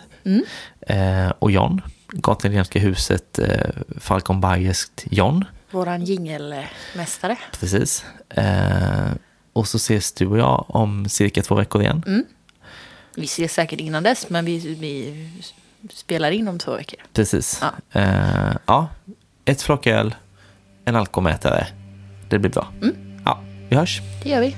Eh, 0.87 1.33
och 1.39 1.51
John, 1.51 1.81
Gatlianska 2.13 2.79
huset, 2.79 3.39
eh, 3.39 3.71
Falcon 4.01 4.41
Bayerskt 4.41 5.05
John. 5.11 5.45
våran 5.71 6.05
jingelmästare. 6.05 7.37
Precis. 7.61 8.05
Eh, 8.29 9.11
och 9.53 9.69
så 9.69 9.77
ses 9.77 10.13
du 10.13 10.27
och 10.27 10.39
jag 10.39 10.65
om 10.69 11.09
cirka 11.09 11.43
två 11.43 11.55
veckor 11.55 11.83
igen. 11.83 12.25
Vi 13.17 13.25
ses 13.25 13.53
säkert 13.55 13.81
innan 13.81 14.03
dess, 14.03 14.31
men 14.31 14.45
vi, 14.45 14.59
vi 14.75 15.29
spelar 15.95 16.31
in 16.31 16.49
om 16.49 16.59
två 16.59 16.77
veckor. 16.77 17.01
Precis. 17.13 17.63
Ja. 17.63 18.01
Eh, 18.01 18.57
ja, 18.67 18.89
ett 19.45 19.63
flock 19.63 19.87
öl, 19.87 20.15
en 20.85 20.97
alkoholmätare. 20.97 21.67
Det 22.29 22.39
blir 22.39 22.51
bra. 22.51 22.73
Ja, 23.25 23.41
vi 23.69 23.77
hörs. 23.77 24.01
Det 24.23 24.29
gör 24.29 24.41
vi. 24.41 24.57